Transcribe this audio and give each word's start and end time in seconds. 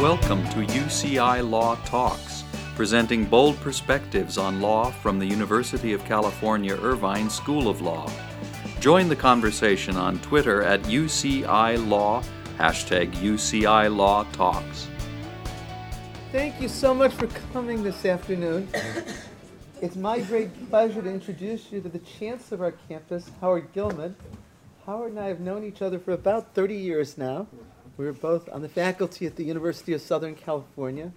Welcome 0.00 0.44
to 0.50 0.58
UCI 0.58 1.48
Law 1.48 1.76
Talks, 1.86 2.44
presenting 2.74 3.24
bold 3.24 3.58
perspectives 3.62 4.36
on 4.36 4.60
law 4.60 4.90
from 4.90 5.18
the 5.18 5.24
University 5.24 5.94
of 5.94 6.04
California 6.04 6.76
Irvine 6.76 7.30
School 7.30 7.66
of 7.66 7.80
Law. 7.80 8.06
Join 8.78 9.08
the 9.08 9.16
conversation 9.16 9.96
on 9.96 10.18
Twitter 10.18 10.62
at 10.62 10.82
UCI 10.82 11.88
Law, 11.88 12.22
hashtag 12.58 13.10
UCI 13.12 13.96
Law 13.96 14.24
Talks. 14.32 14.86
Thank 16.30 16.60
you 16.60 16.68
so 16.68 16.92
much 16.92 17.14
for 17.14 17.28
coming 17.54 17.82
this 17.82 18.04
afternoon. 18.04 18.68
It's 19.80 19.96
my 19.96 20.20
great 20.20 20.70
pleasure 20.70 21.00
to 21.00 21.10
introduce 21.10 21.72
you 21.72 21.80
to 21.80 21.88
the 21.88 22.00
chancellor 22.00 22.56
of 22.56 22.62
our 22.62 22.72
campus, 22.88 23.30
Howard 23.40 23.72
Gillman. 23.74 24.14
Howard 24.84 25.12
and 25.12 25.20
I 25.20 25.28
have 25.28 25.40
known 25.40 25.64
each 25.64 25.80
other 25.80 25.98
for 25.98 26.12
about 26.12 26.54
30 26.54 26.76
years 26.76 27.16
now. 27.18 27.46
We 27.96 28.04
were 28.04 28.12
both 28.12 28.50
on 28.52 28.60
the 28.60 28.68
faculty 28.68 29.24
at 29.24 29.36
the 29.36 29.44
University 29.44 29.94
of 29.94 30.02
Southern 30.02 30.34
California. 30.34 31.12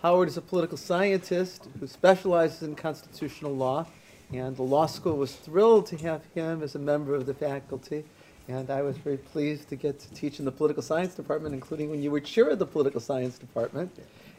Howard 0.00 0.28
is 0.28 0.38
a 0.38 0.40
political 0.40 0.78
scientist 0.78 1.68
who 1.78 1.86
specializes 1.86 2.62
in 2.62 2.74
constitutional 2.74 3.54
law, 3.54 3.86
and 4.32 4.56
the 4.56 4.62
law 4.62 4.86
school 4.86 5.18
was 5.18 5.34
thrilled 5.34 5.86
to 5.88 5.96
have 5.98 6.22
him 6.34 6.62
as 6.62 6.74
a 6.74 6.78
member 6.78 7.14
of 7.14 7.26
the 7.26 7.34
faculty. 7.34 8.04
And 8.48 8.70
I 8.70 8.80
was 8.80 8.96
very 8.96 9.18
pleased 9.18 9.68
to 9.68 9.76
get 9.76 10.00
to 10.00 10.14
teach 10.14 10.38
in 10.38 10.46
the 10.46 10.52
political 10.52 10.82
science 10.82 11.14
department, 11.14 11.54
including 11.54 11.90
when 11.90 12.02
you 12.02 12.10
were 12.10 12.20
chair 12.20 12.48
of 12.48 12.58
the 12.58 12.66
political 12.66 13.00
science 13.00 13.36
department. 13.36 13.94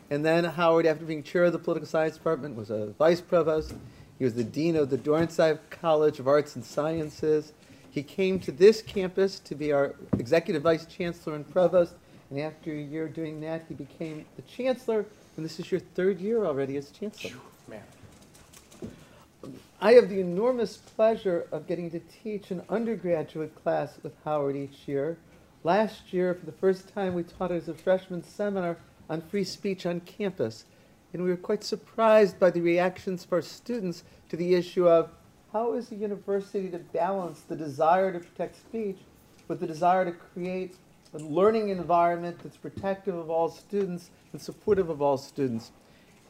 And 0.09 0.25
then 0.25 0.45
Howard, 0.45 0.87
after 0.87 1.05
being 1.05 1.21
chair 1.21 1.43
of 1.43 1.53
the 1.53 1.59
political 1.59 1.87
science 1.87 2.15
department, 2.15 2.55
was 2.55 2.71
a 2.71 2.87
vice 2.97 3.21
provost. 3.21 3.75
He 4.17 4.25
was 4.25 4.33
the 4.33 4.43
dean 4.43 4.75
of 4.75 4.89
the 4.89 4.97
Dornsife 4.97 5.59
College 5.69 6.19
of 6.19 6.27
Arts 6.27 6.55
and 6.55 6.65
Sciences. 6.65 7.53
He 7.93 8.01
came 8.01 8.39
to 8.39 8.51
this 8.51 8.81
campus 8.81 9.37
to 9.41 9.53
be 9.53 9.71
our 9.71 9.93
executive 10.17 10.63
vice 10.63 10.87
chancellor 10.87 11.35
and 11.35 11.47
provost, 11.47 11.93
and 12.31 12.39
after 12.39 12.71
a 12.71 12.81
year 12.81 13.07
doing 13.07 13.39
that, 13.41 13.65
he 13.69 13.75
became 13.75 14.25
the 14.35 14.41
chancellor, 14.41 15.05
and 15.37 15.45
this 15.45 15.59
is 15.59 15.69
your 15.71 15.79
third 15.79 16.19
year 16.19 16.43
already 16.43 16.75
as 16.75 16.89
chancellor. 16.89 17.37
Man. 17.67 17.83
I 19.79 19.91
have 19.91 20.09
the 20.09 20.19
enormous 20.19 20.77
pleasure 20.77 21.45
of 21.51 21.67
getting 21.67 21.91
to 21.91 21.99
teach 21.99 22.49
an 22.49 22.63
undergraduate 22.67 23.53
class 23.61 23.99
with 24.01 24.13
Howard 24.25 24.55
each 24.55 24.87
year. 24.87 25.17
Last 25.63 26.11
year, 26.11 26.33
for 26.33 26.47
the 26.47 26.51
first 26.51 26.91
time, 26.95 27.13
we 27.13 27.21
taught 27.21 27.51
as 27.51 27.69
a 27.69 27.75
freshman 27.75 28.23
seminar 28.23 28.77
on 29.07 29.21
free 29.21 29.43
speech 29.43 29.85
on 29.85 29.99
campus, 29.99 30.65
and 31.13 31.21
we 31.21 31.29
were 31.29 31.37
quite 31.37 31.63
surprised 31.63 32.39
by 32.39 32.49
the 32.49 32.61
reactions 32.61 33.23
of 33.23 33.33
our 33.33 33.43
students 33.43 34.03
to 34.29 34.35
the 34.35 34.55
issue 34.55 34.89
of 34.89 35.11
how 35.53 35.73
is 35.73 35.91
a 35.91 35.95
university 35.95 36.67
to 36.69 36.79
balance 36.79 37.41
the 37.41 37.55
desire 37.55 38.11
to 38.11 38.19
protect 38.19 38.55
speech 38.55 38.97
with 39.47 39.59
the 39.59 39.67
desire 39.67 40.03
to 40.03 40.11
create 40.11 40.75
a 41.13 41.19
learning 41.19 41.69
environment 41.69 42.39
that's 42.41 42.57
protective 42.57 43.13
of 43.13 43.29
all 43.29 43.47
students 43.49 44.09
and 44.31 44.41
supportive 44.41 44.89
of 44.89 44.99
all 44.99 45.15
students? 45.15 45.71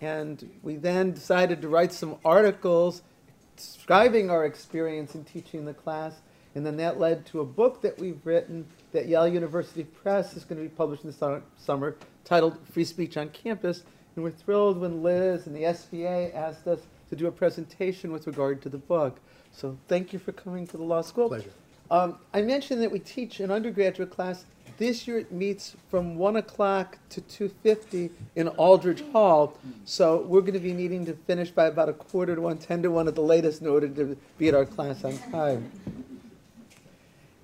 And 0.01 0.51
we 0.61 0.75
then 0.75 1.13
decided 1.13 1.61
to 1.61 1.69
write 1.69 1.93
some 1.93 2.17
articles 2.25 3.01
describing 3.55 4.29
our 4.29 4.45
experience 4.45 5.15
in 5.15 5.23
teaching 5.23 5.63
the 5.63 5.73
class. 5.73 6.15
And 6.53 6.65
then 6.65 6.75
that 6.77 6.99
led 6.99 7.25
to 7.27 7.39
a 7.39 7.45
book 7.45 7.81
that 7.81 7.97
we've 7.97 8.19
written 8.25 8.67
that 8.91 9.07
Yale 9.07 9.29
University 9.29 9.85
Press 9.85 10.35
is 10.35 10.43
going 10.43 10.61
to 10.61 10.67
be 10.67 10.75
published 10.75 11.05
in 11.05 11.11
the 11.11 11.41
summer 11.57 11.95
titled 12.25 12.57
Free 12.73 12.83
Speech 12.83 13.15
on 13.15 13.29
Campus. 13.29 13.83
And 14.15 14.23
we're 14.23 14.31
thrilled 14.31 14.79
when 14.79 15.01
Liz 15.01 15.47
and 15.47 15.55
the 15.55 15.63
SBA 15.63 16.35
asked 16.35 16.67
us 16.67 16.81
to 17.13 17.19
do 17.19 17.27
a 17.27 17.31
presentation 17.31 18.11
with 18.11 18.25
regard 18.27 18.61
to 18.63 18.69
the 18.69 18.77
book. 18.77 19.19
So 19.51 19.77
thank 19.87 20.13
you 20.13 20.19
for 20.19 20.31
coming 20.31 20.65
to 20.67 20.77
the 20.77 20.83
law 20.83 21.01
school. 21.01 21.29
Pleasure. 21.29 21.51
Um, 21.91 22.17
I 22.33 22.41
mentioned 22.41 22.81
that 22.81 22.91
we 22.91 22.99
teach 22.99 23.39
an 23.39 23.51
undergraduate 23.51 24.09
class. 24.09 24.45
This 24.77 25.07
year 25.07 25.19
it 25.19 25.31
meets 25.31 25.75
from 25.91 26.15
1 26.15 26.37
o'clock 26.37 26.97
to 27.09 27.21
2.50 27.21 28.09
in 28.35 28.47
Aldrich 28.47 29.03
Hall. 29.11 29.55
So 29.85 30.21
we're 30.21 30.41
going 30.41 30.53
to 30.53 30.59
be 30.59 30.73
needing 30.73 31.05
to 31.05 31.13
finish 31.13 31.51
by 31.51 31.67
about 31.67 31.89
a 31.89 31.93
quarter 31.93 32.33
to 32.33 32.41
1, 32.41 32.57
10 32.57 32.83
to 32.83 32.89
1 32.89 33.07
at 33.07 33.15
the 33.15 33.21
latest 33.21 33.61
in 33.61 33.67
order 33.67 33.87
to 33.87 34.17
be 34.39 34.47
at 34.47 34.55
our 34.55 34.65
class 34.65 35.03
on 35.03 35.15
time. 35.31 35.71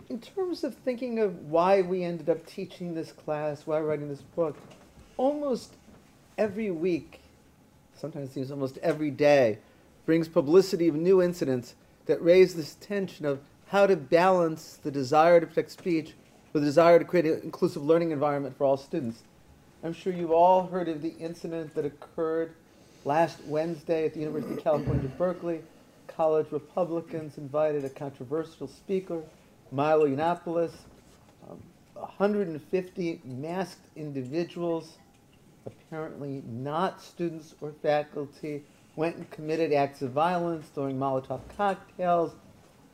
In 0.09 0.19
terms 0.19 0.63
of 0.63 0.73
thinking 0.73 1.19
of 1.19 1.35
why 1.43 1.81
we 1.81 2.03
ended 2.03 2.27
up 2.31 2.43
teaching 2.47 2.95
this 2.95 3.11
class, 3.11 3.67
why 3.67 3.79
writing 3.79 4.09
this 4.09 4.23
book, 4.35 4.57
almost 5.17 5.75
every 6.39 6.71
week 6.71 7.19
sometimes 7.99 8.29
it 8.29 8.33
seems 8.33 8.51
almost 8.51 8.77
every 8.79 9.11
day, 9.11 9.57
brings 10.05 10.27
publicity 10.27 10.87
of 10.87 10.95
new 10.95 11.21
incidents 11.21 11.75
that 12.05 12.21
raise 12.23 12.55
this 12.55 12.75
tension 12.75 13.25
of 13.25 13.39
how 13.67 13.85
to 13.85 13.95
balance 13.95 14.79
the 14.81 14.89
desire 14.89 15.39
to 15.39 15.45
protect 15.45 15.71
speech 15.71 16.13
with 16.53 16.63
the 16.63 16.67
desire 16.67 16.97
to 16.97 17.05
create 17.05 17.25
an 17.25 17.39
inclusive 17.43 17.83
learning 17.83 18.11
environment 18.11 18.57
for 18.57 18.63
all 18.63 18.77
students. 18.77 19.23
I'm 19.83 19.93
sure 19.93 20.11
you've 20.11 20.31
all 20.31 20.67
heard 20.67 20.89
of 20.89 21.01
the 21.01 21.13
incident 21.19 21.75
that 21.75 21.85
occurred 21.85 22.53
last 23.05 23.43
Wednesday 23.45 24.05
at 24.05 24.13
the 24.13 24.19
University 24.19 24.55
of 24.55 24.63
California, 24.63 25.09
Berkeley. 25.17 25.61
College 26.07 26.47
Republicans 26.51 27.37
invited 27.37 27.85
a 27.85 27.89
controversial 27.89 28.67
speaker, 28.67 29.21
Milo 29.71 30.07
Yiannopoulos. 30.07 30.71
Um, 31.49 31.61
150 31.93 33.21
masked 33.23 33.85
individuals 33.95 34.97
apparently 35.87 36.43
not 36.47 37.01
students 37.01 37.55
or 37.61 37.73
faculty, 37.81 38.63
went 38.95 39.15
and 39.15 39.29
committed 39.31 39.71
acts 39.71 40.01
of 40.01 40.11
violence, 40.11 40.67
throwing 40.73 40.97
Molotov 40.97 41.41
cocktails, 41.55 42.33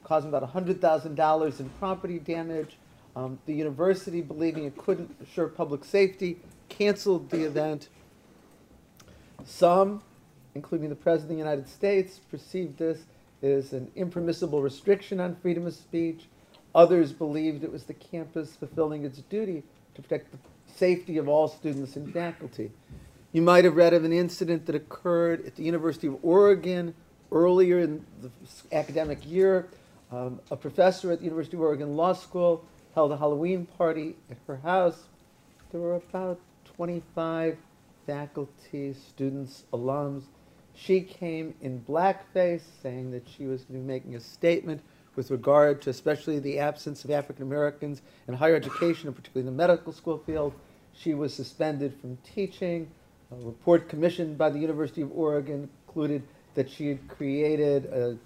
causing 0.04 0.30
about 0.30 0.54
$100,000 0.54 1.60
in 1.60 1.70
property 1.80 2.20
damage. 2.20 2.78
Um, 3.16 3.40
the 3.46 3.54
university, 3.54 4.22
believing 4.22 4.66
it 4.66 4.78
couldn't 4.78 5.16
assure 5.22 5.48
public 5.48 5.86
safety, 5.86 6.38
canceled 6.70 7.30
the 7.30 7.44
event. 7.44 7.90
Some, 9.46 10.04
including 10.54 10.90
the 10.90 10.96
President 10.96 11.32
of 11.32 11.38
the 11.38 11.44
United 11.44 11.70
States, 11.70 12.20
perceived 12.30 12.78
this 12.78 13.04
as 13.42 13.74
an 13.74 13.92
impermissible 13.96 14.62
restriction 14.62 15.20
on 15.20 15.36
freedom 15.36 15.66
of 15.66 15.74
speech. 15.74 16.28
Others 16.74 17.14
believed 17.14 17.64
it 17.64 17.72
was 17.72 17.86
the 17.86 17.94
campus 17.94 18.56
fulfilling 18.56 19.06
its 19.06 19.20
duty 19.20 19.64
to 19.96 20.02
protect 20.02 20.32
the 20.32 20.38
safety 20.76 21.18
of 21.18 21.28
all 21.28 21.48
students 21.48 21.96
and 21.96 22.12
faculty. 22.14 22.72
You 23.32 23.42
might 23.42 23.66
have 23.66 23.76
read 23.76 23.94
of 23.94 24.04
an 24.04 24.14
incident 24.14 24.66
that 24.66 24.76
occurred 24.76 25.46
at 25.46 25.56
the 25.56 25.64
University 25.64 26.08
of 26.08 26.18
Oregon 26.24 26.94
earlier 27.32 27.80
in 27.80 28.06
the 28.22 28.32
academic 28.72 29.20
year. 29.30 29.68
Um, 30.12 30.40
a 30.52 30.56
professor 30.56 31.12
at 31.12 31.20
the 31.20 31.26
University 31.26 31.58
of 31.58 31.62
Oregon 31.62 31.96
Law 31.96 32.14
School 32.14 32.64
held 32.94 33.12
a 33.12 33.18
Halloween 33.18 33.66
party 33.78 34.16
at 34.30 34.38
her 34.48 34.58
house. 34.58 35.04
There 35.72 35.82
were 35.82 35.96
about 35.96 36.40
25 36.76 37.58
faculty, 38.06 38.94
students, 38.94 39.64
alums. 39.74 40.24
She 40.74 41.02
came 41.02 41.56
in 41.62 41.84
blackface, 41.88 42.62
saying 42.82 43.12
that 43.12 43.28
she 43.28 43.46
was 43.46 43.66
making 43.70 44.16
a 44.16 44.20
statement 44.20 44.82
with 45.16 45.32
regard 45.32 45.82
to 45.84 45.90
especially 45.90 46.40
the 46.40 46.60
absence 46.60 47.04
of 47.04 47.12
African 47.12 47.44
Americans 47.44 48.02
in 48.28 48.34
higher 48.34 48.56
education, 48.56 49.08
and 49.08 49.16
particularly 49.16 49.48
in 49.48 49.56
the 49.56 49.58
medical 49.58 49.94
school 49.94 50.18
field. 50.18 50.54
She 50.94 51.14
was 51.14 51.34
suspended 51.34 51.94
from 52.00 52.18
teaching. 52.18 52.90
A 53.32 53.36
report 53.46 53.90
commissioned 53.90 54.38
by 54.38 54.50
the 54.50 54.60
University 54.60 55.02
of 55.02 55.12
Oregon 55.12 55.70
concluded 55.86 56.24
that 56.54 56.70
she 56.70 56.88
had 56.88 57.08
created 57.08 57.86
a, 57.86 58.18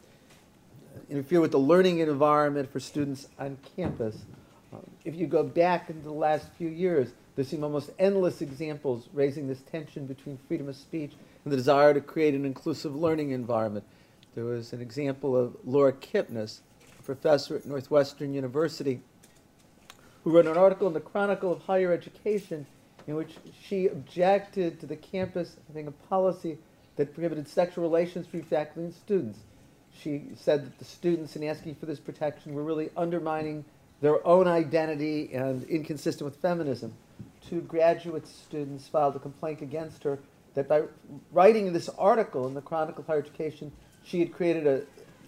interfere 1.10 1.42
with 1.42 1.52
the 1.52 1.60
learning 1.60 2.00
environment 2.00 2.72
for 2.72 2.80
students 2.80 3.28
on 3.40 3.58
campus. 3.76 4.26
Um, 4.74 4.86
if 5.06 5.16
you 5.16 5.28
go 5.28 5.44
back 5.44 5.90
into 5.90 6.04
the 6.04 6.12
last 6.12 6.48
few 6.58 6.70
years, 6.70 7.10
there 7.36 7.46
seem 7.46 7.64
almost 7.64 7.90
endless 7.98 8.42
examples 8.42 9.08
raising 9.14 9.48
this 9.48 9.62
tension 9.62 10.06
between 10.06 10.38
freedom 10.48 10.68
of 10.68 10.76
speech 10.76 11.14
and 11.44 11.52
the 11.52 11.58
desire 11.58 11.94
to 11.94 12.02
create 12.02 12.34
an 12.34 12.46
inclusive 12.46 12.96
learning 12.96 13.32
environment. 13.32 13.86
There 14.36 14.46
was 14.46 14.74
an 14.74 14.82
example 14.82 15.36
of 15.36 15.56
Laura 15.66 15.94
Kipnis, 15.94 16.60
professor 17.04 17.56
at 17.56 17.66
Northwestern 17.66 18.34
University, 18.34 19.02
who 20.24 20.32
wrote 20.32 20.48
an 20.48 20.58
article 20.58 20.88
in 20.88 20.94
the 20.94 21.00
Chronicle 21.00 21.52
of 21.52 21.62
Higher 21.64 21.92
Education 21.92 22.66
in 23.08 23.16
which 23.16 23.36
she 23.64 23.88
objected 23.88 24.80
to 24.80 24.86
the 24.86 24.96
campus 24.96 25.56
having 25.68 25.88
a 25.88 25.92
policy 25.92 26.58
that 26.96 27.14
prohibited 27.14 27.48
sexual 27.48 27.84
relations 27.84 28.26
between 28.28 28.44
faculty 28.44 28.82
and 28.82 28.94
students. 28.94 29.40
She 30.00 30.24
said 30.36 30.66
that 30.66 30.78
the 30.78 30.86
students, 30.86 31.36
in 31.36 31.44
asking 31.44 31.76
for 31.76 31.86
this 31.86 32.00
protection, 32.00 32.54
were 32.54 32.64
really 32.64 32.90
undermining 32.96 33.66
their 34.02 34.26
own 34.28 34.48
identity 34.48 35.34
and 35.34 35.64
inconsistent 35.64 36.30
with 36.30 36.40
feminism. 36.42 36.94
Two 37.50 37.62
graduate 37.62 38.28
students 38.28 38.88
filed 38.88 39.16
a 39.16 39.20
complaint 39.20 39.62
against 39.62 40.04
her 40.04 40.20
that 40.54 40.68
by 40.68 40.84
writing 41.32 41.74
this 41.74 41.90
article 41.98 42.48
in 42.48 42.54
the 42.54 42.62
Chronicle 42.62 43.02
of 43.02 43.08
Higher 43.08 43.20
Education, 43.20 43.72
she 44.04 44.20
had 44.20 44.34
created 44.34 44.68
a 44.68 44.84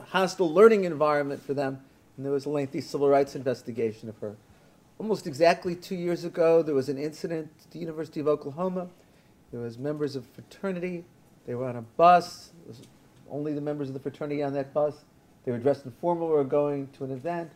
hostile 0.10 0.52
learning 0.52 0.84
environment 0.84 1.44
for 1.44 1.54
them, 1.54 1.80
and 2.18 2.26
there 2.26 2.34
was 2.34 2.46
a 2.46 2.50
lengthy 2.50 2.82
civil 2.82 3.10
rights 3.10 3.36
investigation 3.36 4.10
of 4.10 4.18
her 4.20 4.36
almost 5.02 5.26
exactly 5.26 5.76
two 5.76 5.96
years 5.96 6.24
ago, 6.26 6.62
there 6.62 6.76
was 6.76 6.88
an 6.88 7.00
incident 7.00 7.50
at 7.66 7.72
the 7.72 7.80
University 7.80 8.20
of 8.20 8.28
Oklahoma. 8.28 8.88
There 9.52 9.60
was 9.60 9.80
members 9.80 10.16
of 10.16 10.28
fraternity. 10.28 11.04
They 11.48 11.56
were 11.56 11.68
on 11.68 11.76
a 11.76 11.82
bus. 11.82 12.52
It 12.62 12.68
was 12.68 12.82
only 13.28 13.52
the 13.52 13.62
members 13.62 13.88
of 13.88 13.96
the 13.96 14.00
fraternity 14.00 14.44
on 14.44 14.54
that 14.54 14.76
bus. 14.76 15.04
They 15.44 15.52
were 15.52 15.58
dressed 15.58 15.86
in 15.86 15.92
formal. 15.94 16.28
Were 16.28 16.44
going 16.44 16.88
to 16.98 17.04
an 17.04 17.10
event. 17.10 17.50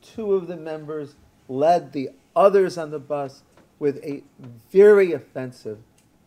Two 0.00 0.34
of 0.34 0.46
the 0.46 0.56
members 0.56 1.16
led 1.48 1.92
the 1.92 2.10
others 2.36 2.78
on 2.78 2.92
the 2.92 3.00
bus 3.00 3.42
with 3.80 3.96
a 4.04 4.22
very 4.70 5.12
offensive, 5.12 5.78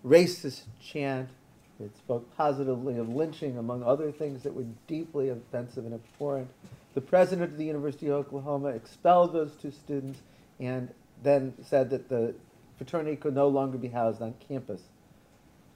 racist 0.06 0.64
chant. 0.82 1.30
It 1.80 1.96
spoke 1.98 2.36
positively 2.38 2.98
of 2.98 3.10
lynching, 3.10 3.58
among 3.58 3.84
other 3.84 4.12
things 4.12 4.44
that 4.44 4.54
were 4.54 4.66
deeply 4.88 5.30
offensive 5.30 5.86
and 5.86 5.96
abhorrent. 5.96 6.50
The 6.94 7.02
president 7.02 7.52
of 7.52 7.58
the 7.58 7.66
University 7.66 8.08
of 8.08 8.14
Oklahoma 8.14 8.70
expelled 8.70 9.34
those 9.34 9.54
two 9.56 9.72
students 9.72 10.20
and 10.60 10.90
then 11.24 11.54
said 11.64 11.90
that 11.90 12.10
the 12.10 12.36
fraternity 12.78 13.16
could 13.16 13.34
no 13.34 13.48
longer 13.48 13.78
be 13.78 13.88
housed 13.88 14.22
on 14.22 14.36
campus. 14.48 14.82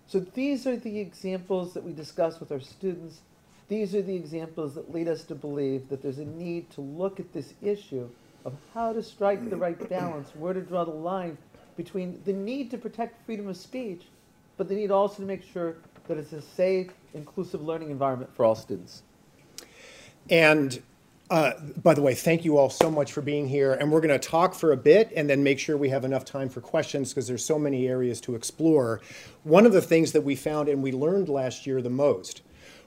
So 0.07 0.19
these 0.19 0.67
are 0.67 0.77
the 0.77 0.99
examples 0.99 1.73
that 1.73 1.83
we 1.83 1.94
discuss 1.94 2.39
with 2.39 2.51
our 2.51 2.59
students. 2.59 3.21
These 3.67 3.94
are 3.95 4.01
the 4.01 4.15
examples 4.15 4.75
that 4.75 4.94
lead 4.94 5.07
us 5.07 5.23
to 5.25 5.35
believe 5.35 5.89
that 5.89 6.01
there's 6.01 6.19
a 6.19 6.25
need 6.25 6.69
to 6.71 6.81
look 6.81 7.19
at 7.19 7.33
this 7.33 7.53
issue 7.61 8.09
of 8.45 8.53
how 8.73 8.94
to 8.94 9.03
strike 9.03 9.49
the 9.49 9.57
right 9.57 9.89
balance, 9.89 10.29
where 10.35 10.53
to 10.53 10.61
draw 10.61 10.85
the 10.85 10.91
line 10.91 11.38
between 11.75 12.21
the 12.23 12.31
need 12.31 12.71
to 12.71 12.77
protect 12.77 13.25
freedom 13.25 13.47
of 13.47 13.57
speech, 13.57 14.03
but 14.57 14.68
they 14.68 14.75
need 14.75 14.92
also 14.92 15.18
to 15.18 15.27
make 15.27 15.44
sure 15.44 15.77
that 16.07 16.18
it's 16.18 16.33
a 16.33 16.42
safe, 16.42 16.92
inclusive 17.13 17.62
learning 17.62 17.92
environment 17.92 18.30
for 18.36 18.45
all 18.45 18.56
students. 18.56 19.04
And 20.30 20.81
uh, 21.30 21.54
by 21.83 21.94
the 21.94 22.01
way, 22.01 22.15
thank 22.15 22.45
you 22.45 22.57
all 22.57 22.69
so 22.69 22.89
much 22.89 23.12
for 23.12 23.21
being 23.21 23.48
here. 23.48 23.74
And 23.74 23.92
we're 23.92 24.01
going 24.01 24.18
to 24.18 24.27
talk 24.27 24.56
for 24.56 24.71
a 24.71 24.77
bit 24.77 25.12
and 25.15 25.30
then 25.30 25.44
make 25.44 25.59
sure 25.59 25.75
we 25.77 25.89
have 25.89 26.06
enough 26.06 26.24
time 26.24 26.50
for 26.50 26.62
questions 26.62 27.09
because 27.09 27.27
there's 27.27 27.44
so 27.44 27.59
many 27.59 27.88
areas 27.88 28.21
to 28.21 28.36
explore. 28.36 29.01
One 29.44 29.65
of 29.65 29.74
the 29.74 29.81
things 29.81 30.13
that 30.13 30.21
we 30.21 30.36
found 30.36 30.69
and 30.69 30.81
we 30.81 30.92
learned 30.92 31.27
last 31.27 31.68
year 31.68 31.81
the 31.81 31.89
most 31.89 32.42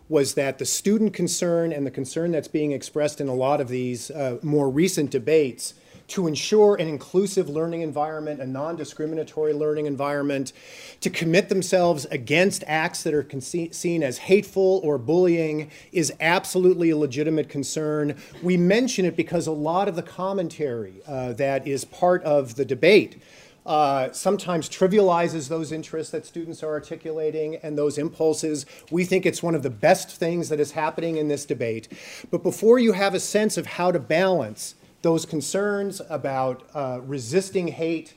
was 0.09 0.35
that 0.35 0.59
the 0.59 0.65
student 0.65 1.13
concern 1.13 1.73
and 1.73 1.87
the 1.87 1.91
concern 1.91 2.33
that's 2.33 2.49
being 2.49 2.73
expressed 2.73 3.21
in 3.21 3.29
a 3.29 3.35
lot 3.35 3.61
of 3.61 3.69
these 3.69 4.11
uh, 4.11 4.39
more 4.43 4.69
recent 4.69 5.11
debates 5.11 5.75
to 6.11 6.27
ensure 6.27 6.75
an 6.75 6.89
inclusive 6.89 7.49
learning 7.49 7.83
environment, 7.83 8.41
a 8.41 8.47
non 8.47 8.77
discriminatory 8.77 9.53
learning 9.53 9.87
environment, 9.87 10.53
to 11.01 11.11
commit 11.11 11.49
themselves 11.49 12.05
against 12.07 12.63
acts 12.67 13.03
that 13.05 13.15
are 13.15 13.27
seen 13.41 14.03
as 14.03 14.19
hateful 14.19 14.81
or 14.85 14.99
bullying 14.99 15.71
is 15.93 16.13
absolutely 16.21 16.91
a 16.91 16.97
legitimate 16.97 17.49
concern. 17.49 18.17
We 18.43 18.57
mention 18.57 19.05
it 19.05 19.17
because 19.17 19.47
a 19.47 19.53
lot 19.53 19.89
of 19.89 19.97
the 19.97 20.03
commentary 20.03 20.95
uh, 21.07 21.33
that 21.35 21.67
is 21.67 21.85
part 21.85 22.23
of 22.25 22.57
the 22.57 22.65
debate. 22.65 23.23
Uh, 23.67 24.11
sometimes 24.11 24.69
trivializes 24.69 25.49
those 25.49 25.71
interests 25.71 26.11
that 26.11 26.25
students 26.25 26.63
are 26.63 26.71
articulating 26.71 27.57
and 27.57 27.77
those 27.77 27.99
impulses. 27.99 28.65
We 28.91 29.05
think 29.05 29.27
it's 29.27 29.43
one 29.43 29.55
of 29.55 29.63
the 29.63 29.71
best 29.71 30.11
things 30.11 30.49
that 30.49 30.59
is 30.59 30.73
happening 30.73 31.19
in 31.19 31.29
this 31.29 31.45
debate. 31.45 31.89
But 32.31 32.43
before 32.43 32.79
you 32.79 32.93
have 32.93 33.15
a 33.15 33.21
sense 33.21 33.59
of 33.59 33.67
how 33.67 33.93
to 33.93 34.01
balance 34.01 34.75
those 35.03 35.25
concerns 35.25 36.01
about 36.09 36.69
uh, 36.75 37.01
resisting 37.05 37.69
hate, 37.69 38.15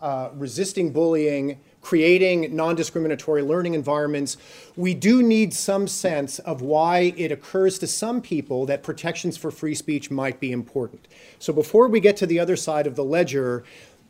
uh, 0.00 0.30
resisting 0.34 0.92
bullying, 0.92 1.58
creating 1.80 2.54
non 2.54 2.74
discriminatory 2.74 3.42
learning 3.42 3.74
environments, 3.74 4.36
we 4.76 4.92
do 4.92 5.22
need 5.22 5.54
some 5.54 5.86
sense 5.86 6.38
of 6.40 6.60
why 6.60 7.14
it 7.16 7.30
occurs 7.30 7.78
to 7.78 7.86
some 7.86 8.20
people 8.20 8.66
that 8.66 8.82
protections 8.82 9.36
for 9.36 9.50
free 9.50 9.74
speech 9.74 10.10
might 10.10 10.40
be 10.40 10.52
important. 10.52 11.06
So 11.38 11.52
before 11.52 11.88
we 11.88 12.00
get 12.00 12.16
to 12.18 12.26
the 12.26 12.40
other 12.40 12.56
side 12.56 12.86
of 12.86 12.96
the 12.96 13.04
ledger, 13.04 13.64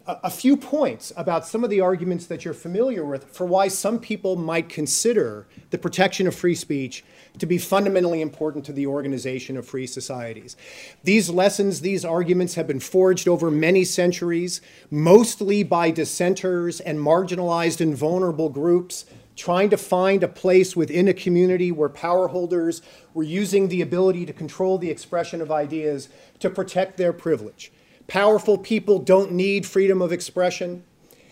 a 0.09 0.31
few 0.31 0.57
points 0.57 1.13
about 1.17 1.47
some 1.47 1.65
of 1.65 1.71
the 1.71 1.81
arguments 1.81 2.27
that 2.27 2.45
you're 2.45 2.55
familiar 2.55 3.05
with 3.05 3.25
for 3.35 3.45
why 3.45 3.67
some 3.67 3.99
people 3.99 4.37
might 4.37 4.69
consider 4.69 5.49
the 5.71 5.79
protection 5.79 6.29
of 6.29 6.35
free 6.35 6.55
speech 6.55 7.05
to 7.39 7.47
be 7.47 7.59
fundamentally 7.59 8.21
important 8.21 8.65
to 8.65 8.73
the 8.73 8.87
organization 8.87 9.57
of 9.57 9.67
free 9.67 9.87
societies. 9.87 10.57
These 11.03 11.29
lessons, 11.29 11.81
these 11.81 12.05
arguments 12.05 12.55
have 12.55 12.69
been 12.69 12.79
forged 12.79 13.27
over 13.27 13.51
many 13.51 13.83
centuries, 13.83 14.61
mostly 14.91 15.65
by 15.65 15.91
dissenters 15.91 16.81
and 16.81 16.99
marginalized 17.01 17.81
and 17.81 17.97
vulnerable 17.97 18.49
groups 18.49 19.07
trying 19.35 19.69
to 19.71 19.77
find 19.77 20.23
a 20.23 20.29
place 20.29 20.75
within 20.75 21.09
a 21.09 21.15
community 21.15 21.71
where 21.71 21.91
power 21.91 22.29
holders 22.29 22.81
were 23.13 23.23
using 23.23 23.69
the 23.69 23.83
ability 23.83 24.25
to 24.25 24.33
control 24.33 24.79
the 24.79 24.91
expression 24.91 25.43
of 25.43 25.53
ideas 25.53 26.09
to 26.39 26.49
protect 26.49 26.97
their 26.97 27.13
privilege. 27.13 27.71
Powerful 28.09 28.59
people 28.59 28.99
don't 28.99 29.33
need 29.33 29.67
freedom 29.67 30.01
of 30.01 30.13
expression. 30.13 30.85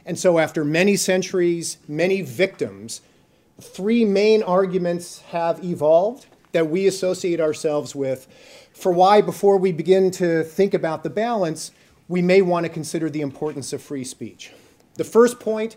And 0.06 0.18
so, 0.18 0.38
after 0.38 0.64
many 0.64 0.96
centuries, 0.96 1.78
many 1.88 2.20
victims, 2.20 3.00
three 3.60 4.04
main 4.04 4.42
arguments 4.42 5.20
have 5.30 5.64
evolved 5.64 6.26
that 6.52 6.68
we 6.68 6.86
associate 6.86 7.40
ourselves 7.40 7.94
with 7.94 8.28
for 8.74 8.92
why, 8.92 9.20
before 9.20 9.56
we 9.56 9.72
begin 9.72 10.10
to 10.12 10.42
think 10.42 10.74
about 10.74 11.04
the 11.04 11.10
balance, 11.10 11.70
we 12.08 12.20
may 12.20 12.42
want 12.42 12.66
to 12.66 12.68
consider 12.68 13.08
the 13.08 13.20
importance 13.20 13.72
of 13.72 13.80
free 13.80 14.04
speech. 14.04 14.52
The 14.94 15.04
first 15.04 15.38
point 15.38 15.76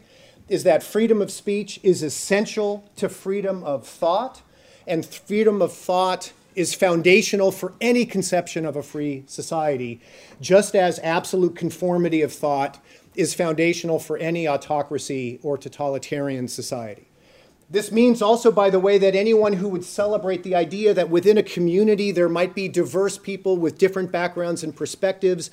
is 0.50 0.64
that 0.64 0.82
freedom 0.82 1.22
of 1.22 1.32
speech 1.32 1.80
is 1.84 2.02
essential 2.02 2.90
to 2.96 3.08
freedom 3.08 3.64
of 3.64 3.88
thought, 3.88 4.42
and 4.88 5.06
freedom 5.06 5.62
of 5.62 5.72
thought 5.72 6.34
is 6.58 6.74
foundational 6.74 7.52
for 7.52 7.76
any 7.80 8.04
conception 8.04 8.66
of 8.66 8.76
a 8.76 8.82
free 8.82 9.24
society, 9.28 10.02
just 10.42 10.76
as 10.76 11.00
absolute 11.04 11.56
conformity 11.56 12.24
of 12.24 12.34
thought 12.34 12.84
is 13.14 13.36
foundational 13.36 14.00
for 14.00 14.18
any 14.18 14.48
autocracy 14.48 15.40
or 15.44 15.56
totalitarian 15.56 16.48
society. 16.48 17.08
This 17.70 17.92
means 17.92 18.24
also, 18.24 18.52
by 18.52 18.72
the 18.72 18.80
way, 18.80 18.98
that 18.98 19.14
anyone 19.14 19.54
who 19.54 19.70
would 19.70 19.84
celebrate 19.84 20.42
the 20.42 20.56
idea 20.56 20.96
that 20.96 21.12
within 21.12 21.38
a 21.38 21.44
community 21.44 22.12
there 22.12 22.30
might 22.30 22.56
be 22.56 22.68
diverse 22.68 23.20
people 23.20 23.58
with 23.58 23.78
different 23.78 24.12
backgrounds 24.12 24.64
and 24.64 24.76
perspectives, 24.76 25.52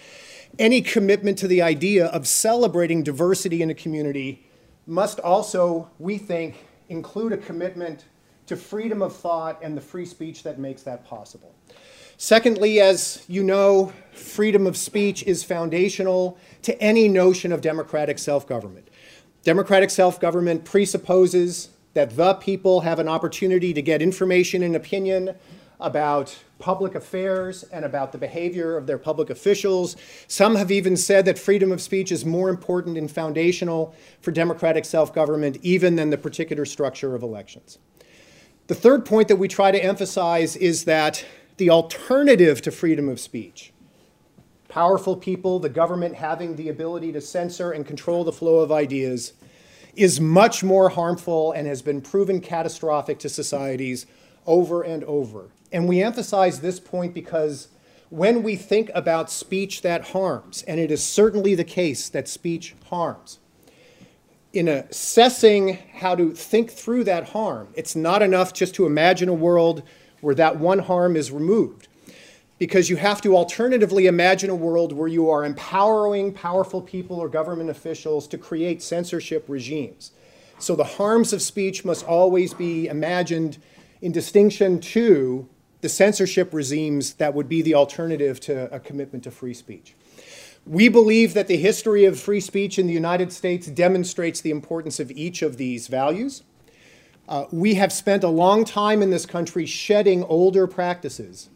any 0.58 0.80
commitment 0.80 1.36
to 1.36 1.48
the 1.48 1.60
idea 1.60 2.06
of 2.06 2.26
celebrating 2.26 3.02
diversity 3.02 3.60
in 3.60 3.68
a 3.68 3.74
community 3.74 4.46
must 4.86 5.20
also, 5.20 5.90
we 5.98 6.16
think, 6.16 6.64
include 6.88 7.32
a 7.32 7.36
commitment 7.36 8.06
to 8.46 8.56
freedom 8.56 9.02
of 9.02 9.14
thought 9.14 9.58
and 9.62 9.76
the 9.76 9.80
free 9.80 10.06
speech 10.06 10.42
that 10.42 10.58
makes 10.58 10.82
that 10.82 11.04
possible. 11.04 11.54
Secondly, 12.16 12.80
as 12.80 13.24
you 13.28 13.42
know, 13.42 13.92
freedom 14.12 14.66
of 14.66 14.76
speech 14.76 15.22
is 15.24 15.42
foundational 15.42 16.38
to 16.62 16.80
any 16.80 17.08
notion 17.08 17.52
of 17.52 17.60
democratic 17.60 18.18
self 18.18 18.46
government. 18.46 18.88
Democratic 19.42 19.90
self 19.90 20.20
government 20.20 20.64
presupposes 20.64 21.70
that 21.94 22.16
the 22.16 22.34
people 22.34 22.80
have 22.80 22.98
an 22.98 23.08
opportunity 23.08 23.72
to 23.72 23.82
get 23.82 24.02
information 24.02 24.62
and 24.62 24.76
opinion 24.76 25.34
about 25.80 26.36
public 26.58 26.94
affairs 26.94 27.64
and 27.64 27.84
about 27.84 28.12
the 28.12 28.18
behavior 28.18 28.76
of 28.76 28.86
their 28.86 28.98
public 28.98 29.28
officials. 29.28 29.96
Some 30.28 30.54
have 30.54 30.70
even 30.70 30.96
said 30.96 31.24
that 31.24 31.38
freedom 31.38 31.72
of 31.72 31.80
speech 31.80 32.10
is 32.10 32.24
more 32.24 32.48
important 32.48 32.96
and 32.96 33.10
foundational 33.10 33.94
for 34.20 34.30
democratic 34.30 34.84
self 34.84 35.12
government 35.12 35.58
even 35.62 35.96
than 35.96 36.10
the 36.10 36.18
particular 36.18 36.64
structure 36.64 37.14
of 37.14 37.22
elections. 37.22 37.78
The 38.66 38.74
third 38.74 39.04
point 39.04 39.28
that 39.28 39.36
we 39.36 39.46
try 39.46 39.70
to 39.70 39.84
emphasize 39.84 40.56
is 40.56 40.84
that 40.84 41.22
the 41.58 41.68
alternative 41.68 42.62
to 42.62 42.70
freedom 42.70 43.10
of 43.10 43.20
speech, 43.20 43.74
powerful 44.68 45.16
people, 45.16 45.58
the 45.58 45.68
government 45.68 46.14
having 46.14 46.56
the 46.56 46.70
ability 46.70 47.12
to 47.12 47.20
censor 47.20 47.72
and 47.72 47.86
control 47.86 48.24
the 48.24 48.32
flow 48.32 48.60
of 48.60 48.72
ideas, 48.72 49.34
is 49.94 50.18
much 50.18 50.64
more 50.64 50.88
harmful 50.88 51.52
and 51.52 51.68
has 51.68 51.82
been 51.82 52.00
proven 52.00 52.40
catastrophic 52.40 53.18
to 53.18 53.28
societies 53.28 54.06
over 54.46 54.80
and 54.82 55.04
over. 55.04 55.50
And 55.70 55.86
we 55.86 56.02
emphasize 56.02 56.60
this 56.60 56.80
point 56.80 57.12
because 57.12 57.68
when 58.08 58.42
we 58.42 58.56
think 58.56 58.90
about 58.94 59.30
speech 59.30 59.82
that 59.82 60.08
harms, 60.08 60.62
and 60.62 60.80
it 60.80 60.90
is 60.90 61.04
certainly 61.04 61.54
the 61.54 61.64
case 61.64 62.08
that 62.08 62.28
speech 62.28 62.74
harms, 62.86 63.40
in 64.54 64.68
assessing 64.68 65.78
how 65.94 66.14
to 66.14 66.32
think 66.32 66.70
through 66.70 67.04
that 67.04 67.30
harm, 67.30 67.68
it's 67.74 67.96
not 67.96 68.22
enough 68.22 68.52
just 68.52 68.74
to 68.76 68.86
imagine 68.86 69.28
a 69.28 69.34
world 69.34 69.82
where 70.20 70.34
that 70.36 70.58
one 70.58 70.78
harm 70.78 71.16
is 71.16 71.32
removed. 71.32 71.88
Because 72.58 72.88
you 72.88 72.96
have 72.96 73.20
to 73.22 73.36
alternatively 73.36 74.06
imagine 74.06 74.48
a 74.48 74.54
world 74.54 74.92
where 74.92 75.08
you 75.08 75.28
are 75.28 75.44
empowering 75.44 76.32
powerful 76.32 76.80
people 76.80 77.18
or 77.18 77.28
government 77.28 77.68
officials 77.68 78.28
to 78.28 78.38
create 78.38 78.80
censorship 78.80 79.44
regimes. 79.48 80.12
So 80.60 80.76
the 80.76 80.84
harms 80.84 81.32
of 81.32 81.42
speech 81.42 81.84
must 81.84 82.06
always 82.06 82.54
be 82.54 82.86
imagined 82.86 83.58
in 84.00 84.12
distinction 84.12 84.80
to 84.80 85.48
the 85.80 85.88
censorship 85.88 86.54
regimes 86.54 87.14
that 87.14 87.34
would 87.34 87.48
be 87.48 87.60
the 87.60 87.74
alternative 87.74 88.38
to 88.40 88.72
a 88.72 88.78
commitment 88.78 89.24
to 89.24 89.32
free 89.32 89.52
speech. 89.52 89.94
We 90.66 90.88
believe 90.88 91.34
that 91.34 91.46
the 91.46 91.58
history 91.58 92.06
of 92.06 92.18
free 92.18 92.40
speech 92.40 92.78
in 92.78 92.86
the 92.86 92.92
United 92.92 93.32
States 93.32 93.66
demonstrates 93.66 94.40
the 94.40 94.50
importance 94.50 94.98
of 94.98 95.10
each 95.10 95.42
of 95.42 95.58
these 95.58 95.88
values. 95.88 96.42
Uh, 97.28 97.44
we 97.52 97.74
have 97.74 97.92
spent 97.92 98.24
a 98.24 98.28
long 98.28 98.64
time 98.64 99.02
in 99.02 99.10
this 99.10 99.26
country 99.26 99.66
shedding 99.66 100.24
older 100.24 100.66
practices 100.66 101.50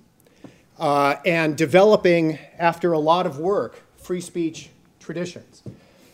uh, 0.78 1.16
and 1.24 1.56
developing, 1.56 2.38
after 2.58 2.92
a 2.92 2.98
lot 2.98 3.26
of 3.26 3.38
work, 3.38 3.82
free 3.96 4.20
speech 4.20 4.68
traditions. 5.00 5.62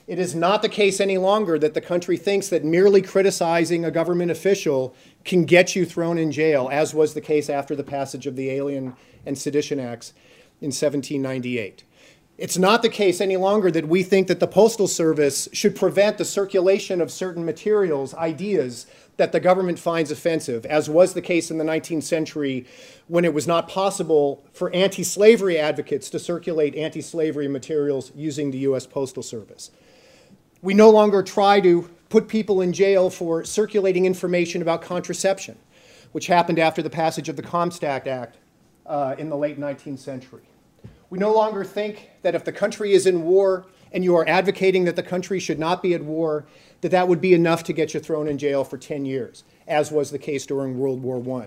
It 0.07 0.19
is 0.21 0.35
not 0.35 0.63
the 0.63 0.69
case 0.69 1.01
any 1.01 1.19
longer 1.19 1.59
that 1.59 1.75
the 1.75 1.81
country 1.81 2.17
thinks 2.17 2.49
that 2.49 2.65
merely 2.65 3.03
criticizing 3.03 3.85
a 3.85 3.91
government 3.91 4.31
official 4.31 4.95
can 5.25 5.47
get 5.47 5.75
you 5.75 5.85
thrown 5.85 6.19
in 6.19 6.31
jail, 6.31 6.69
as 6.71 6.95
was 6.95 7.15
the 7.15 7.21
case 7.21 7.49
after 7.49 7.75
the 7.75 7.85
passage 7.85 8.27
of 8.27 8.37
the 8.37 8.51
Alien 8.51 8.95
and 9.27 9.37
Sedition 9.37 9.81
Acts 9.81 10.13
in 10.61 10.69
1798. 10.69 11.85
It's 12.37 12.59
not 12.59 12.83
the 12.83 12.89
case 12.89 13.21
any 13.21 13.37
longer 13.37 13.71
that 13.71 13.87
we 13.87 14.03
think 14.03 14.27
that 14.27 14.41
the 14.41 14.49
Postal 14.49 14.89
Service 14.89 15.49
should 15.53 15.77
prevent 15.77 16.19
the 16.19 16.25
circulation 16.25 17.01
of 17.01 17.13
certain 17.13 17.45
materials, 17.45 18.13
ideas 18.15 18.87
that 19.19 19.31
the 19.31 19.39
government 19.39 19.79
finds 19.79 20.11
offensive, 20.11 20.67
as 20.67 20.91
was 20.91 21.15
the 21.15 21.23
case 21.23 21.53
in 21.53 21.59
the 21.59 21.65
19th 21.65 22.03
century 22.03 22.67
when 23.07 23.25
it 23.25 23.33
was 23.33 23.47
not 23.47 23.69
possible 23.69 24.45
for 24.53 24.75
anti 24.75 25.05
slavery 25.05 25.57
advocates 25.59 26.11
to 26.11 26.19
circulate 26.19 26.75
anti 26.75 27.01
slavery 27.01 27.47
materials 27.47 28.11
using 28.17 28.51
the 28.51 28.59
U.S. 28.59 28.85
Postal 28.85 29.23
Service. 29.23 29.71
We 30.61 30.75
no 30.75 30.91
longer 30.91 31.23
try 31.23 31.61
to 31.61 31.89
put 32.09 32.27
people 32.27 32.61
in 32.61 32.73
jail 32.73 33.11
for 33.11 33.45
circulating 33.45 34.07
information 34.07 34.61
about 34.61 34.83
contraception, 34.83 35.57
which 36.11 36.27
happened 36.27 36.59
after 36.59 36.83
the 36.83 36.91
passage 36.91 37.29
of 37.29 37.37
the 37.37 37.43
Comstock 37.43 38.09
Act 38.09 38.39
uh, 38.87 39.15
in 39.19 39.29
the 39.29 39.37
late 39.37 39.61
19th 39.61 40.01
century. 40.01 40.43
We 41.15 41.21
no 41.21 41.33
longer 41.33 41.63
think 41.63 42.11
that 42.23 42.35
if 42.35 42.45
the 42.45 42.51
country 42.51 42.93
is 42.93 43.07
in 43.07 43.23
war 43.23 43.67
and 43.93 44.03
you 44.03 44.17
are 44.17 44.29
advocating 44.29 44.83
that 44.87 44.97
the 44.97 45.03
country 45.05 45.39
should 45.39 45.61
not 45.61 45.81
be 45.81 45.95
at 45.95 46.03
war, 46.03 46.45
that 46.81 46.89
that 46.89 47.07
would 47.07 47.21
be 47.21 47.35
enough 47.35 47.63
to 47.65 47.73
get 47.73 47.95
you 47.95 48.01
thrown 48.01 48.27
in 48.27 48.37
jail 48.37 48.65
for 48.65 48.77
10 48.77 49.07
years, 49.07 49.45
as 49.69 49.93
was 49.93 50.11
the 50.11 50.19
case 50.19 50.45
during 50.45 50.77
World 50.77 51.05
War 51.05 51.23
I. 51.41 51.47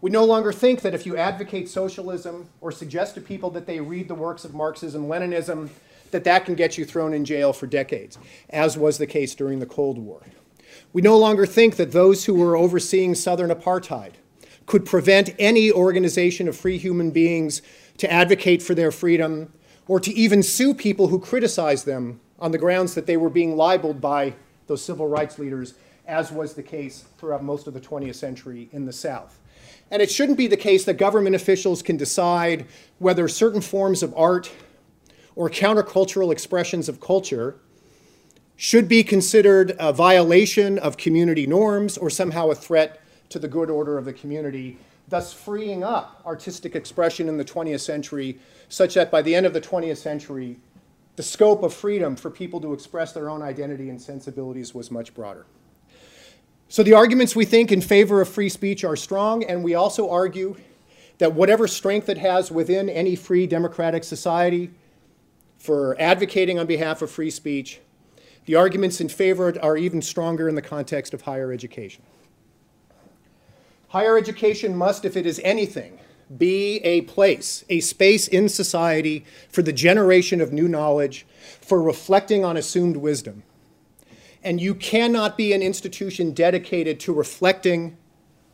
We 0.00 0.10
no 0.10 0.24
longer 0.24 0.54
think 0.54 0.80
that 0.80 0.94
if 0.94 1.04
you 1.04 1.18
advocate 1.18 1.68
socialism 1.68 2.48
or 2.62 2.72
suggest 2.72 3.14
to 3.16 3.20
people 3.20 3.50
that 3.50 3.66
they 3.66 3.78
read 3.78 4.08
the 4.08 4.14
works 4.14 4.42
of 4.42 4.54
Marxism, 4.54 5.06
Leninism, 5.06 5.68
that 6.10 6.24
that 6.24 6.46
can 6.46 6.54
get 6.54 6.78
you 6.78 6.86
thrown 6.86 7.12
in 7.12 7.26
jail 7.26 7.52
for 7.52 7.66
decades, 7.66 8.16
as 8.48 8.78
was 8.78 8.96
the 8.96 9.06
case 9.06 9.34
during 9.34 9.58
the 9.58 9.66
Cold 9.66 9.98
War. 9.98 10.22
We 10.94 11.02
no 11.02 11.18
longer 11.18 11.44
think 11.44 11.76
that 11.76 11.92
those 11.92 12.24
who 12.24 12.36
were 12.36 12.56
overseeing 12.56 13.14
Southern 13.14 13.50
apartheid 13.50 14.12
could 14.64 14.86
prevent 14.86 15.34
any 15.38 15.70
organization 15.70 16.48
of 16.48 16.56
free 16.56 16.78
human 16.78 17.10
beings 17.10 17.60
to 17.98 18.10
advocate 18.10 18.62
for 18.62 18.74
their 18.74 18.90
freedom 18.90 19.52
or 19.86 20.00
to 20.00 20.12
even 20.12 20.42
sue 20.42 20.74
people 20.74 21.08
who 21.08 21.18
criticized 21.18 21.86
them 21.86 22.20
on 22.38 22.50
the 22.50 22.58
grounds 22.58 22.94
that 22.94 23.06
they 23.06 23.16
were 23.16 23.30
being 23.30 23.56
libeled 23.56 24.00
by 24.00 24.34
those 24.66 24.82
civil 24.82 25.06
rights 25.06 25.38
leaders, 25.38 25.74
as 26.06 26.32
was 26.32 26.54
the 26.54 26.62
case 26.62 27.04
throughout 27.18 27.44
most 27.44 27.66
of 27.66 27.74
the 27.74 27.80
20th 27.80 28.14
century 28.14 28.68
in 28.72 28.84
the 28.84 28.92
South. 28.92 29.38
And 29.90 30.00
it 30.00 30.10
shouldn't 30.10 30.38
be 30.38 30.46
the 30.46 30.56
case 30.56 30.84
that 30.84 30.94
government 30.94 31.36
officials 31.36 31.82
can 31.82 31.96
decide 31.96 32.66
whether 32.98 33.28
certain 33.28 33.60
forms 33.60 34.02
of 34.02 34.14
art 34.16 34.50
or 35.36 35.50
countercultural 35.50 36.32
expressions 36.32 36.88
of 36.88 37.00
culture 37.00 37.56
should 38.56 38.88
be 38.88 39.02
considered 39.02 39.74
a 39.78 39.92
violation 39.92 40.78
of 40.78 40.96
community 40.96 41.46
norms 41.46 41.98
or 41.98 42.08
somehow 42.08 42.50
a 42.50 42.54
threat 42.54 43.00
to 43.28 43.38
the 43.38 43.48
good 43.48 43.68
order 43.68 43.98
of 43.98 44.04
the 44.04 44.12
community, 44.12 44.78
thus 45.08 45.32
freeing 45.32 45.84
up 45.84 46.22
artistic 46.24 46.74
expression 46.74 47.28
in 47.28 47.36
the 47.36 47.44
20th 47.44 47.80
century, 47.80 48.38
such 48.68 48.94
that 48.94 49.10
by 49.10 49.22
the 49.22 49.34
end 49.34 49.46
of 49.46 49.52
the 49.52 49.60
20th 49.60 49.98
century, 49.98 50.56
the 51.16 51.22
scope 51.22 51.62
of 51.62 51.72
freedom 51.72 52.16
for 52.16 52.30
people 52.30 52.60
to 52.60 52.72
express 52.72 53.12
their 53.12 53.30
own 53.30 53.42
identity 53.42 53.90
and 53.90 54.00
sensibilities 54.00 54.74
was 54.74 54.90
much 54.90 55.14
broader. 55.14 55.46
So 56.68 56.82
the 56.82 56.94
arguments 56.94 57.36
we 57.36 57.44
think 57.44 57.70
in 57.70 57.80
favor 57.80 58.20
of 58.20 58.28
free 58.28 58.48
speech 58.48 58.82
are 58.82 58.96
strong, 58.96 59.44
and 59.44 59.62
we 59.62 59.74
also 59.74 60.10
argue 60.10 60.56
that 61.18 61.32
whatever 61.32 61.68
strength 61.68 62.08
it 62.08 62.18
has 62.18 62.50
within 62.50 62.88
any 62.88 63.14
free 63.14 63.46
democratic 63.46 64.02
society 64.02 64.70
for 65.58 65.96
advocating 66.00 66.58
on 66.58 66.66
behalf 66.66 67.00
of 67.00 67.10
free 67.10 67.30
speech, 67.30 67.80
the 68.46 68.56
arguments 68.56 69.00
in 69.00 69.08
favor 69.08 69.54
are 69.62 69.76
even 69.76 70.02
stronger 70.02 70.48
in 70.48 70.54
the 70.54 70.62
context 70.62 71.14
of 71.14 71.22
higher 71.22 71.52
education. 71.52 72.02
Higher 73.94 74.18
education 74.18 74.76
must, 74.76 75.04
if 75.04 75.16
it 75.16 75.24
is 75.24 75.40
anything, 75.44 76.00
be 76.36 76.78
a 76.78 77.02
place, 77.02 77.64
a 77.68 77.78
space 77.78 78.26
in 78.26 78.48
society 78.48 79.24
for 79.48 79.62
the 79.62 79.72
generation 79.72 80.40
of 80.40 80.52
new 80.52 80.66
knowledge, 80.66 81.24
for 81.60 81.80
reflecting 81.80 82.44
on 82.44 82.56
assumed 82.56 82.96
wisdom. 82.96 83.44
And 84.42 84.60
you 84.60 84.74
cannot 84.74 85.36
be 85.36 85.52
an 85.52 85.62
institution 85.62 86.32
dedicated 86.32 86.98
to 87.00 87.12
reflecting 87.12 87.96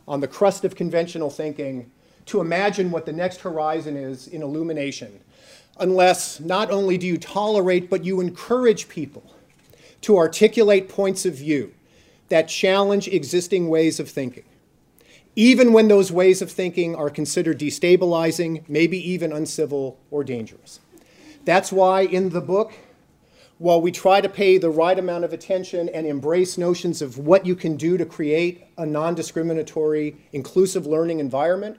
on 0.06 0.20
the 0.20 0.28
crust 0.28 0.66
of 0.66 0.76
conventional 0.76 1.30
thinking, 1.30 1.90
to 2.26 2.42
imagine 2.42 2.90
what 2.90 3.06
the 3.06 3.12
next 3.14 3.40
horizon 3.40 3.97
is 3.97 4.28
in 4.28 4.42
illumination, 4.42 5.20
unless 5.78 6.38
not 6.38 6.70
only 6.70 6.99
do 6.99 7.06
you 7.06 7.16
tolerate, 7.16 7.88
but 7.88 8.04
you 8.04 8.20
encourage 8.20 8.90
people 8.90 9.35
to 10.02 10.18
articulate 10.18 10.90
points 10.90 11.25
of 11.25 11.35
view 11.35 11.73
that 12.28 12.47
challenge 12.47 13.09
existing 13.09 13.70
ways 13.70 13.99
of 13.99 14.06
thinking 14.06 14.44
even 15.37 15.72
when 15.72 15.88
those 15.88 16.10
ways 16.10 16.42
of 16.42 16.50
thinking 16.50 16.94
are 16.94 17.10
considered 17.10 17.58
destabilizing, 17.58 18.68
maybe 18.68 18.99
even 19.10 19.32
uncivil 19.32 19.99
or 20.10 20.25
dangerous. 20.25 20.80
That's 21.44 21.72
why 21.72 22.02
in 22.02 22.30
the 22.30 22.40
book, 22.40 22.72
while 23.58 23.80
we 23.80 23.92
try 23.92 24.20
to 24.20 24.28
pay 24.28 24.58
the 24.58 24.70
right 24.70 24.99
amount 24.99 25.25
of 25.25 25.32
attention 25.32 25.88
and 25.90 26.06
embrace 26.06 26.56
notions 26.56 27.02
of 27.02 27.18
what 27.18 27.44
you 27.44 27.54
can 27.54 27.76
do 27.76 27.96
to 27.99 28.06
create 28.06 28.64
a 28.78 28.87
non 28.87 29.14
discriminatory, 29.14 30.16
inclusive 30.32 30.87
learning 30.87 31.20
environment, 31.20 31.78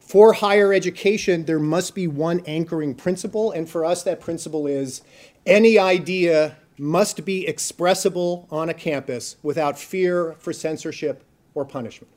for 0.00 0.34
higher 0.34 0.72
education, 0.72 1.44
there 1.44 1.58
must 1.58 1.94
be 1.94 2.06
one 2.06 2.40
anchoring 2.46 2.94
principle, 2.94 3.50
and 3.50 3.68
for 3.68 3.84
us, 3.84 4.02
that 4.04 4.20
principle 4.20 4.66
is 4.66 5.02
any 5.44 5.78
idea 5.78 6.56
must 6.78 7.24
be 7.24 7.46
expressible 7.46 8.46
on 8.50 8.68
a 8.68 8.74
campus 8.74 9.36
without 9.42 9.78
fear 9.78 10.34
for 10.38 10.52
censorship 10.52 11.24
or 11.54 11.64
punishment. 11.64 12.15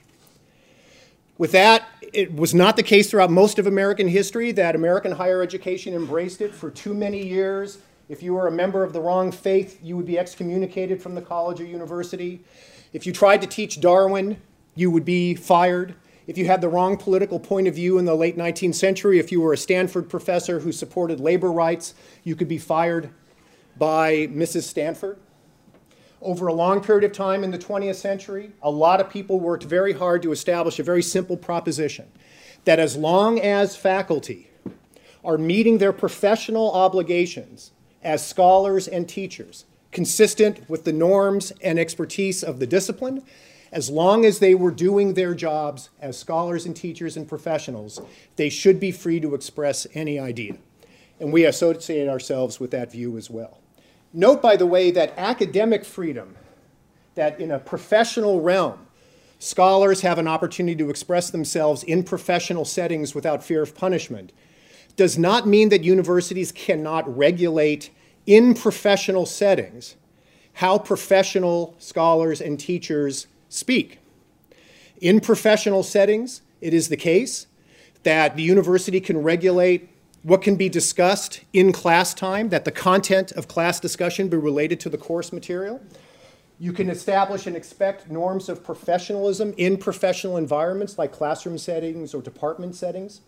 With 1.39 1.53
that, 1.53 1.87
it 2.01 2.35
was 2.35 2.53
not 2.53 2.75
the 2.75 2.83
case 2.83 3.09
throughout 3.09 3.31
most 3.31 3.59
of 3.59 3.65
American 3.65 4.09
history 4.09 4.51
that 4.51 4.75
American 4.75 5.13
higher 5.13 5.41
education 5.41 5.93
embraced 5.93 6.41
it 6.41 6.53
for 6.53 6.69
too 6.69 6.93
many 6.93 7.25
years. 7.25 7.77
If 8.09 8.21
you 8.21 8.33
were 8.33 8.47
a 8.47 8.51
member 8.51 8.83
of 8.83 8.91
the 8.91 8.99
wrong 8.99 9.31
faith, 9.31 9.79
you 9.81 9.95
would 9.95 10.05
be 10.05 10.19
excommunicated 10.19 11.01
from 11.01 11.15
the 11.15 11.21
college 11.21 11.61
or 11.61 11.63
university. 11.63 12.41
If 12.91 13.07
you 13.07 13.13
tried 13.13 13.39
to 13.39 13.47
teach 13.47 13.79
Darwin, 13.79 14.41
you 14.75 14.91
would 14.91 15.05
be 15.05 15.33
fired. 15.33 15.95
If 16.27 16.37
you 16.37 16.45
had 16.45 16.59
the 16.59 16.67
wrong 16.67 16.97
political 16.97 17.39
point 17.39 17.69
of 17.69 17.75
view 17.75 17.97
in 17.97 18.03
the 18.03 18.15
late 18.15 18.37
19th 18.37 18.75
century, 18.75 19.17
if 19.17 19.31
you 19.31 19.39
were 19.39 19.53
a 19.53 19.57
Stanford 19.57 20.09
professor 20.09 20.59
who 20.59 20.73
supported 20.73 21.21
labor 21.21 21.53
rights, 21.53 21.93
you 22.25 22.35
could 22.35 22.49
be 22.49 22.57
fired 22.57 23.11
by 23.77 24.27
Mrs. 24.27 24.63
Stanford. 24.63 25.17
Over 26.21 26.47
a 26.47 26.53
long 26.53 26.81
period 26.81 27.05
of 27.05 27.15
time 27.15 27.43
in 27.45 27.51
the 27.51 27.57
20th 27.57 27.95
century, 27.95 28.51
a 28.61 28.69
lot 28.69 28.99
of 28.99 29.09
people 29.09 29.39
worked 29.39 29.63
very 29.63 29.93
hard 29.93 30.21
to 30.23 30.33
establish 30.33 30.77
a 30.77 30.83
very 30.83 31.01
simple 31.01 31.37
proposition 31.37 32.07
that 32.65 32.77
as 32.77 32.97
long 32.97 33.39
as 33.39 33.77
faculty 33.77 34.49
are 35.23 35.37
meeting 35.37 35.77
their 35.77 35.93
professional 35.93 36.71
obligations 36.73 37.71
as 38.03 38.25
scholars 38.25 38.87
and 38.87 39.07
teachers, 39.07 39.65
consistent 39.91 40.69
with 40.69 40.83
the 40.83 40.93
norms 40.93 41.51
and 41.61 41.79
expertise 41.79 42.43
of 42.43 42.59
the 42.59 42.67
discipline, 42.67 43.23
as 43.71 43.89
long 43.89 44.25
as 44.25 44.39
they 44.39 44.55
were 44.55 44.71
doing 44.71 45.13
their 45.13 45.33
jobs 45.33 45.89
as 46.01 46.17
scholars 46.17 46.65
and 46.65 46.75
teachers 46.75 47.15
and 47.15 47.27
professionals, 47.27 48.01
they 48.35 48.49
should 48.49 48.79
be 48.79 48.91
free 48.91 49.19
to 49.19 49.35
express 49.35 49.87
any 49.93 50.19
idea. 50.19 50.57
And 51.19 51.31
we 51.31 51.45
associate 51.45 52.09
ourselves 52.09 52.59
with 52.59 52.71
that 52.71 52.91
view 52.91 53.17
as 53.17 53.29
well. 53.29 53.58
Note, 54.13 54.41
by 54.41 54.55
the 54.55 54.65
way, 54.65 54.91
that 54.91 55.13
academic 55.17 55.85
freedom, 55.85 56.35
that 57.15 57.39
in 57.39 57.51
a 57.51 57.59
professional 57.59 58.41
realm, 58.41 58.87
scholars 59.37 60.01
have 60.01 60.17
an 60.17 60.27
opportunity 60.27 60.75
to 60.75 60.89
express 60.89 61.29
themselves 61.29 61.83
in 61.83 62.03
professional 62.03 62.65
settings 62.65 63.13
without 63.13 63.43
fear 63.43 63.61
of 63.61 63.75
punishment, 63.75 64.33
does 64.95 65.17
not 65.17 65.47
mean 65.47 65.69
that 65.69 65.83
universities 65.83 66.51
cannot 66.51 67.15
regulate 67.15 67.89
in 68.25 68.53
professional 68.53 69.25
settings 69.25 69.95
how 70.53 70.77
professional 70.77 71.73
scholars 71.79 72.41
and 72.41 72.59
teachers 72.59 73.27
speak. 73.47 73.99
In 74.99 75.21
professional 75.21 75.83
settings, 75.83 76.41
it 76.59 76.73
is 76.73 76.89
the 76.89 76.97
case 76.97 77.47
that 78.03 78.35
the 78.35 78.43
university 78.43 78.99
can 78.99 79.23
regulate 79.23 79.89
what 80.23 80.41
can 80.41 80.55
be 80.55 80.69
discussed 80.69 81.41
in 81.53 81.71
class 81.71 82.13
time, 82.13 82.49
that 82.49 82.65
the 82.65 82.71
content 82.71 83.31
of 83.33 83.47
class 83.47 83.79
discussion 83.79 84.27
be 84.27 84.37
related 84.37 84.79
to 84.81 84.89
the 84.89 84.97
course 84.97 85.31
material. 85.31 85.81
You 86.59 86.73
can 86.73 86.89
establish 86.89 87.47
and 87.47 87.55
expect 87.55 88.11
norms 88.11 88.49
of 88.49 88.63
professionalism 88.63 89.53
in 89.55 89.77
professional 89.77 90.35
environments 90.35 90.97
like 90.97 91.13
classroom 91.13 91.57
settings 91.57 92.13
or 92.13 92.21
department 92.21 92.75
settings. 92.75 93.21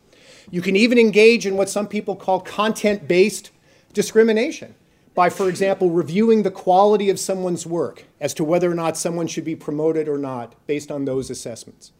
You 0.49 0.61
can 0.61 0.75
even 0.75 0.97
engage 0.97 1.45
in 1.45 1.55
what 1.55 1.69
some 1.69 1.87
people 1.87 2.15
call 2.15 2.41
content 2.41 3.07
based 3.07 3.51
discrimination 3.93 4.75
by, 5.15 5.29
for 5.29 5.47
example, 5.47 5.91
reviewing 5.91 6.43
the 6.43 6.51
quality 6.51 7.09
of 7.09 7.19
someone's 7.19 7.65
work 7.65 8.05
as 8.19 8.33
to 8.33 8.43
whether 8.43 8.69
or 8.69 8.75
not 8.75 8.97
someone 8.97 9.27
should 9.27 9.45
be 9.45 9.55
promoted 9.55 10.09
or 10.09 10.17
not 10.17 10.55
based 10.67 10.91
on 10.91 11.05
those 11.05 11.29
assessments 11.29 11.91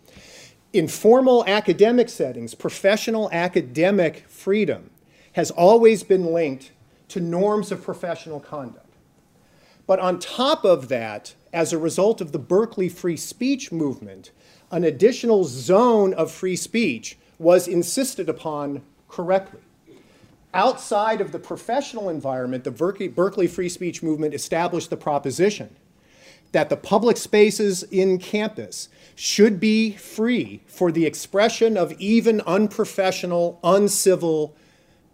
in 0.74 0.88
formal 0.88 1.46
academic 1.46 2.10
settings, 2.10 2.56
professional 2.56 3.30
academic 3.32 4.26
freedom 4.28 4.90
has 5.34 5.52
always 5.52 6.04
been 6.04 6.34
linked 6.34 6.72
to 7.10 7.20
norms 7.20 7.72
of 7.72 7.84
professional 7.84 8.40
conduct. 8.40 8.86
But 9.86 10.00
on 10.00 10.20
top 10.20 10.64
of 10.64 10.88
that, 10.88 11.36
as 11.52 11.74
a 11.74 11.78
result 11.78 12.22
of 12.22 12.32
the 12.32 12.40
Berkeley 12.40 12.88
free 12.88 13.18
speech 13.18 13.72
movement, 13.72 14.32
an 14.72 14.86
additional 14.86 15.44
zone 15.44 16.14
of 16.14 16.32
free 16.32 16.56
speech 16.56 17.18
was 17.38 17.68
insisted 17.68 18.30
upon 18.30 18.84
correctly. 19.10 19.60
Outside 20.54 21.20
of 21.20 21.32
the 21.32 21.40
professional 21.40 22.08
environment, 22.08 22.64
the 22.64 22.72
Berkeley, 22.72 23.10
Berkeley 23.10 23.48
free 23.48 23.70
speech 23.70 24.02
movement 24.02 24.34
established 24.34 24.90
the 24.90 24.98
proposition 24.98 25.76
that 26.52 26.70
the 26.70 26.78
public 26.78 27.18
spaces 27.18 27.84
in 27.84 28.18
campus 28.18 28.90
should 29.16 29.60
be 29.60 29.92
free 29.92 30.62
for 30.68 30.92
the 30.92 31.06
expression 31.06 31.78
of 31.78 31.94
even 32.00 32.42
unprofessional, 32.42 33.60
uncivil, 33.64 34.56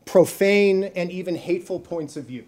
profane, 0.05 0.85
and 0.95 1.11
even 1.11 1.35
hateful 1.35 1.79
points 1.79 2.17
of 2.17 2.25
view. 2.25 2.45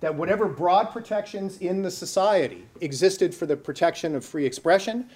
That 0.00 0.14
whatever 0.14 0.46
broad 0.46 0.90
protections 0.90 1.58
in 1.58 1.82
the 1.82 1.90
society 1.90 2.66
existed 2.80 3.34
for 3.34 3.46
the 3.46 3.56
protection 3.56 4.14
of 4.14 4.24
free 4.24 4.46
expression, 4.46 5.08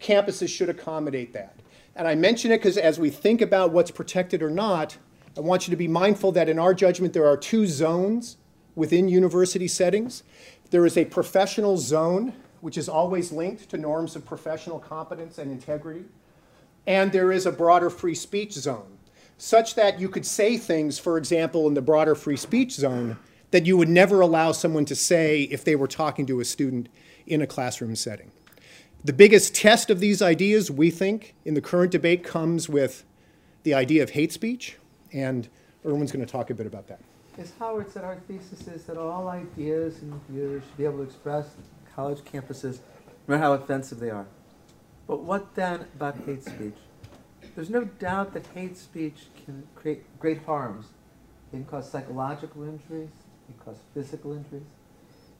campuses 0.00 0.48
should 0.48 0.68
accommodate 0.68 1.32
that. 1.32 1.54
And 1.96 2.08
I 2.08 2.14
mention 2.14 2.52
it 2.52 2.58
because 2.58 2.78
as 2.78 2.98
we 2.98 3.10
think 3.10 3.40
about 3.40 3.72
what's 3.72 3.90
protected 3.90 4.42
or 4.42 4.50
not, 4.50 4.96
I 5.36 5.40
want 5.40 5.66
you 5.66 5.70
to 5.70 5.76
be 5.76 5.88
mindful 5.88 6.32
that 6.32 6.48
in 6.48 6.58
our 6.58 6.74
judgment 6.74 7.12
there 7.12 7.26
are 7.26 7.36
two 7.36 7.66
zones 7.66 8.36
within 8.74 9.08
university 9.08 9.68
settings. 9.68 10.22
There 10.70 10.86
is 10.86 10.96
a 10.96 11.04
professional 11.04 11.76
zone, 11.76 12.32
which 12.60 12.78
is 12.78 12.88
always 12.88 13.32
linked 13.32 13.68
to 13.70 13.78
norms 13.78 14.16
of 14.16 14.24
professional 14.26 14.78
competence 14.78 15.38
and 15.38 15.50
integrity. 15.50 16.04
And 16.86 17.12
there 17.12 17.32
is 17.32 17.46
a 17.46 17.52
broader 17.52 17.90
free 17.90 18.14
speech 18.14 18.52
zone, 18.52 18.98
such 19.38 19.74
that 19.74 20.00
you 20.00 20.08
could 20.08 20.26
say 20.26 20.56
things, 20.56 20.98
for 20.98 21.16
example, 21.18 21.66
in 21.66 21.74
the 21.74 21.82
broader 21.82 22.14
free 22.14 22.36
speech 22.36 22.72
zone, 22.72 23.16
that 23.50 23.66
you 23.66 23.76
would 23.76 23.88
never 23.88 24.20
allow 24.20 24.52
someone 24.52 24.84
to 24.86 24.94
say 24.94 25.42
if 25.42 25.64
they 25.64 25.76
were 25.76 25.88
talking 25.88 26.26
to 26.26 26.40
a 26.40 26.44
student 26.44 26.88
in 27.26 27.42
a 27.42 27.46
classroom 27.46 27.96
setting. 27.96 28.30
The 29.02 29.12
biggest 29.12 29.54
test 29.54 29.88
of 29.90 29.98
these 30.00 30.20
ideas, 30.20 30.70
we 30.70 30.90
think, 30.90 31.34
in 31.44 31.54
the 31.54 31.60
current 31.60 31.90
debate 31.90 32.22
comes 32.22 32.68
with 32.68 33.04
the 33.62 33.74
idea 33.74 34.02
of 34.02 34.10
hate 34.10 34.32
speech, 34.32 34.76
and 35.12 35.48
Erwin's 35.84 36.12
going 36.12 36.24
to 36.24 36.30
talk 36.30 36.50
a 36.50 36.54
bit 36.54 36.66
about 36.66 36.86
that. 36.88 37.00
As 37.38 37.52
Howard 37.58 37.90
said, 37.90 38.04
our 38.04 38.16
thesis 38.28 38.68
is 38.68 38.84
that 38.84 38.98
all 38.98 39.28
ideas 39.28 40.02
and 40.02 40.20
views 40.28 40.62
should 40.62 40.76
be 40.76 40.84
able 40.84 40.98
to 40.98 41.04
express 41.04 41.46
college 41.94 42.20
campuses, 42.20 42.78
no 43.26 43.36
matter 43.36 43.42
how 43.42 43.52
offensive 43.52 44.00
they 44.00 44.10
are. 44.10 44.26
But 45.06 45.22
what 45.22 45.54
then 45.54 45.86
about 45.94 46.16
hate 46.26 46.44
speech? 46.44 46.76
There's 47.54 47.70
no 47.70 47.84
doubt 47.84 48.32
that 48.34 48.46
hate 48.54 48.76
speech 48.76 49.26
can 49.44 49.66
create 49.74 50.04
great 50.18 50.44
harms. 50.44 50.86
It 51.52 51.56
can 51.56 51.64
cause 51.64 51.90
psychological 51.90 52.62
injuries, 52.62 53.10
it 53.48 53.52
can 53.52 53.64
cause 53.64 53.80
physical 53.92 54.32
injuries. 54.32 54.62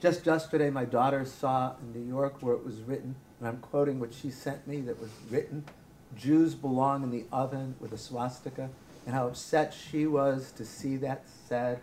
Just 0.00 0.26
yesterday, 0.26 0.70
my 0.70 0.84
daughter 0.84 1.24
saw 1.24 1.74
in 1.80 1.92
New 1.92 2.08
York 2.08 2.36
where 2.40 2.54
it 2.54 2.64
was 2.64 2.80
written, 2.80 3.16
and 3.38 3.48
I'm 3.48 3.58
quoting 3.58 4.00
what 4.00 4.14
she 4.14 4.30
sent 4.30 4.66
me 4.66 4.80
that 4.82 5.00
was 5.00 5.10
written 5.30 5.64
Jews 6.16 6.54
belong 6.54 7.02
in 7.02 7.10
the 7.10 7.24
oven 7.32 7.76
with 7.78 7.92
a 7.92 7.98
swastika, 7.98 8.70
and 9.06 9.14
how 9.14 9.28
upset 9.28 9.72
she 9.72 10.06
was 10.06 10.52
to 10.52 10.64
see 10.64 10.96
that 10.96 11.24
said 11.48 11.80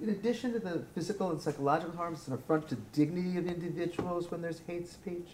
in 0.00 0.10
addition 0.10 0.52
to 0.52 0.58
the 0.58 0.82
physical 0.94 1.30
and 1.30 1.40
psychological 1.40 1.96
harms, 1.96 2.18
it's 2.18 2.28
an 2.28 2.34
affront 2.34 2.68
to 2.68 2.74
dignity 2.92 3.38
of 3.38 3.46
individuals 3.46 4.30
when 4.30 4.42
there's 4.42 4.60
hate 4.66 4.88
speech. 4.88 5.28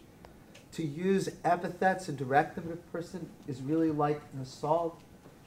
To 0.73 0.85
use 0.85 1.29
epithets 1.45 2.09
and 2.09 2.17
direct 2.17 2.55
them 2.55 2.69
at 2.69 2.75
a 2.75 2.77
person 2.93 3.29
is 3.47 3.61
really 3.61 3.91
like 3.91 4.23
an 4.33 4.41
assault. 4.41 5.01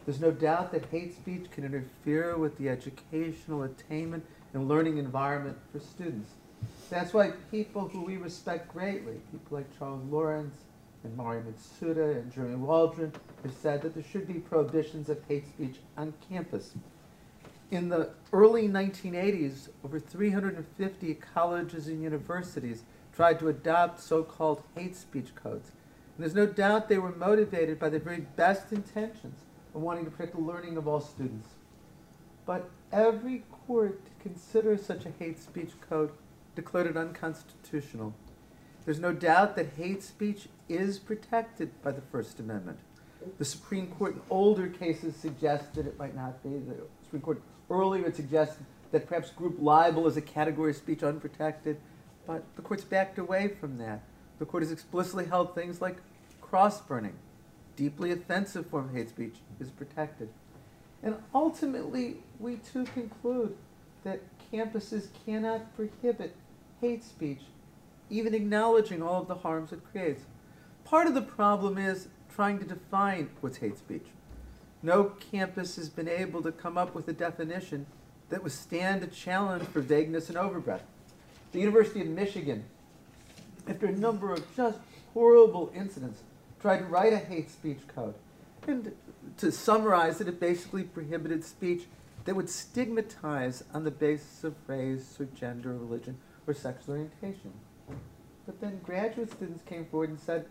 There's 0.05 0.19
no 0.19 0.31
doubt 0.31 0.72
that 0.72 0.86
hate 0.91 1.15
speech 1.15 1.50
can 1.50 1.63
interfere 1.63 2.38
with 2.38 2.57
the 2.57 2.69
educational 2.69 3.63
attainment 3.63 4.25
and 4.53 4.67
learning 4.67 4.98
environment 4.98 5.57
for 5.72 5.79
students. 5.79 6.31
That's 6.89 7.13
why 7.13 7.31
people 7.50 7.88
who 7.88 8.01
we 8.01 8.17
respect 8.17 8.72
greatly, 8.72 9.15
people 9.31 9.57
like 9.57 9.79
Charles 9.79 10.03
Lawrence 10.12 10.57
and 11.03 11.15
Mari 11.17 11.41
Matsuda 11.41 12.17
and 12.17 12.31
Jeremy 12.31 12.55
Waldron, 12.55 13.12
have 13.43 13.53
said 13.62 13.81
that 13.81 13.95
there 13.95 14.03
should 14.03 14.27
be 14.27 14.36
prohibitions 14.36 15.10
of 15.10 15.19
hate 15.27 15.48
speech 15.48 15.77
on 15.98 16.13
campus 16.29 16.74
in 17.72 17.89
the 17.89 18.12
early 18.31 18.67
1980s, 18.67 19.69
over 19.84 20.00
350 20.00 21.13
colleges 21.15 21.88
and 21.88 22.01
universities 22.01 22.84
tried 23.15 23.39
to 23.39 23.49
adopt 23.49 24.01
so-called 24.01 24.63
hate 24.75 24.95
speech 24.95 25.34
codes. 25.36 25.71
And 26.15 26.23
there's 26.23 26.36
no 26.36 26.45
doubt 26.45 26.89
they 26.89 26.97
were 26.97 27.12
motivated 27.12 27.80
by 27.80 27.89
the 27.89 27.99
very 27.99 28.21
best 28.21 28.71
intentions 28.71 29.41
of 29.73 29.82
wanting 29.82 30.06
to 30.06 30.12
protect 30.12 30.36
the 30.36 30.41
learning 30.41 30.78
of 30.78 30.88
all 30.88 31.01
students. 31.01 31.49
But 32.45 32.69
every 32.91 33.43
court 33.67 34.06
to 34.06 34.12
consider 34.21 34.78
such 34.78 35.06
a 35.06 35.12
hate 35.19 35.41
speech 35.41 35.71
code 35.89 36.12
declared 36.56 36.88
it 36.88 36.97
unconstitutional. 36.97 38.13
There's 38.86 38.99
no 38.99 39.12
doubt 39.12 39.56
that 39.56 39.73
hate 39.78 40.04
speech 40.04 40.47
is 40.69 40.99
protected 40.99 41.82
by 41.82 41.91
the 41.91 42.01
First 42.01 42.39
Amendment. 42.39 42.78
The 43.39 43.45
Supreme 43.45 43.88
Court 43.88 44.15
in 44.15 44.21
older 44.30 44.67
cases 44.67 45.15
suggested 45.15 45.88
it 45.88 45.97
might 45.97 46.15
not 46.15 46.43
be. 46.43 46.49
The 46.49 46.75
Supreme 47.04 47.21
Court 47.23 47.41
Earlier, 47.69 48.06
it 48.08 48.15
suggested 48.15 48.65
that 48.91 49.08
perhaps 49.08 49.32
group 49.32 49.58
libel 49.60 50.08
is 50.08 50.17
a 50.17 50.21
category 50.21 50.71
of 50.71 50.78
speech 50.78 51.04
unprotected, 51.04 51.78
but 52.28 52.43
the 52.56 52.62
court's 52.62 52.84
backed 52.84 53.17
away 53.17 53.47
from 53.47 53.78
that. 53.80 54.01
The 54.39 54.45
court 54.45 54.63
has 54.63 54.71
explicitly 54.71 55.25
held 55.25 55.56
things 55.56 55.82
like 55.82 55.97
cross 56.41 56.82
burning, 56.82 57.15
deeply 57.75 58.12
offensive 58.12 58.67
form 58.67 58.89
of 58.89 58.95
hate 58.95 59.10
speech, 59.10 59.36
is 59.60 59.69
protected. 59.69 60.30
And 61.01 61.15
ultimately, 61.34 62.17
we 62.39 62.58
too 62.58 62.86
conclude 62.86 63.56
that 64.04 64.21
campuses 64.51 65.08
cannot 65.25 65.75
prohibit 65.75 66.36
hate 66.82 67.04
speech, 67.04 67.41
even 68.10 68.34
acknowledging 68.34 69.01
all 69.01 69.21
of 69.21 69.28
the 69.28 69.36
harms 69.36 69.71
it 69.71 69.82
creates. 69.91 70.23
Part 70.84 71.08
of 71.08 71.15
the 71.15 71.21
problem 71.21 71.78
is 71.78 72.08
trying 72.34 72.60
to 72.60 72.65
define 72.65 73.30
what's 73.41 73.58
hate 73.58 73.78
speech. 73.78 74.06
No 74.86 75.06
campus 75.32 75.78
has 75.78 75.89
been 75.89 76.08
able 76.08 76.43
to 76.43 76.52
come 76.52 76.78
up 76.78 76.93
with 76.93 77.08
a 77.08 77.13
definition 77.13 77.88
that 78.30 78.43
would 78.43 78.52
stand 78.52 79.02
a 79.02 79.08
challenge 79.08 79.63
for 79.63 79.82
vagueness 79.82 80.30
and 80.30 80.38
overbreadth. 80.38 80.84
The 81.54 81.60
University 81.60 82.02
of 82.02 82.08
Michigan, 82.08 82.65
after 83.67 83.88
a 83.88 83.91
number 83.91 84.32
of 84.32 84.45
just 84.56 84.78
horrible 85.15 85.71
incidents, 85.74 86.21
tried 86.62 86.80
to 86.80 86.86
write 86.86 87.13
a 87.13 87.17
hate 87.17 87.50
speech 87.50 87.80
code. 87.95 88.13
And 88.67 88.91
to 89.38 89.52
summarize 89.52 90.21
it, 90.21 90.28
it 90.28 90.39
basically 90.39 90.84
prohibited 90.84 91.43
speech 91.43 91.86
that 92.26 92.36
would 92.36 92.50
stigmatize 92.50 93.63
on 93.74 93.86
the 93.86 93.91
basis 93.91 94.43
of 94.43 94.54
race 94.67 95.17
or 95.19 95.26
gender 95.26 95.71
or 95.71 95.78
religion 95.78 96.19
or 96.45 96.54
sexual 96.54 96.93
orientation. 96.93 97.54
But 98.45 98.62
then 98.62 98.82
graduate 98.84 99.32
students 99.32 99.63
came 99.63 99.86
forward 99.86 100.10
and 100.10 100.19
said, 100.19 100.45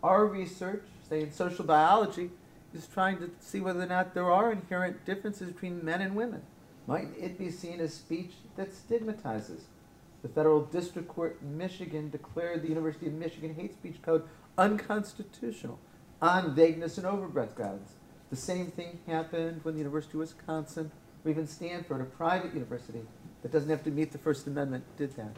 our 0.00 0.26
research, 0.26 0.84
say 1.08 1.22
in 1.22 1.32
social 1.32 1.64
biology, 1.64 2.30
is 2.74 2.86
trying 2.86 3.18
to 3.18 3.30
see 3.40 3.60
whether 3.60 3.82
or 3.82 3.86
not 3.86 4.14
there 4.14 4.30
are 4.30 4.52
inherent 4.52 5.04
differences 5.04 5.50
between 5.50 5.84
men 5.84 6.00
and 6.00 6.14
women. 6.14 6.42
Might 6.86 7.08
it 7.18 7.38
be 7.38 7.50
seen 7.50 7.80
as 7.80 7.94
speech 7.94 8.32
that 8.56 8.72
stigmatizes? 8.74 9.64
The 10.22 10.28
federal 10.28 10.62
district 10.64 11.08
court 11.08 11.38
in 11.40 11.56
Michigan 11.56 12.10
declared 12.10 12.62
the 12.62 12.68
University 12.68 13.06
of 13.06 13.14
Michigan 13.14 13.54
hate 13.54 13.72
speech 13.72 14.02
code 14.02 14.24
unconstitutional 14.58 15.78
on 16.20 16.54
vagueness 16.54 16.98
and 16.98 17.06
overbreadth 17.06 17.54
grounds. 17.54 17.92
The 18.30 18.36
same 18.36 18.66
thing 18.66 19.00
happened 19.06 19.60
when 19.64 19.74
the 19.74 19.80
University 19.80 20.12
of 20.14 20.20
Wisconsin, 20.20 20.90
or 21.24 21.30
even 21.30 21.46
Stanford, 21.46 22.00
a 22.00 22.04
private 22.04 22.54
university 22.54 23.00
that 23.42 23.50
doesn't 23.50 23.70
have 23.70 23.84
to 23.84 23.90
meet 23.90 24.12
the 24.12 24.18
First 24.18 24.46
Amendment, 24.46 24.84
did 24.96 25.16
that. 25.16 25.36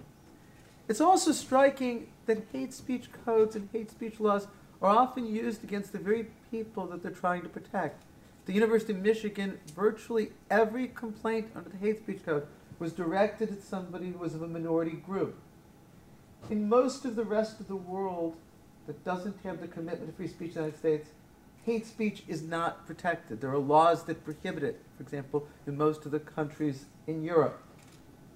It's 0.88 1.00
also 1.00 1.32
striking 1.32 2.08
that 2.26 2.46
hate 2.52 2.74
speech 2.74 3.08
codes 3.24 3.54
and 3.54 3.68
hate 3.72 3.90
speech 3.90 4.18
laws 4.20 4.48
are 4.82 4.90
often 4.90 5.26
used 5.26 5.62
against 5.62 5.92
the 5.92 5.98
very 5.98 6.26
people 6.52 6.86
that 6.86 7.02
they're 7.02 7.10
trying 7.10 7.42
to 7.42 7.48
protect. 7.48 8.04
The 8.44 8.52
University 8.52 8.92
of 8.92 9.00
Michigan, 9.00 9.58
virtually 9.74 10.32
every 10.50 10.86
complaint 10.88 11.50
under 11.56 11.70
the 11.70 11.78
hate 11.78 11.98
speech 11.98 12.24
code 12.24 12.46
was 12.78 12.92
directed 12.92 13.50
at 13.50 13.62
somebody 13.62 14.10
who 14.10 14.18
was 14.18 14.34
of 14.34 14.42
a 14.42 14.46
minority 14.46 14.92
group. 14.92 15.34
In 16.50 16.68
most 16.68 17.04
of 17.04 17.16
the 17.16 17.24
rest 17.24 17.58
of 17.58 17.68
the 17.68 17.76
world 17.76 18.36
that 18.86 19.04
doesn't 19.04 19.36
have 19.44 19.60
the 19.60 19.68
commitment 19.68 20.10
to 20.10 20.16
free 20.16 20.28
speech 20.28 20.50
in 20.50 20.54
the 20.54 20.60
United 20.60 20.78
States, 20.78 21.08
hate 21.64 21.86
speech 21.86 22.22
is 22.28 22.42
not 22.42 22.86
protected. 22.86 23.40
There 23.40 23.50
are 23.50 23.58
laws 23.58 24.04
that 24.04 24.24
prohibit 24.24 24.62
it, 24.62 24.80
for 24.96 25.04
example, 25.04 25.48
in 25.66 25.78
most 25.78 26.04
of 26.04 26.10
the 26.10 26.20
countries 26.20 26.84
in 27.06 27.22
Europe. 27.22 27.62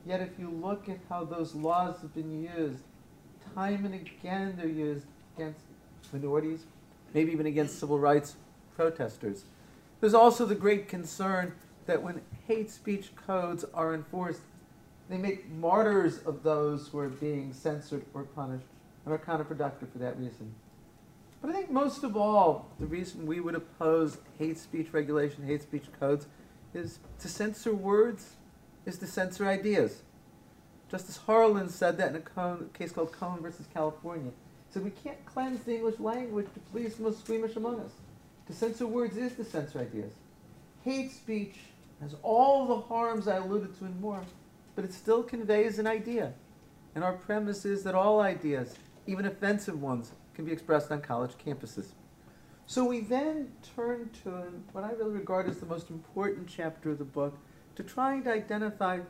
Yet 0.07 0.21
if 0.21 0.39
you 0.39 0.49
look 0.49 0.89
at 0.89 0.99
how 1.09 1.25
those 1.25 1.55
laws 1.55 2.01
have 2.01 2.15
been 2.15 2.43
used, 2.43 2.79
time 3.55 3.85
and 3.85 3.95
again 3.95 4.55
they're 4.57 4.69
used 4.69 5.07
against 5.37 5.61
minorities, 6.13 6.65
maybe 7.15 7.33
even 7.33 7.47
against 7.47 7.79
civil 7.79 7.99
rights 7.99 8.37
protesters. 8.77 9.45
There's 10.01 10.15
also 10.15 10.45
the 10.45 10.55
great 10.55 10.89
concern 10.89 11.55
that 11.87 12.03
when 12.03 12.21
hate 12.47 12.71
speech 12.71 13.11
codes 13.27 13.65
are 13.73 13.95
enforced, 13.95 14.43
they 15.09 15.17
make 15.17 15.49
martyrs 15.49 16.19
of 16.19 16.43
those 16.43 16.89
who 16.89 16.99
are 16.99 17.09
being 17.09 17.53
censored 17.53 18.05
or 18.13 18.25
punished 18.25 18.67
and 19.05 19.15
are 19.15 19.19
counterproductive 19.19 19.91
for 19.93 19.99
that 19.99 20.19
reason. 20.19 20.55
But 21.41 21.51
I 21.51 21.53
think 21.53 21.71
most 21.71 22.03
of 22.03 22.17
all, 22.17 22.67
the 22.81 22.87
reason 22.87 23.27
we 23.27 23.41
would 23.41 23.55
oppose 23.55 24.19
hate 24.39 24.59
speech 24.59 24.89
regulation, 24.93 25.47
hate 25.47 25.63
speech 25.63 25.85
codes, 26.01 26.27
is 26.75 26.99
to 27.21 27.29
censor 27.29 27.75
words 27.75 28.35
is 28.85 28.99
to 28.99 29.07
censor 29.07 29.47
ideas. 29.47 30.03
Justice 30.91 31.19
Harlan 31.19 31.69
said 31.69 31.99
that 31.99 32.11
in 32.11 32.17
a 32.17 32.59
case 32.73 32.93
called 32.93 33.13
Cohen 33.13 33.43
versus 33.43 33.67
California. 33.73 34.31
So 34.77 34.83
we 34.83 34.91
can't 34.91 35.25
cleanse 35.25 35.61
the 35.61 35.75
English 35.75 35.99
language 35.99 36.49
to 36.53 36.61
please 36.71 36.97
the 36.97 37.05
most 37.05 37.21
squeamish 37.21 37.57
among 37.57 37.81
us. 37.81 37.93
To 38.47 38.53
censor 38.53 38.87
words 38.87 39.17
is 39.17 39.33
to 39.37 39.45
censor 39.45 39.79
ideas. 39.79 40.13
Hate 40.85 41.13
speech 41.13 41.57
has 42.03 42.15
all 42.23 42.67
the 42.67 42.83
harms 42.83 43.27
I 43.27 43.37
alluded 43.37 43.79
to 43.79 43.87
and 43.87 43.99
more, 44.03 44.21
but 44.75 44.85
it 44.85 44.93
still 44.93 45.23
conveys 45.23 45.79
an 45.79 45.87
idea. 45.87 46.35
And 46.95 47.03
our 47.03 47.15
premise 47.15 47.65
is 47.65 47.85
that 47.85 47.95
all 47.95 48.21
ideas, 48.21 48.75
even 49.07 49.25
offensive 49.25 49.81
ones, 49.81 50.13
can 50.35 50.45
be 50.45 50.53
expressed 50.53 50.93
on 50.93 51.01
college 51.01 51.33
campuses. 51.43 51.93
So 52.67 52.85
we 52.85 53.01
then 53.01 53.53
turn 53.75 54.11
to 54.25 54.53
what 54.73 54.85
I 54.85 54.91
really 54.91 55.15
regard 55.15 55.49
as 55.49 55.57
the 55.57 55.65
most 55.65 55.89
important 55.89 56.49
chapter 56.55 56.91
of 56.91 56.99
the 56.99 57.05
book 57.05 57.39
to 57.77 57.83
trying 57.83 58.25
to 58.25 58.31
identify 58.31 59.01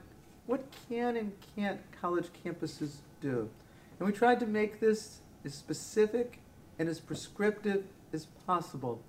what 0.47 0.65
can 0.89 1.17
and 1.17 1.33
can't 1.57 1.81
college 2.01 2.29
campuses 2.45 2.99
do. 3.21 3.51
And 3.99 4.07
we 4.07 4.13
tried 4.13 4.39
to 4.39 4.47
make 4.47 4.79
this 4.79 5.23
as 5.47 5.55
specific 5.55 6.41
and 6.79 6.89
as 6.89 7.01
prescriptive 7.01 7.85
as 8.13 8.27
possible. 8.47 9.01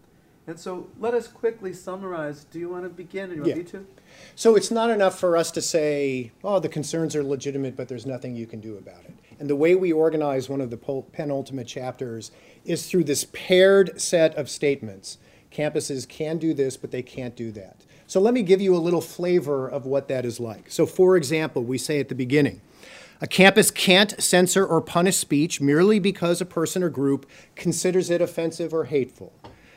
And 0.45 0.57
so 0.57 0.87
let 0.97 1.13
us 1.13 1.27
quickly 1.27 1.73
summarize. 1.73 2.45
Do 2.45 2.59
you 2.59 2.69
want 2.69 2.83
to 2.83 2.89
begin? 2.89 3.29
Do 3.29 3.35
you 3.35 3.41
want 3.41 3.49
Yeah. 3.49 3.63
me 3.63 3.63
to? 3.71 3.85
So 4.33 4.55
it's 4.55 4.71
not 4.71 4.89
enough 4.89 5.19
for 5.19 5.35
us 5.35 5.51
to 5.51 5.61
say, 5.61 6.31
oh, 6.41 6.59
the 6.59 6.69
concerns 6.69 7.17
are 7.17 7.23
legitimate, 7.23 7.75
but 7.75 7.89
there's 7.89 8.05
nothing 8.05 8.33
you 8.35 8.45
can 8.45 8.61
do 8.61 8.77
about 8.77 9.03
it. 9.03 9.13
And 9.39 9.49
the 9.49 9.57
way 9.57 9.75
we 9.75 9.91
organize 9.91 10.47
one 10.47 10.61
of 10.61 10.69
the 10.69 10.77
penultimate 10.77 11.67
chapters 11.67 12.31
is 12.63 12.87
through 12.87 13.03
this 13.03 13.25
paired 13.33 13.99
set 13.99 14.33
of 14.35 14.49
statements. 14.49 15.17
Campuses 15.51 16.07
can 16.07 16.37
do 16.37 16.53
this, 16.53 16.77
but 16.77 16.91
they 16.91 17.01
can't 17.01 17.35
do 17.35 17.51
that. 17.51 17.81
So 18.05 18.21
let 18.21 18.33
me 18.33 18.41
give 18.41 18.61
you 18.61 18.73
a 18.73 18.79
little 18.79 19.01
flavor 19.01 19.67
of 19.67 19.85
what 19.85 20.07
that 20.07 20.23
is 20.23 20.39
like. 20.39 20.71
So, 20.71 20.85
for 20.85 21.17
example, 21.17 21.61
we 21.63 21.77
say 21.77 21.99
at 21.99 22.07
the 22.07 22.15
beginning, 22.15 22.61
a 23.19 23.27
campus 23.27 23.71
can't 23.71 24.21
censor 24.21 24.65
or 24.65 24.81
punish 24.81 25.17
speech 25.17 25.59
merely 25.59 25.99
because 25.99 26.39
a 26.39 26.45
person 26.45 26.83
or 26.83 26.89
group 26.89 27.25
considers 27.55 28.09
it 28.09 28.21
offensive 28.21 28.73
or 28.73 28.85
hateful. 28.85 29.33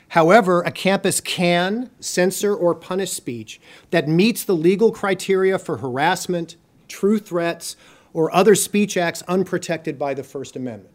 However, 0.09 0.61
a 0.61 0.71
campus 0.71 1.21
can 1.21 1.89
censor 1.99 2.53
or 2.53 2.75
punish 2.75 3.11
speech 3.11 3.61
that 3.91 4.09
meets 4.09 4.43
the 4.43 4.55
legal 4.55 4.91
criteria 4.91 5.57
for 5.57 5.77
harassment, 5.77 6.57
true 6.87 7.17
threats, 7.17 7.77
or 8.13 8.33
other 8.35 8.53
speech 8.53 8.97
acts 8.97 9.21
unprotected 9.23 9.97
by 9.97 10.13
the 10.13 10.23
First 10.23 10.55
Amendment. 10.55 10.93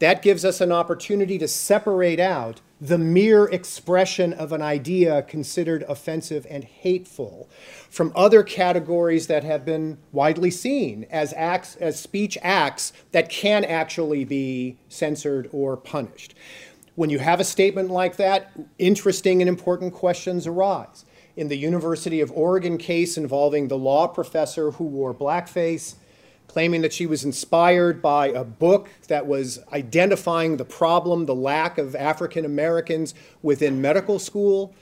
That 0.00 0.20
gives 0.20 0.44
us 0.44 0.60
an 0.60 0.72
opportunity 0.72 1.38
to 1.38 1.48
separate 1.48 2.18
out 2.18 2.60
the 2.80 2.98
mere 2.98 3.46
expression 3.46 4.32
of 4.34 4.52
an 4.52 4.60
idea 4.60 5.22
considered 5.22 5.82
offensive 5.88 6.46
and 6.50 6.64
hateful 6.64 7.48
from 7.88 8.12
other 8.14 8.42
categories 8.42 9.28
that 9.28 9.44
have 9.44 9.64
been 9.64 9.96
widely 10.12 10.50
seen 10.50 11.06
as 11.10 11.32
acts 11.34 11.76
as 11.76 11.98
speech 11.98 12.36
acts 12.42 12.92
that 13.12 13.30
can 13.30 13.64
actually 13.64 14.24
be 14.24 14.76
censored 14.88 15.48
or 15.52 15.76
punished. 15.76 16.34
When 16.96 17.08
you 17.08 17.18
have 17.18 17.40
a 17.40 17.44
statement 17.44 17.90
like 17.90 18.16
that, 18.16 18.52
interesting 18.78 19.40
and 19.40 19.48
important 19.48 19.94
questions 19.94 20.46
arise. 20.46 21.04
In 21.36 21.48
the 21.48 21.56
University 21.56 22.20
of 22.20 22.32
Oregon 22.32 22.78
case 22.78 23.18
involving 23.18 23.68
the 23.68 23.78
law 23.78 24.06
professor 24.06 24.70
who 24.72 24.84
wore 24.84 25.14
blackface, 25.14 25.94
claiming 26.48 26.82
that 26.82 26.92
she 26.92 27.06
was 27.06 27.24
inspired 27.24 28.00
by 28.00 28.28
a 28.28 28.44
book 28.44 28.88
that 29.08 29.26
was 29.26 29.58
identifying 29.72 30.56
the 30.56 30.64
problem, 30.64 31.26
the 31.26 31.34
lack 31.34 31.78
of 31.78 31.94
African 31.94 32.44
Americans 32.44 33.14
within 33.42 33.80
medical 33.80 34.18
school. 34.18 34.74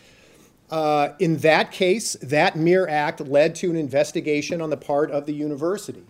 Uh, 0.70 1.10
in 1.18 1.36
that 1.38 1.70
case, 1.72 2.14
that 2.22 2.56
mere 2.56 2.88
act 2.88 3.20
led 3.20 3.54
to 3.56 3.70
an 3.70 3.76
investigation 3.76 4.60
on 4.60 4.70
the 4.70 4.76
part 4.76 5.10
of 5.10 5.26
the 5.26 5.34
university. 5.34 6.04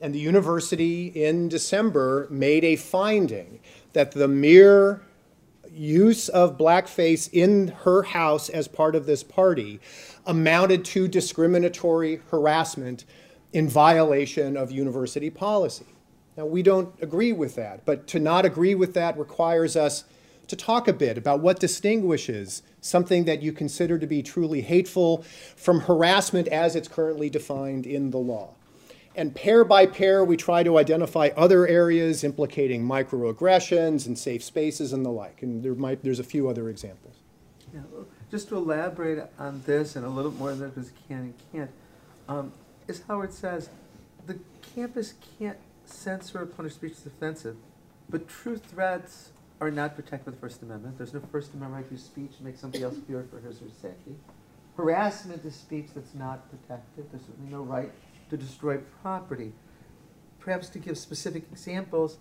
And 0.00 0.14
the 0.14 0.18
university 0.18 1.08
in 1.08 1.48
December 1.48 2.26
made 2.30 2.64
a 2.64 2.76
finding 2.76 3.60
that 3.92 4.12
the 4.12 4.28
mere 4.28 5.02
use 5.72 6.28
of 6.28 6.58
blackface 6.58 7.28
in 7.32 7.68
her 7.68 8.02
house 8.02 8.48
as 8.48 8.66
part 8.66 8.94
of 8.94 9.06
this 9.06 9.22
party 9.22 9.80
amounted 10.26 10.84
to 10.84 11.08
discriminatory 11.08 12.20
harassment 12.30 13.04
in 13.52 13.68
violation 13.68 14.56
of 14.56 14.70
university 14.70 15.30
policy. 15.30 15.86
Now, 16.36 16.46
we 16.46 16.62
don't 16.62 16.94
agree 17.02 17.32
with 17.32 17.56
that, 17.56 17.84
but 17.84 18.06
to 18.08 18.18
not 18.18 18.44
agree 18.44 18.74
with 18.74 18.94
that 18.94 19.18
requires 19.18 19.76
us 19.76 20.04
to 20.46 20.56
talk 20.56 20.88
a 20.88 20.92
bit 20.92 21.16
about 21.18 21.40
what 21.40 21.60
distinguishes 21.60 22.62
something 22.80 23.24
that 23.24 23.42
you 23.42 23.52
consider 23.52 23.98
to 23.98 24.06
be 24.06 24.22
truly 24.22 24.62
hateful 24.62 25.22
from 25.56 25.80
harassment 25.80 26.48
as 26.48 26.74
it's 26.74 26.88
currently 26.88 27.30
defined 27.30 27.86
in 27.86 28.10
the 28.10 28.18
law. 28.18 28.54
And 29.16 29.34
pair 29.34 29.64
by 29.64 29.86
pair, 29.86 30.24
we 30.24 30.36
try 30.36 30.62
to 30.62 30.78
identify 30.78 31.30
other 31.36 31.66
areas 31.66 32.24
implicating 32.24 32.86
microaggressions 32.86 34.06
and 34.06 34.18
safe 34.18 34.42
spaces 34.42 34.92
and 34.92 35.04
the 35.04 35.10
like. 35.10 35.42
And 35.42 35.62
there 35.62 35.74
might, 35.74 36.02
there's 36.02 36.20
a 36.20 36.24
few 36.24 36.48
other 36.48 36.68
examples. 36.68 37.16
Yeah, 37.74 37.80
just 38.30 38.48
to 38.48 38.56
elaborate 38.56 39.24
on 39.38 39.62
this 39.66 39.96
and 39.96 40.04
a 40.04 40.08
little 40.08 40.32
more 40.32 40.54
than 40.54 40.70
because 40.70 40.92
can 41.08 41.18
and 41.18 41.34
can't, 41.52 41.70
um, 42.28 42.52
as 42.90 43.02
Howard 43.08 43.32
says, 43.32 43.70
the 44.26 44.38
campus 44.74 45.14
can't 45.38 45.56
censor 45.84 46.42
or 46.42 46.46
punish 46.46 46.74
speech 46.74 46.92
that's 46.92 47.06
offensive, 47.06 47.56
but 48.08 48.28
true 48.28 48.58
threats 48.58 49.30
are 49.60 49.70
not 49.70 49.94
protected 49.94 50.26
by 50.26 50.30
the 50.32 50.36
First 50.36 50.62
Amendment. 50.62 50.98
There's 50.98 51.14
no 51.14 51.20
First 51.32 51.54
Amendment 51.54 51.84
right 51.84 51.96
to 51.96 52.02
speech 52.02 52.36
to 52.38 52.44
make 52.44 52.56
somebody 52.56 52.82
else 52.82 52.96
fear 53.06 53.26
for 53.30 53.40
his 53.40 53.60
or 53.60 53.64
her 53.64 53.70
safety. 53.80 54.16
Harassment 54.76 55.44
is 55.44 55.54
speech 55.54 55.88
that's 55.94 56.14
not 56.14 56.50
protected. 56.50 57.10
There's 57.10 57.22
certainly 57.24 57.50
no 57.50 57.62
right 57.62 57.90
to 58.30 58.36
destroy 58.36 58.78
property. 59.02 59.52
Perhaps 60.38 60.68
to 60.70 60.78
give 60.78 60.96
specific 60.96 61.44
examples, 61.52 62.18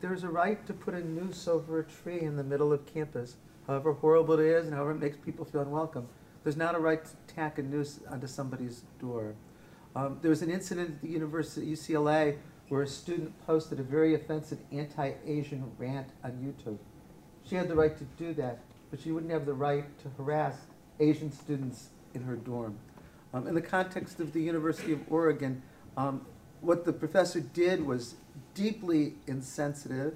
there's 0.00 0.24
a 0.24 0.28
right 0.28 0.66
to 0.66 0.72
put 0.72 0.94
a 0.94 1.06
noose 1.06 1.46
over 1.46 1.78
a 1.78 1.84
tree 1.84 2.20
in 2.20 2.36
the 2.36 2.44
middle 2.44 2.72
of 2.72 2.84
campus, 2.86 3.36
however 3.66 3.92
horrible 3.92 4.34
it 4.34 4.44
is 4.44 4.66
and 4.66 4.74
however 4.74 4.90
it 4.90 5.00
makes 5.00 5.16
people 5.16 5.44
feel 5.44 5.62
unwelcome. 5.62 6.08
There's 6.42 6.56
not 6.56 6.74
a 6.74 6.78
right 6.78 7.02
to 7.02 7.34
tack 7.34 7.58
a 7.58 7.62
noose 7.62 8.00
onto 8.10 8.26
somebody's 8.26 8.82
door. 9.00 9.34
Um, 9.96 10.18
there 10.22 10.30
was 10.30 10.42
an 10.42 10.50
incident 10.50 10.90
at 10.90 11.02
the 11.02 11.08
University 11.08 11.72
of 11.72 11.78
UCLA 11.78 12.36
where 12.68 12.82
a 12.82 12.86
student 12.86 13.32
posted 13.46 13.78
a 13.78 13.82
very 13.82 14.14
offensive 14.14 14.58
anti-Asian 14.72 15.70
rant 15.78 16.08
on 16.24 16.32
YouTube. 16.32 16.78
She 17.44 17.54
had 17.54 17.68
the 17.68 17.74
right 17.74 17.96
to 17.96 18.04
do 18.16 18.34
that, 18.34 18.60
but 18.90 19.00
she 19.00 19.12
wouldn't 19.12 19.32
have 19.32 19.46
the 19.46 19.54
right 19.54 19.84
to 20.00 20.08
harass 20.16 20.56
Asian 20.98 21.30
students 21.30 21.90
in 22.14 22.22
her 22.22 22.36
dorm. 22.36 22.76
Um, 23.32 23.46
in 23.46 23.54
the 23.54 23.62
context 23.62 24.20
of 24.20 24.32
the 24.32 24.40
University 24.40 24.92
of 24.92 25.00
Oregon, 25.10 25.62
um, 25.96 26.24
what 26.60 26.84
the 26.84 26.92
professor 26.92 27.40
did 27.40 27.84
was 27.84 28.14
deeply 28.54 29.14
insensitive, 29.26 30.14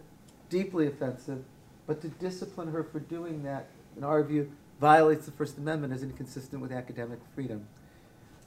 deeply 0.49 0.87
offensive, 0.87 1.45
but 1.87 2.01
to 2.01 2.09
discipline 2.09 2.69
her 2.73 2.83
for 2.83 3.01
doing 3.01 3.43
that, 3.45 3.69
in 3.97 4.05
our 4.05 4.23
view, 4.23 4.51
violates 4.81 5.27
the 5.27 5.33
First 5.33 5.59
Amendment 5.59 5.93
as 5.93 6.03
inconsistent 6.03 6.63
with 6.63 6.73
academic 6.73 7.19
freedom. 7.35 7.67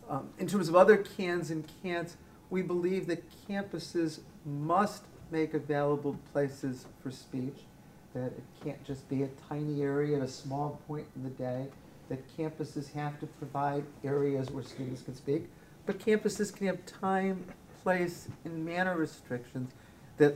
Um, 0.10 0.30
in 0.40 0.48
terms 0.48 0.68
of 0.68 0.76
other 0.76 0.98
cans 0.98 1.52
and 1.52 1.66
can'ts, 1.84 2.16
we 2.50 2.62
believe 2.62 3.08
that 3.08 3.24
campuses 3.48 4.20
must 4.46 5.04
make 5.32 5.54
available 5.54 6.18
places 6.34 6.86
for 7.02 7.12
speech, 7.12 7.60
that 8.14 8.28
it 8.28 8.44
can't 8.64 8.84
just 8.84 9.08
be 9.08 9.24
a 9.24 9.30
tiny 9.48 9.82
area 9.82 10.18
at 10.18 10.24
a 10.24 10.28
small 10.28 10.82
point 10.88 11.06
in 11.16 11.24
the 11.24 11.30
day, 11.30 11.68
that 12.10 12.38
campuses 12.38 12.92
have 12.92 13.18
to 13.22 13.26
provide 13.26 13.86
areas 14.04 14.52
where 14.52 14.64
students 14.64 15.02
can 15.02 15.16
speak, 15.16 15.48
but 15.86 15.98
campuses 15.98 16.54
can 16.54 16.68
have 16.68 16.86
time, 16.86 17.46
place, 17.84 18.28
and 18.44 18.66
manner 18.66 18.98
restrictions 18.98 19.72
that 20.18 20.36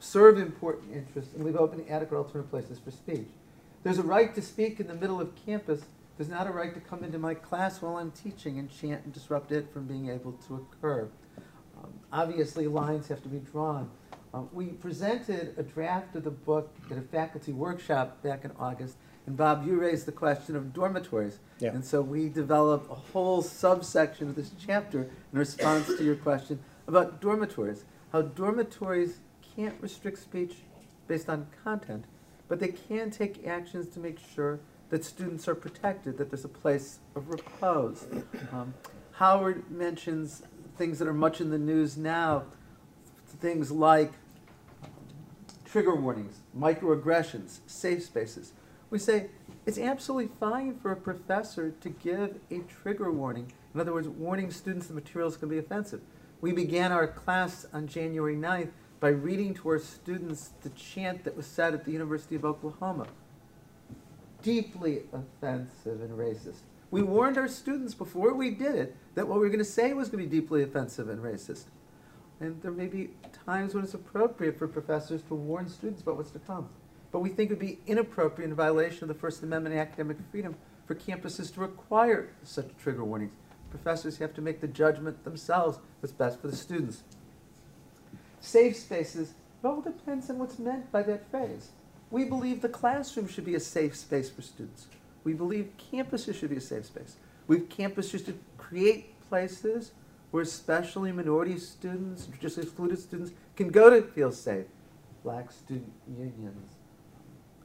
serve 0.00 0.38
important 0.38 0.92
interests 0.92 1.34
and 1.34 1.44
leave 1.44 1.56
open 1.56 1.82
adequate 1.88 2.18
alternative 2.18 2.50
places 2.50 2.78
for 2.78 2.90
speech. 2.90 3.26
There's 3.82 3.98
a 3.98 4.02
right 4.02 4.34
to 4.34 4.42
speak 4.42 4.80
in 4.80 4.86
the 4.86 4.94
middle 4.94 5.20
of 5.20 5.32
campus. 5.46 5.82
There's 6.16 6.30
not 6.30 6.46
a 6.46 6.50
right 6.50 6.72
to 6.74 6.80
come 6.80 7.02
into 7.02 7.18
my 7.18 7.34
class 7.34 7.82
while 7.82 7.96
I'm 7.96 8.12
teaching 8.12 8.58
and 8.58 8.70
chant 8.70 9.04
and 9.04 9.12
disrupt 9.12 9.50
it 9.50 9.72
from 9.72 9.86
being 9.86 10.10
able 10.10 10.32
to 10.46 10.54
occur. 10.56 11.08
Um, 11.82 11.92
obviously, 12.12 12.68
lines 12.68 13.08
have 13.08 13.22
to 13.24 13.28
be 13.28 13.38
drawn. 13.38 13.90
Um, 14.32 14.48
we 14.52 14.66
presented 14.66 15.54
a 15.58 15.62
draft 15.62 16.14
of 16.16 16.24
the 16.24 16.30
book 16.30 16.74
at 16.90 16.98
a 16.98 17.02
faculty 17.02 17.52
workshop 17.52 18.22
back 18.22 18.44
in 18.44 18.52
August, 18.58 18.96
and 19.26 19.36
Bob, 19.36 19.66
you 19.66 19.80
raised 19.80 20.06
the 20.06 20.12
question 20.12 20.54
of 20.54 20.72
dormitories. 20.72 21.38
Yeah. 21.58 21.70
And 21.70 21.84
so 21.84 22.02
we 22.02 22.28
developed 22.28 22.90
a 22.90 22.94
whole 22.94 23.42
subsection 23.42 24.28
of 24.28 24.34
this 24.34 24.50
chapter 24.58 25.02
in 25.32 25.38
response 25.38 25.86
to 25.86 26.04
your 26.04 26.16
question 26.16 26.58
about 26.86 27.20
dormitories. 27.20 27.84
How 28.12 28.22
dormitories 28.22 29.20
can't 29.56 29.74
restrict 29.80 30.18
speech 30.18 30.56
based 31.08 31.28
on 31.28 31.46
content, 31.62 32.04
but 32.48 32.60
they 32.60 32.68
can 32.68 33.10
take 33.10 33.46
actions 33.46 33.88
to 33.94 34.00
make 34.00 34.18
sure 34.34 34.60
that 34.90 35.04
students 35.04 35.48
are 35.48 35.54
protected, 35.54 36.18
that 36.18 36.30
there's 36.30 36.44
a 36.44 36.48
place 36.48 36.98
of 37.14 37.28
repose. 37.28 38.06
Um, 38.52 38.74
Howard 39.12 39.70
mentions 39.70 40.42
things 40.76 40.98
that 40.98 41.08
are 41.08 41.14
much 41.14 41.40
in 41.40 41.50
the 41.50 41.58
news 41.58 41.96
now, 41.96 42.44
things 43.40 43.70
like 43.70 44.12
trigger 45.64 45.94
warnings, 45.94 46.40
microaggressions, 46.56 47.58
safe 47.66 48.04
spaces. 48.04 48.52
We 48.90 48.98
say 48.98 49.30
it's 49.66 49.78
absolutely 49.78 50.30
fine 50.38 50.78
for 50.78 50.92
a 50.92 50.96
professor 50.96 51.72
to 51.80 51.88
give 51.88 52.38
a 52.50 52.60
trigger 52.60 53.10
warning. 53.10 53.52
In 53.74 53.80
other 53.80 53.92
words, 53.92 54.08
warning 54.08 54.50
students 54.50 54.86
the 54.86 54.94
material 54.94 55.28
is 55.28 55.36
going 55.36 55.50
to 55.50 55.54
be 55.54 55.58
offensive. 55.58 56.00
We 56.40 56.52
began 56.52 56.92
our 56.92 57.08
class 57.08 57.66
on 57.72 57.88
January 57.88 58.36
9th 58.36 58.70
by 59.00 59.08
reading 59.08 59.54
to 59.54 59.68
our 59.70 59.78
students 59.78 60.52
the 60.62 60.70
chant 60.70 61.24
that 61.24 61.36
was 61.36 61.46
said 61.46 61.74
at 61.74 61.84
the 61.84 61.90
University 61.90 62.36
of 62.36 62.44
Oklahoma. 62.44 63.06
Deeply 64.44 65.00
offensive 65.12 66.02
and 66.02 66.10
racist. 66.10 66.60
We 66.90 67.02
warned 67.02 67.38
our 67.38 67.48
students 67.48 67.94
before 67.94 68.34
we 68.34 68.50
did 68.50 68.74
it 68.74 68.96
that 69.14 69.26
what 69.26 69.36
we 69.36 69.40
were 69.40 69.48
going 69.48 69.58
to 69.58 69.64
say 69.64 69.94
was 69.94 70.08
going 70.10 70.22
to 70.22 70.30
be 70.30 70.40
deeply 70.40 70.62
offensive 70.62 71.08
and 71.08 71.20
racist. 71.22 71.64
And 72.40 72.60
there 72.60 72.70
may 72.70 72.86
be 72.86 73.10
times 73.46 73.74
when 73.74 73.84
it's 73.84 73.94
appropriate 73.94 74.58
for 74.58 74.68
professors 74.68 75.22
to 75.22 75.34
warn 75.34 75.68
students 75.68 76.02
about 76.02 76.18
what's 76.18 76.30
to 76.32 76.38
come. 76.40 76.68
But 77.10 77.20
we 77.20 77.30
think 77.30 77.50
it 77.50 77.54
would 77.54 77.66
be 77.66 77.78
inappropriate 77.86 78.50
in 78.50 78.54
violation 78.54 79.04
of 79.04 79.08
the 79.08 79.14
First 79.14 79.42
Amendment 79.42 79.74
and 79.74 79.80
academic 79.80 80.18
freedom 80.30 80.56
for 80.86 80.94
campuses 80.94 81.52
to 81.54 81.60
require 81.60 82.28
such 82.42 82.66
trigger 82.76 83.04
warnings. 83.04 83.32
Professors 83.70 84.18
have 84.18 84.34
to 84.34 84.42
make 84.42 84.60
the 84.60 84.68
judgment 84.68 85.24
themselves 85.24 85.78
what's 86.00 86.12
best 86.12 86.40
for 86.40 86.48
the 86.48 86.56
students. 86.56 87.02
Safe 88.40 88.76
spaces, 88.76 89.30
it 89.62 89.66
all 89.66 89.80
depends 89.80 90.28
on 90.28 90.38
what's 90.38 90.58
meant 90.58 90.92
by 90.92 91.02
that 91.02 91.30
phrase. 91.30 91.70
We 92.14 92.24
believe 92.24 92.62
the 92.62 92.68
classroom 92.68 93.26
should 93.26 93.44
be 93.44 93.56
a 93.56 93.60
safe 93.60 93.96
space 93.96 94.30
for 94.30 94.40
students. 94.40 94.86
We 95.24 95.32
believe 95.32 95.72
campuses 95.92 96.36
should 96.36 96.50
be 96.50 96.58
a 96.58 96.60
safe 96.60 96.84
space. 96.86 97.16
We 97.48 97.56
have 97.58 97.68
campuses 97.68 98.24
should 98.24 98.38
create 98.56 99.20
places 99.28 99.90
where 100.30 100.44
especially 100.44 101.10
minority 101.10 101.58
students, 101.58 102.28
just 102.40 102.56
excluded 102.56 103.00
students, 103.00 103.32
can 103.56 103.68
go 103.68 103.90
to 103.90 104.00
feel 104.00 104.30
safe. 104.30 104.66
Black 105.24 105.50
student 105.50 105.92
unions, 106.06 106.74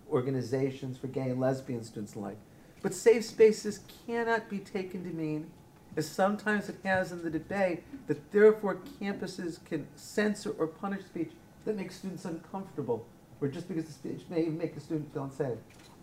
organizations 0.09 0.97
for 0.97 1.05
gay 1.05 1.29
and 1.29 1.39
lesbian 1.39 1.83
students 1.83 2.15
alike. 2.15 2.39
But 2.81 2.95
safe 2.95 3.25
spaces 3.25 3.81
cannot 4.07 4.49
be 4.49 4.57
taken 4.57 5.03
to 5.03 5.11
mean, 5.11 5.51
as 5.95 6.09
sometimes 6.09 6.69
it 6.69 6.77
has 6.83 7.11
in 7.11 7.21
the 7.21 7.29
debate, 7.29 7.83
that 8.07 8.31
therefore 8.31 8.79
campuses 8.99 9.63
can 9.63 9.85
censor 9.95 10.55
or 10.57 10.65
punish 10.65 11.05
speech 11.05 11.33
that 11.65 11.77
makes 11.77 11.97
students 11.97 12.25
uncomfortable, 12.25 13.05
or 13.41 13.47
just 13.47 13.67
because 13.67 13.85
the 13.85 13.91
speech 13.91 14.21
may 14.29 14.45
make 14.45 14.75
a 14.75 14.79
student 14.79 15.11
feel 15.13 15.23
unsafe. 15.23 15.57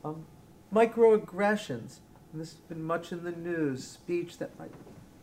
Um, 0.05 0.25
microaggressions, 0.73 1.99
and 2.33 2.41
this 2.41 2.53
has 2.53 2.61
been 2.69 2.83
much 2.83 3.13
in 3.13 3.25
the 3.25 3.33
news, 3.33 3.87
speech 3.87 4.39
that 4.39 4.59
might 4.59 4.73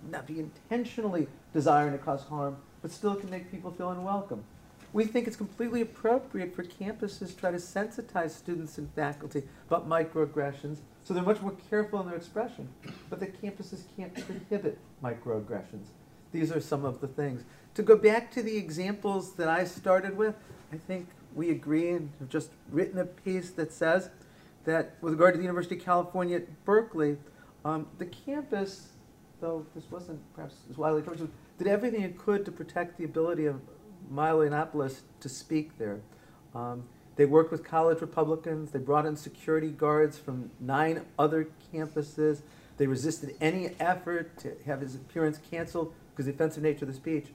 not 0.09 0.27
be 0.27 0.39
intentionally 0.39 1.27
desiring 1.53 1.93
to 1.93 1.97
cause 1.97 2.23
harm, 2.23 2.57
but 2.81 2.91
still 2.91 3.15
can 3.15 3.29
make 3.29 3.51
people 3.51 3.71
feel 3.71 3.89
unwelcome. 3.89 4.43
We 4.91 5.05
think 5.05 5.27
it's 5.27 5.37
completely 5.37 5.81
appropriate 5.81 6.55
for 6.55 6.63
campuses 6.63 7.29
to 7.29 7.35
try 7.35 7.51
to 7.51 7.57
sensitize 7.57 8.31
students 8.31 8.77
and 8.77 8.93
faculty 8.93 9.43
about 9.67 9.89
microaggressions 9.89 10.77
so 11.03 11.13
they're 11.13 11.23
much 11.23 11.41
more 11.41 11.55
careful 11.69 11.99
in 12.01 12.07
their 12.07 12.15
expression. 12.15 12.69
But 13.09 13.19
the 13.19 13.27
campuses 13.27 13.83
can't 13.97 14.13
prohibit 14.13 14.77
microaggressions. 15.03 15.87
These 16.31 16.51
are 16.51 16.61
some 16.61 16.85
of 16.85 17.01
the 17.01 17.07
things. 17.07 17.43
To 17.75 17.83
go 17.83 17.97
back 17.97 18.31
to 18.31 18.41
the 18.41 18.55
examples 18.55 19.33
that 19.33 19.49
I 19.49 19.65
started 19.65 20.15
with, 20.15 20.35
I 20.71 20.77
think 20.77 21.07
we 21.35 21.49
agree 21.49 21.89
and 21.89 22.11
have 22.19 22.29
just 22.29 22.51
written 22.69 22.99
a 22.99 23.05
piece 23.05 23.51
that 23.51 23.71
says 23.71 24.09
that 24.65 24.95
with 25.01 25.13
regard 25.13 25.33
to 25.33 25.37
the 25.37 25.43
University 25.43 25.75
of 25.75 25.83
California 25.83 26.37
at 26.37 26.65
Berkeley, 26.65 27.17
um, 27.65 27.87
the 27.97 28.05
campus, 28.05 28.89
though 29.41 29.65
this 29.75 29.89
wasn't 29.91 30.19
perhaps 30.35 30.55
as 30.69 30.77
widely 30.77 31.01
covered, 31.01 31.29
did 31.57 31.67
everything 31.67 32.01
it 32.01 32.17
could 32.17 32.45
to 32.45 32.51
protect 32.51 32.97
the 32.97 33.03
ability 33.03 33.45
of 33.45 33.61
Milo 34.09 34.47
Yiannopoulos 34.47 35.01
to 35.19 35.29
speak 35.29 35.77
there. 35.77 36.01
Um, 36.53 36.83
they 37.15 37.25
worked 37.25 37.51
with 37.51 37.63
college 37.63 38.01
Republicans. 38.01 38.71
They 38.71 38.79
brought 38.79 39.05
in 39.05 39.15
security 39.15 39.69
guards 39.69 40.17
from 40.17 40.49
nine 40.59 41.05
other 41.19 41.49
campuses. 41.73 42.41
They 42.77 42.87
resisted 42.87 43.35
any 43.39 43.71
effort 43.79 44.37
to 44.39 44.55
have 44.65 44.81
his 44.81 44.95
appearance 44.95 45.39
canceled 45.51 45.93
because 46.11 46.27
of 46.27 46.37
the 46.37 46.43
offensive 46.43 46.63
nature 46.63 46.85
of 46.85 46.91
the 46.91 46.97
speech. 46.97 47.27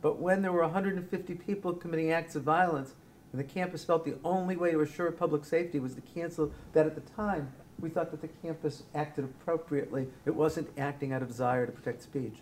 But 0.00 0.18
when 0.18 0.42
there 0.42 0.52
were 0.52 0.62
150 0.62 1.34
people 1.34 1.74
committing 1.74 2.12
acts 2.12 2.34
of 2.34 2.44
violence, 2.44 2.94
and 3.36 3.46
the 3.46 3.52
campus 3.52 3.84
felt 3.84 4.06
the 4.06 4.16
only 4.24 4.56
way 4.56 4.70
to 4.70 4.80
assure 4.80 5.10
public 5.10 5.44
safety 5.44 5.78
was 5.78 5.94
to 5.94 6.00
cancel 6.00 6.50
that 6.72 6.86
at 6.86 6.94
the 6.94 7.02
time, 7.12 7.52
we 7.78 7.90
thought 7.90 8.10
that 8.10 8.22
the 8.22 8.30
campus 8.42 8.84
acted 8.94 9.26
appropriately. 9.26 10.06
It 10.24 10.34
wasn't 10.34 10.70
acting 10.78 11.12
out 11.12 11.20
of 11.20 11.28
desire 11.28 11.66
to 11.66 11.72
protect 11.72 12.02
speech. 12.02 12.36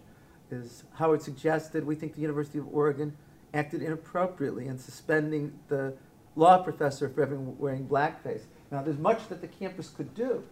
As 0.52 0.84
Howard 0.94 1.20
suggested, 1.20 1.84
we 1.84 1.96
think 1.96 2.14
the 2.14 2.20
University 2.20 2.58
of 2.58 2.72
Oregon 2.72 3.16
acted 3.52 3.82
inappropriately 3.82 4.68
in 4.68 4.78
suspending 4.78 5.58
the 5.66 5.94
law 6.36 6.62
professor 6.62 7.08
for 7.08 7.22
having, 7.22 7.58
wearing 7.58 7.88
blackface. 7.88 8.42
Now, 8.70 8.80
there's 8.82 8.96
much 8.96 9.28
that 9.30 9.40
the 9.40 9.48
campus 9.48 9.88
could 9.88 10.14
do. 10.14 10.44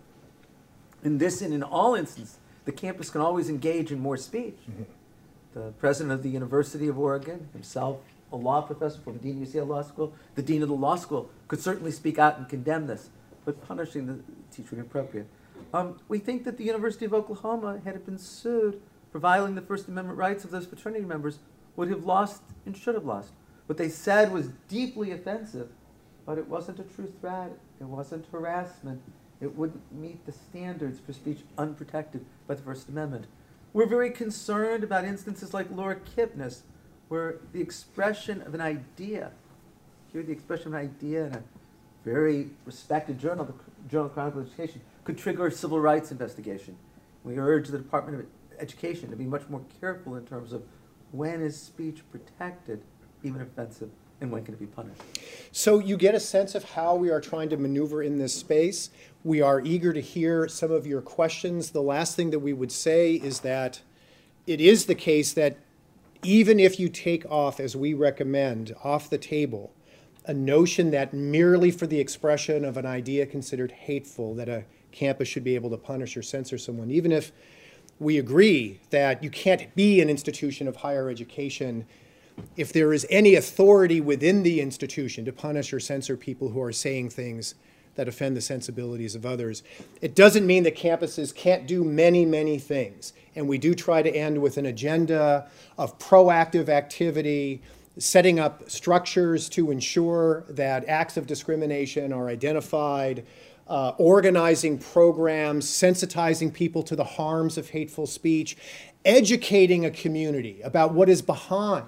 In 1.05 1.19
this 1.19 1.41
and 1.41 1.55
in 1.55 1.63
all 1.63 1.95
instances, 1.95 2.39
the 2.65 2.73
campus 2.73 3.11
can 3.11 3.21
always 3.21 3.49
engage 3.49 3.93
in 3.93 4.01
more 4.01 4.17
speech. 4.17 4.59
Mm-hmm. 4.69 4.83
The 5.55 5.71
president 5.79 6.11
of 6.11 6.25
the 6.25 6.31
University 6.31 6.89
of 6.89 6.99
Oregon, 6.99 7.49
himself 7.53 7.99
a 8.33 8.37
law 8.37 8.63
professor, 8.63 9.01
from 9.01 9.19
dean 9.19 9.45
UCLA 9.45 9.69
Law 9.69 9.83
School, 9.83 10.13
the 10.35 10.43
dean 10.43 10.63
of 10.63 10.69
the 10.69 10.75
law 10.75 10.97
school, 10.97 11.31
could 11.49 11.61
certainly 11.61 11.93
speak 11.93 12.19
out 12.19 12.39
and 12.39 12.49
condemn 12.49 12.87
this, 12.87 13.11
but 13.45 13.67
punishing 13.67 14.07
the 14.07 14.19
teacher 14.51 14.75
inappropriate. 14.75 15.27
Um, 15.75 15.99
we 16.09 16.19
think 16.19 16.45
that 16.45 16.59
the 16.59 16.65
University 16.65 17.05
of 17.05 17.15
Oklahoma, 17.15 17.81
had 17.85 17.95
it 17.95 18.07
been 18.07 18.19
sued 18.19 18.81
for 19.11 19.19
violating 19.19 19.55
the 19.55 19.63
First 19.63 19.89
Amendment 19.89 20.19
rights 20.19 20.45
of 20.45 20.51
those 20.51 20.67
fraternity 20.67 21.05
members, 21.05 21.39
would 21.77 21.89
have 21.89 22.05
lost 22.05 22.43
and 22.67 22.77
should 22.77 22.95
have 22.95 23.05
lost. 23.05 23.33
What 23.67 23.79
they 23.79 23.89
said 23.89 24.33
was 24.33 24.49
deeply 24.69 25.13
offensive, 25.13 25.69
but 26.27 26.39
it 26.39 26.49
wasn't 26.49 26.81
a 26.81 26.85
true 26.85 27.13
threat. 27.21 27.53
It 27.81 27.85
wasn't 27.85 28.27
harassment. 28.31 29.03
It 29.41 29.57
wouldn't 29.57 29.93
meet 29.93 30.25
the 30.25 30.33
standards 30.33 31.01
for 31.01 31.13
speech 31.13 31.41
unprotected 31.59 32.25
by 32.47 32.55
the 32.55 32.63
First 32.63 32.89
Amendment. 32.89 33.27
We're 33.73 33.87
very 33.87 34.11
concerned 34.11 34.85
about 34.85 35.05
instances 35.05 35.55
like 35.55 35.67
Laura 35.71 35.97
Kipnis, 35.97 36.61
where 37.13 37.37
the 37.53 37.61
expression 37.61 38.41
of 38.41 38.55
an 38.55 38.61
idea, 38.63 39.31
here 40.15 40.23
the 40.23 40.33
expression 40.33 40.69
of 40.69 40.73
an 40.73 40.81
idea 40.81 41.27
in 41.27 41.35
a 41.35 41.43
very 42.07 42.49
respected 42.65 43.19
journal, 43.19 43.45
the 43.45 43.53
Journal 43.91 44.07
of 44.07 44.15
Chronicle 44.15 44.41
Education, 44.41 44.81
could 45.05 45.19
trigger 45.19 45.49
a 45.49 45.53
civil 45.53 45.79
rights 45.79 46.11
investigation. 46.11 46.75
We 47.23 47.37
urge 47.37 47.69
the 47.69 47.77
Department 47.77 48.21
of 48.21 48.27
Education 48.59 49.11
to 49.11 49.17
be 49.17 49.25
much 49.25 49.47
more 49.51 49.61
careful 49.79 50.17
in 50.17 50.25
terms 50.25 50.55
of 50.55 50.63
when 51.11 51.43
is 51.43 51.61
speech 51.61 52.01
protected, 52.11 52.81
even 53.23 53.43
offensive, 53.43 53.91
and 54.23 54.33
when 54.33 54.43
can 54.43 54.55
it 54.55 54.61
be 54.61 54.65
punished? 54.65 55.03
So 55.51 55.81
you 55.81 55.99
get 55.99 56.15
a 56.15 56.21
sense 56.21 56.55
of 56.55 56.65
how 56.65 56.95
we 56.95 57.11
are 57.11 57.21
trying 57.21 57.51
to 57.51 57.59
maneuver 57.59 58.03
in 58.03 58.17
this 58.17 58.35
space. 58.35 58.89
We 59.23 59.43
are 59.43 59.61
eager 59.61 59.93
to 59.93 60.01
hear 60.01 60.49
some 60.49 60.73
of 60.73 60.87
your 60.87 61.03
questions. 61.03 61.73
The 61.73 61.83
last 61.83 62.17
thing 62.17 62.31
that 62.31 62.39
we 62.39 62.55
would 62.55 62.73
say 62.73 63.17
is 63.17 63.41
that 63.41 63.83
it 64.47 64.63
is 64.63 64.87
the 64.87 64.95
case 64.95 65.35
that 65.35 65.59
even 66.23 66.61
if 66.61 66.79
you 66.79 66.89
take 66.89 67.25
off, 67.31 67.59
as 67.59 67.75
we 67.75 67.95
recommend, 67.95 68.75
off 68.85 69.11
the 69.11 69.19
table, 69.19 69.73
a 70.27 70.35
notion 70.35 70.91
that 70.93 71.13
merely 71.13 71.71
for 71.71 71.87
the 71.87 71.99
expression 71.99 72.65
of 72.65 72.77
an 72.77 72.87
idea 72.87 73.27
considered 73.27 73.73
hateful, 73.73 74.35
that 74.35 74.49
a 74.49 74.65
campus 74.93 75.27
should 75.27 75.43
be 75.43 75.55
able 75.55 75.71
to 75.71 75.77
punish 75.77 76.17
or 76.17 76.23
censor 76.23 76.59
someone, 76.59 76.91
even 76.91 77.11
if 77.11 77.33
we 77.99 78.19
agree 78.19 78.81
that 78.91 79.23
you 79.23 79.31
can't 79.31 79.75
be 79.75 80.01
an 80.01 80.09
institution 80.09 80.69
of 80.69 80.77
higher 80.77 81.09
education 81.09 81.87
if 82.57 82.73
there 82.73 82.93
is 82.93 83.07
any 83.11 83.35
authority 83.35 84.01
within 84.01 84.43
the 84.43 84.61
institution 84.61 85.25
to 85.25 85.33
punish 85.33 85.73
or 85.73 85.79
censor 85.79 86.17
people 86.17 86.49
who 86.49 86.63
are 86.63 86.73
saying 86.73 87.11
things 87.11 87.55
that 87.95 88.09
offend 88.09 88.37
the 88.37 88.41
sensibilities 88.41 89.15
of 89.15 89.27
others. 89.27 89.63
It 90.01 90.15
doesn't 90.15 90.47
mean 90.47 90.63
that 90.63 90.77
campuses 90.77 91.35
can't 91.35 91.67
do 91.67 91.85
many, 91.85 92.25
many 92.25 92.59
things. 92.59 93.13
And 93.35 93.49
we 93.49 93.59
do 93.59 93.75
try 93.75 94.03
to 94.03 94.11
end 94.11 94.41
with 94.41 94.57
an 94.57 94.67
agenda 94.67 95.49
of 95.77 95.99
proactive 95.99 96.69
activity, 96.69 97.63
setting 97.99 98.39
up 98.41 98.71
structures 98.71 99.49
to 99.51 99.71
ensure 99.71 100.45
that 100.49 100.89
acts 100.89 101.17
of 101.17 101.27
discrimination 101.27 102.13
are 102.13 102.29
identified, 102.29 103.27
uh, 103.69 103.93
organizing 103.99 104.79
programs, 104.79 105.67
sensitizing 105.67 106.53
people 106.53 106.83
to 106.83 106.97
the 106.97 107.05
harms 107.05 107.59
of 107.59 107.71
hateful 107.71 108.07
speech, 108.07 108.57
educating 109.05 109.85
a 109.85 109.91
community 109.91 110.61
about 110.63 110.95
what 110.95 111.09
is 111.09 111.23
behind 111.23 111.87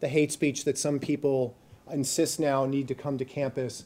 the 0.00 0.08
hate 0.08 0.32
speech 0.32 0.64
that 0.64 0.76
some 0.76 0.98
people 0.98 1.56
insist 1.90 2.40
now 2.40 2.66
need 2.66 2.88
to 2.88 2.94
come 2.94 3.16
to 3.16 3.24
campus 3.24 3.84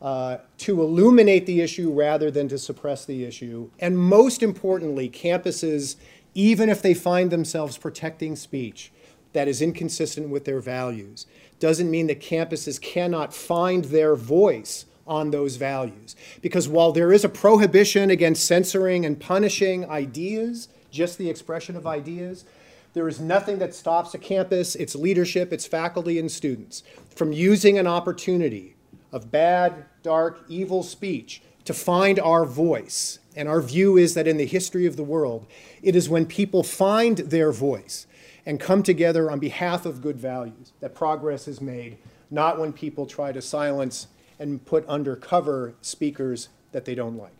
uh, 0.00 0.38
to 0.58 0.82
illuminate 0.82 1.46
the 1.46 1.60
issue 1.60 1.92
rather 1.92 2.30
than 2.30 2.48
to 2.48 2.58
suppress 2.58 3.04
the 3.04 3.24
issue. 3.24 3.70
And 3.78 3.98
most 3.98 4.42
importantly, 4.42 5.08
campuses, 5.08 5.96
even 6.34 6.68
if 6.68 6.82
they 6.82 6.94
find 6.94 7.30
themselves 7.30 7.78
protecting 7.78 8.36
speech 8.36 8.92
that 9.32 9.48
is 9.48 9.62
inconsistent 9.62 10.28
with 10.28 10.44
their 10.44 10.60
values, 10.60 11.26
doesn't 11.58 11.90
mean 11.90 12.06
that 12.08 12.20
campuses 12.20 12.80
cannot 12.80 13.34
find 13.34 13.86
their 13.86 14.14
voice 14.14 14.84
on 15.06 15.30
those 15.30 15.56
values. 15.56 16.16
Because 16.42 16.68
while 16.68 16.92
there 16.92 17.12
is 17.12 17.24
a 17.24 17.28
prohibition 17.28 18.10
against 18.10 18.44
censoring 18.44 19.06
and 19.06 19.18
punishing 19.18 19.88
ideas, 19.88 20.68
just 20.90 21.16
the 21.16 21.30
expression 21.30 21.76
of 21.76 21.86
ideas, 21.86 22.44
there 22.92 23.08
is 23.08 23.20
nothing 23.20 23.58
that 23.58 23.74
stops 23.74 24.14
a 24.14 24.18
campus, 24.18 24.74
its 24.74 24.94
leadership, 24.94 25.52
its 25.52 25.66
faculty, 25.66 26.18
and 26.18 26.30
students 26.30 26.82
from 27.14 27.32
using 27.32 27.78
an 27.78 27.86
opportunity 27.86 28.75
of 29.12 29.30
bad, 29.30 29.84
dark, 30.02 30.44
evil 30.48 30.82
speech 30.82 31.42
to 31.64 31.74
find 31.74 32.18
our 32.18 32.44
voice. 32.44 33.18
And 33.34 33.48
our 33.48 33.60
view 33.60 33.96
is 33.96 34.14
that 34.14 34.26
in 34.26 34.36
the 34.36 34.46
history 34.46 34.86
of 34.86 34.96
the 34.96 35.02
world, 35.04 35.46
it 35.82 35.94
is 35.94 36.08
when 36.08 36.26
people 36.26 36.62
find 36.62 37.18
their 37.18 37.52
voice 37.52 38.06
and 38.46 38.60
come 38.60 38.82
together 38.82 39.30
on 39.30 39.40
behalf 39.40 39.84
of 39.84 40.00
good 40.00 40.16
values 40.16 40.72
that 40.80 40.94
progress 40.94 41.48
is 41.48 41.60
made, 41.60 41.98
not 42.30 42.58
when 42.58 42.72
people 42.72 43.04
try 43.04 43.32
to 43.32 43.42
silence 43.42 44.06
and 44.38 44.64
put 44.64 44.84
under 44.88 45.16
cover 45.16 45.74
speakers 45.80 46.48
that 46.72 46.84
they 46.84 46.94
don't 46.94 47.16
like. 47.16 47.32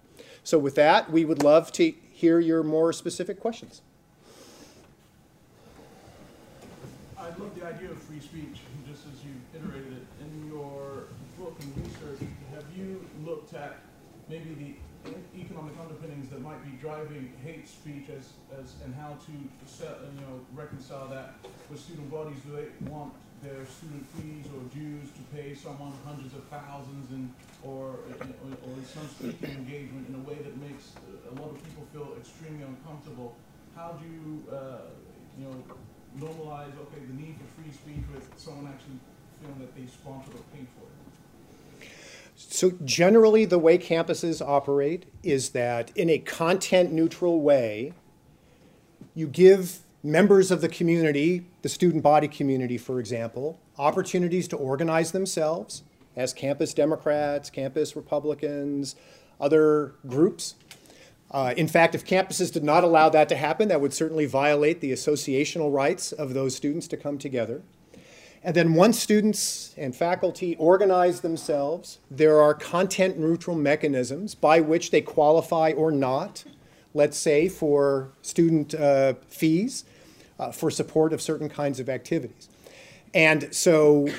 So, 0.43 0.59
with 0.59 0.75
that, 0.77 1.11
we 1.11 1.25
would 1.25 1.43
love 1.43 1.73
to 1.73 1.93
hear 2.13 2.41
your 2.41 2.63
more 2.63 2.93
specific 2.93 3.41
questions. 3.41 3.83
I 7.19 7.29
love 7.31 7.55
the 7.59 7.67
idea 7.67 7.91
of 7.91 8.01
free 8.03 8.21
speech, 8.21 8.61
just 8.89 9.03
as 9.13 9.25
you 9.25 9.33
iterated 9.55 9.93
it. 9.93 10.07
In 10.25 10.49
your 10.49 11.05
book 11.39 11.57
and 11.61 11.77
research, 11.77 12.29
have 12.55 12.65
you 12.77 13.05
looked 13.25 13.55
at 13.55 13.81
maybe 14.29 14.55
the 14.55 15.11
economic 15.39 15.75
underpinnings 15.79 16.29
that 16.31 16.43
might 16.43 16.63
be 16.65 16.71
driving 16.81 17.33
hate 17.45 17.69
speech 17.69 18.09
as, 18.11 18.35
as 18.59 18.75
and 18.85 18.95
how 18.95 19.15
to 19.27 19.33
you 19.33 20.21
know, 20.21 20.41
reconcile 20.55 21.07
that 21.09 21.35
with 21.71 21.79
student 21.79 22.11
bodies? 22.11 22.39
Do 22.47 22.57
they 22.57 22.91
want 22.91 23.13
their 23.43 23.67
student 23.67 24.05
fees 24.17 24.47
or 24.51 24.63
dues 24.75 25.09
to 25.13 25.23
pay 25.35 25.55
someone 25.55 25.93
hundreds 26.05 26.35
of 26.35 26.43
thousands 26.45 27.11
and 27.11 27.33
or, 27.63 28.01
or, 28.19 28.51
or 28.51 28.75
some 28.83 29.07
speaking 29.09 29.51
engagement 29.51 30.09
in 30.09 30.15
a 30.15 30.23
way 30.27 30.37
that 30.37 30.57
makes 30.59 30.93
a 31.31 31.35
lot 31.41 31.51
of 31.51 31.63
people 31.63 31.85
feel 31.93 32.17
extremely 32.19 32.65
uncomfortable? 32.65 33.37
How 33.75 33.99
do 34.01 34.07
you, 34.09 34.43
uh, 34.51 34.89
you 35.39 35.45
know, 35.45 35.55
normalize, 36.19 36.73
okay, 36.89 37.05
the 37.07 37.15
need 37.15 37.37
for 37.37 37.63
free 37.63 37.71
speech 37.71 38.05
with 38.13 38.27
someone 38.37 38.73
actually 38.73 38.99
feeling 39.41 39.59
that 39.61 39.77
they 39.77 39.87
sponsored 39.87 40.35
or 40.35 40.45
paid 40.55 40.67
for 40.75 40.89
it? 40.89 41.06
So 42.37 42.73
generally, 42.85 43.47
the 43.47 43.59
way 43.59 43.79
campuses 43.79 44.47
operate 44.47 45.07
is 45.23 45.51
that 45.51 45.91
in 45.97 46.11
a 46.11 46.19
content 46.19 46.93
neutral 46.93 47.41
way, 47.41 47.95
you 49.15 49.27
give 49.27 49.79
members 50.03 50.51
of 50.51 50.61
the 50.61 50.69
community, 50.69 51.47
the 51.63 51.69
student 51.71 52.03
body 52.03 52.29
community, 52.29 52.77
for 52.77 53.01
example, 53.01 53.59
opportunities 53.79 54.47
to 54.49 54.57
organize 54.57 55.13
themselves 55.13 55.83
as 56.15 56.35
campus 56.35 56.75
Democrats, 56.75 57.49
campus 57.49 57.97
Republicans, 57.97 58.97
other 59.41 59.95
groups. 60.07 60.55
Uh, 61.31 61.55
in 61.57 61.67
fact, 61.67 61.95
if 61.95 62.05
campuses 62.05 62.53
did 62.53 62.63
not 62.63 62.85
allow 62.85 63.09
that 63.09 63.29
to 63.31 63.37
happen, 63.37 63.69
that 63.69 63.81
would 63.81 63.95
certainly 63.95 64.27
violate 64.27 64.81
the 64.81 64.93
associational 64.93 65.73
rights 65.73 66.13
of 66.13 66.35
those 66.35 66.55
students 66.55 66.87
to 66.87 66.97
come 66.97 67.19
together. 67.19 67.63
And 68.47 68.55
then 68.55 68.75
once 68.75 68.97
students 69.01 69.75
and 69.77 69.95
faculty 69.95 70.55
organize 70.55 71.21
themselves, 71.21 71.99
there 72.09 72.41
are 72.41 72.55
content 72.55 73.19
neutral 73.19 73.57
mechanisms 73.57 74.37
by 74.37 74.61
which 74.61 74.93
they 74.93 75.01
qualify 75.01 75.73
or 75.73 75.91
not, 75.91 76.45
let's 76.95 77.19
say, 77.19 77.49
for 77.49 78.13
student 78.23 78.73
uh, 78.73 79.15
fees, 79.27 79.85
uh, 80.39 80.53
for 80.53 80.71
support 80.71 81.13
of 81.13 81.21
certain 81.21 81.49
kinds 81.49 81.81
of 81.81 81.89
activities. 81.89 82.49
And 83.13 83.53
so, 83.53 84.11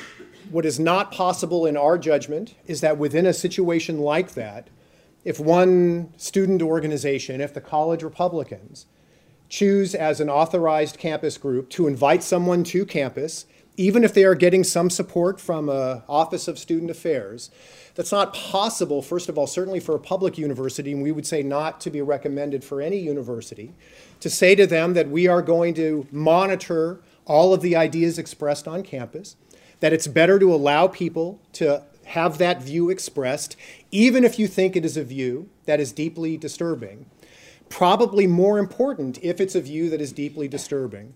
what 0.50 0.66
is 0.66 0.78
not 0.78 1.13
possible 1.13 1.66
in 1.66 1.78
our 1.78 1.98
judgment 1.98 2.54
is 2.66 2.82
that 2.82 2.98
within 2.98 3.26
a 3.26 3.34
situation 3.34 4.00
like 4.00 4.34
that, 4.34 4.68
if 5.24 5.40
one 5.40 6.12
student 6.18 6.62
organization, 6.62 7.40
if 7.40 7.54
the 7.54 7.62
college 7.62 8.04
Republicans, 8.04 8.88
choose 9.48 9.96
as 9.96 10.20
an 10.20 10.30
authorized 10.30 10.98
campus 10.98 11.38
group 11.38 11.70
to 11.70 11.88
invite 11.88 12.24
someone 12.24 12.66
to 12.66 12.86
campus, 12.86 13.46
even 13.78 14.04
if 14.04 14.13
they 14.13 14.24
are 14.24 14.36
getting 14.36 14.63
some 14.63 14.90
support 14.90 15.40
from 15.40 15.70
a 15.70 16.04
Office 16.10 16.48
of 16.48 16.58
Student 16.58 16.90
Affairs, 16.90 17.52
that's 17.94 18.12
not 18.12 18.34
possible, 18.34 19.02
first 19.04 19.30
of 19.30 19.38
all, 19.38 19.48
certainly 19.48 19.80
for 19.80 19.96
a 19.96 20.00
public 20.00 20.38
university, 20.38 20.92
and 20.92 21.04
we 21.04 21.12
would 21.12 21.28
say 21.28 21.44
not 21.44 21.80
to 21.82 21.92
be 21.92 22.02
recommended 22.02 22.63
for 22.63 22.82
any 22.82 22.98
university, 22.98 23.74
to 24.20 24.30
say 24.30 24.56
to 24.56 24.68
them 24.68 24.94
that 24.96 25.10
we 25.10 25.28
are 25.28 25.44
going 25.44 25.76
to 25.76 26.08
monitor 26.12 27.00
all 27.26 27.54
of 27.54 27.62
the 27.62 27.76
ideas 27.76 28.18
expressed 28.18 28.68
on 28.68 28.82
campus, 28.82 29.36
that 29.80 29.94
it's 29.94 30.08
better 30.08 30.40
to 30.40 30.54
allow 30.54 30.88
people 30.88 31.40
to 31.54 31.84
have 32.06 32.40
that 32.40 32.62
view 32.62 32.90
expressed, 32.90 33.56
even 33.92 34.24
if 34.24 34.40
you 34.40 34.48
think 34.48 34.76
it 34.76 34.86
is 34.86 34.98
a 34.98 35.04
view 35.04 35.50
that 35.66 35.80
is 35.80 35.92
deeply 35.92 36.38
disturbing. 36.38 37.06
Probably 37.70 38.26
more 38.26 38.58
important, 38.58 39.20
if 39.22 39.42
it's 39.42 39.56
a 39.56 39.62
view 39.62 39.90
that 39.90 40.02
is 40.02 40.13
deeply 40.13 40.48
disturbing, 40.48 41.13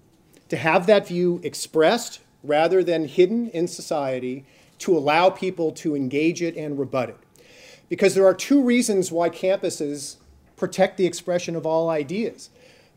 to 0.50 0.58
have 0.58 0.86
that 0.86 1.08
view 1.08 1.40
expressed 1.44 2.20
rather 2.44 2.84
than 2.84 3.06
hidden 3.06 3.50
in 3.50 3.68
society 3.68 4.46
to 4.80 4.98
allow 4.98 5.30
people 5.30 5.72
to 5.72 5.96
engage 5.96 6.42
it 6.42 6.56
and 6.56 6.80
rebut 6.80 7.10
it. 7.10 7.18
Because 7.90 8.16
there 8.16 8.26
are 8.26 8.34
two 8.34 8.64
reasons 8.64 9.12
why 9.12 9.30
campuses 9.30 10.16
protect 10.56 10.98
the 10.98 11.06
expression 11.06 11.56
of 11.56 11.66
all 11.66 11.90
ideas. 11.90 12.50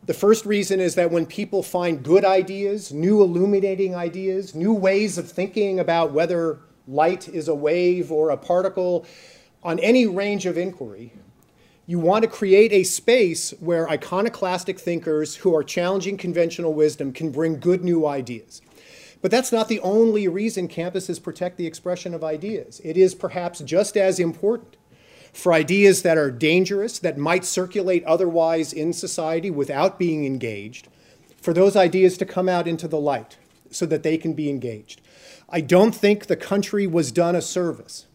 The 0.05 0.13
first 0.13 0.45
reason 0.45 0.79
is 0.79 0.95
that 0.95 1.11
when 1.11 1.25
people 1.25 1.63
find 1.63 2.03
good 2.03 2.23
ideas, 2.23 2.93
new 2.93 3.21
illuminating 3.21 3.95
ideas, 3.95 4.53
new 4.53 4.73
ways 4.73 5.17
of 5.17 5.29
thinking 5.29 5.79
about 5.79 6.11
whether 6.11 6.59
light 6.87 7.27
is 7.27 7.47
a 7.47 7.55
wave 7.55 8.11
or 8.11 8.29
a 8.29 8.37
particle, 8.37 9.05
on 9.63 9.79
any 9.79 10.05
range 10.05 10.45
of 10.45 10.57
inquiry, 10.59 11.11
you 11.87 11.97
want 11.99 12.23
to 12.23 12.29
create 12.29 12.71
a 12.71 12.83
space 12.83 13.51
where 13.59 13.89
iconoclastic 13.89 14.79
thinkers 14.79 15.35
who 15.37 15.55
are 15.55 15.63
challenging 15.63 16.17
conventional 16.17 16.73
wisdom 16.73 17.11
can 17.11 17.31
bring 17.31 17.59
good 17.59 17.83
new 17.83 18.05
ideas. 18.05 18.61
But 19.21 19.31
that's 19.31 19.51
not 19.51 19.67
the 19.67 19.79
only 19.79 20.27
reason 20.27 20.67
campuses 20.67 21.21
protect 21.21 21.57
the 21.57 21.67
expression 21.67 22.13
of 22.13 22.23
ideas. 22.23 22.81
It 22.83 22.97
is 22.97 23.15
perhaps 23.15 23.59
just 23.59 23.97
as 23.97 24.19
important 24.19 24.77
for 25.33 25.51
ideas 25.51 26.01
that 26.03 26.17
are 26.17 26.31
dangerous, 26.31 26.99
that 26.99 27.17
might 27.17 27.43
circulate 27.43 28.03
otherwise 28.05 28.71
in 28.71 28.93
society 28.93 29.51
without 29.51 29.99
being 29.99 30.25
engaged, 30.25 30.87
for 31.41 31.53
those 31.53 31.75
ideas 31.75 32.17
to 32.17 32.25
come 32.25 32.47
out 32.47 32.67
into 32.67 32.87
the 32.87 32.99
light 32.99 33.37
so 33.69 33.85
that 33.85 34.03
they 34.03 34.17
can 34.17 34.33
be 34.33 34.49
engaged. 34.49 35.01
I 35.49 35.61
don't 35.61 35.93
think 35.93 36.25
the 36.25 36.37
country 36.37 36.87
was 36.87 37.11
done 37.11 37.35
a 37.35 37.41
service 37.41 38.05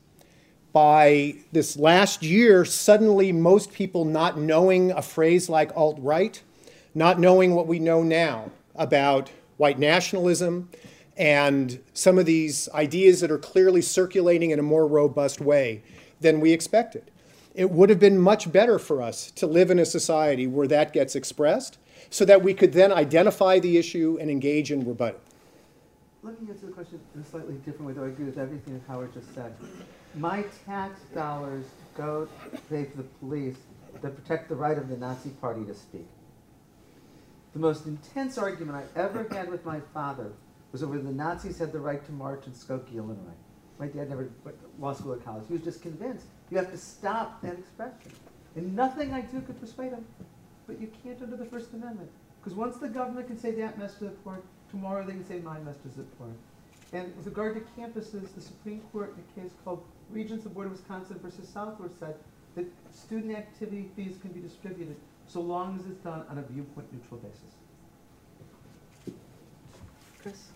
by 0.72 1.36
this 1.52 1.76
last 1.76 2.22
year, 2.22 2.64
suddenly 2.64 3.32
most 3.32 3.72
people 3.72 4.04
not 4.04 4.38
knowing 4.38 4.90
a 4.92 5.02
phrase 5.02 5.48
like 5.48 5.76
alt 5.76 5.98
right, 6.00 6.42
not 6.94 7.18
knowing 7.18 7.54
what 7.54 7.66
we 7.66 7.78
know 7.78 8.02
now 8.02 8.50
about 8.74 9.30
white 9.58 9.78
nationalism 9.78 10.68
and 11.20 11.78
some 11.92 12.18
of 12.18 12.24
these 12.24 12.66
ideas 12.70 13.20
that 13.20 13.30
are 13.30 13.38
clearly 13.38 13.82
circulating 13.82 14.52
in 14.52 14.58
a 14.58 14.62
more 14.62 14.86
robust 14.86 15.38
way 15.38 15.82
than 16.18 16.40
we 16.40 16.50
expected. 16.50 17.10
It 17.54 17.70
would 17.70 17.90
have 17.90 18.00
been 18.00 18.18
much 18.18 18.50
better 18.50 18.78
for 18.78 19.02
us 19.02 19.30
to 19.32 19.46
live 19.46 19.70
in 19.70 19.78
a 19.78 19.84
society 19.84 20.46
where 20.46 20.66
that 20.68 20.94
gets 20.94 21.14
expressed 21.14 21.76
so 22.08 22.24
that 22.24 22.42
we 22.42 22.54
could 22.54 22.72
then 22.72 22.90
identify 22.90 23.58
the 23.58 23.76
issue 23.76 24.16
and 24.18 24.30
engage 24.30 24.72
in 24.72 24.86
rebut 24.86 25.14
it. 25.14 25.20
Let 26.22 26.40
me 26.40 26.48
answer 26.48 26.66
the 26.66 26.72
question 26.72 26.98
in 27.14 27.20
a 27.20 27.24
slightly 27.26 27.54
different 27.66 27.88
way, 27.88 27.92
though 27.92 28.04
I 28.04 28.08
agree 28.08 28.24
with 28.24 28.38
everything 28.38 28.72
that 28.72 28.82
Howard 28.90 29.12
just 29.12 29.34
said. 29.34 29.54
My 30.14 30.44
tax 30.64 31.00
dollars 31.14 31.66
go 31.98 32.28
to 32.50 32.58
pay 32.70 32.86
for 32.86 32.96
the 32.96 33.08
police 33.20 33.58
that 34.00 34.16
protect 34.16 34.48
the 34.48 34.56
right 34.56 34.78
of 34.78 34.88
the 34.88 34.96
Nazi 34.96 35.30
Party 35.30 35.66
to 35.66 35.74
speak. 35.74 36.06
The 37.52 37.58
most 37.58 37.84
intense 37.84 38.38
argument 38.38 38.86
I 38.96 38.98
ever 38.98 39.26
had 39.30 39.50
with 39.50 39.66
my 39.66 39.80
father 39.92 40.32
was 40.72 40.82
over 40.82 40.98
the 40.98 41.12
Nazis 41.12 41.58
had 41.58 41.72
the 41.72 41.80
right 41.80 42.04
to 42.06 42.12
march 42.12 42.46
in 42.46 42.52
Skokie, 42.52 42.96
Illinois. 42.96 43.16
My 43.78 43.86
dad 43.86 44.10
never 44.10 44.30
went 44.44 44.60
to 44.60 44.66
law 44.78 44.92
school 44.92 45.12
or 45.12 45.16
college. 45.16 45.44
He 45.48 45.54
was 45.54 45.62
just 45.62 45.82
convinced 45.82 46.26
you 46.50 46.58
have 46.58 46.70
to 46.70 46.76
stop 46.76 47.40
that 47.42 47.58
expression. 47.58 48.12
And 48.56 48.74
nothing 48.74 49.12
I 49.12 49.22
do 49.22 49.40
could 49.40 49.60
persuade 49.60 49.92
him. 49.92 50.04
But 50.66 50.80
you 50.80 50.90
can't 51.02 51.20
under 51.22 51.36
the 51.36 51.46
First 51.46 51.72
Amendment. 51.72 52.10
Because 52.40 52.56
once 52.56 52.76
the 52.76 52.88
government 52.88 53.26
can 53.26 53.38
say 53.38 53.52
that 53.52 53.78
messed 53.78 53.98
to 53.98 54.04
the 54.04 54.10
court, 54.10 54.44
tomorrow 54.70 55.04
they 55.04 55.12
can 55.12 55.26
say 55.26 55.38
my 55.38 55.58
messed 55.60 55.82
to 55.82 55.88
the 55.88 56.02
court. 56.18 56.32
And 56.92 57.14
with 57.16 57.26
regard 57.26 57.54
to 57.54 57.80
campuses, 57.80 58.34
the 58.34 58.40
Supreme 58.40 58.80
Court 58.92 59.14
in 59.14 59.42
a 59.42 59.46
case 59.46 59.52
called 59.64 59.82
Regents 60.10 60.44
of 60.44 60.50
the 60.50 60.54
Board 60.54 60.66
of 60.66 60.72
Wisconsin 60.72 61.20
versus 61.22 61.48
Southworth 61.48 61.92
said 62.00 62.16
that 62.56 62.66
student 62.92 63.36
activity 63.36 63.88
fees 63.94 64.16
can 64.20 64.32
be 64.32 64.40
distributed 64.40 64.96
so 65.26 65.40
long 65.40 65.78
as 65.78 65.86
it's 65.86 66.00
done 66.00 66.24
on 66.28 66.38
a 66.38 66.42
viewpoint 66.42 66.92
neutral 66.92 67.20
basis. 67.20 67.54
Chris? 70.20 70.48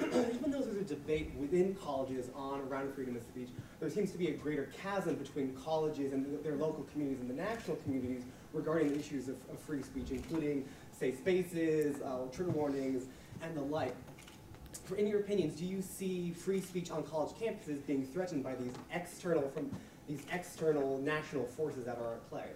Even 0.00 0.50
though 0.50 0.60
there's 0.60 0.90
a 0.90 0.94
debate 0.94 1.32
within 1.38 1.74
colleges 1.74 2.28
on 2.34 2.60
around 2.62 2.92
freedom 2.94 3.16
of 3.16 3.22
speech, 3.22 3.48
there 3.78 3.90
seems 3.90 4.10
to 4.12 4.18
be 4.18 4.28
a 4.28 4.32
greater 4.32 4.70
chasm 4.82 5.14
between 5.16 5.54
colleges 5.54 6.12
and 6.12 6.42
their 6.44 6.56
local 6.56 6.84
communities 6.92 7.20
and 7.20 7.30
the 7.30 7.34
national 7.34 7.76
communities 7.78 8.24
regarding 8.52 8.92
the 8.92 8.98
issues 8.98 9.28
of, 9.28 9.36
of 9.50 9.58
free 9.60 9.82
speech, 9.82 10.10
including 10.10 10.66
safe 10.92 11.18
spaces, 11.18 12.00
uh, 12.02 12.18
trigger 12.32 12.50
warnings, 12.50 13.04
and 13.42 13.56
the 13.56 13.62
like. 13.62 13.94
For, 14.84 14.96
in 14.96 15.06
your 15.06 15.20
opinions, 15.20 15.58
do 15.58 15.66
you 15.66 15.82
see 15.82 16.32
free 16.32 16.60
speech 16.60 16.90
on 16.90 17.02
college 17.04 17.32
campuses 17.36 17.84
being 17.86 18.04
threatened 18.04 18.42
by 18.42 18.54
these 18.54 18.72
external 18.92 19.48
from 19.50 19.70
these 20.08 20.22
external 20.32 20.98
national 20.98 21.46
forces 21.46 21.84
that 21.84 21.98
are 21.98 22.14
at 22.14 22.28
play? 22.28 22.46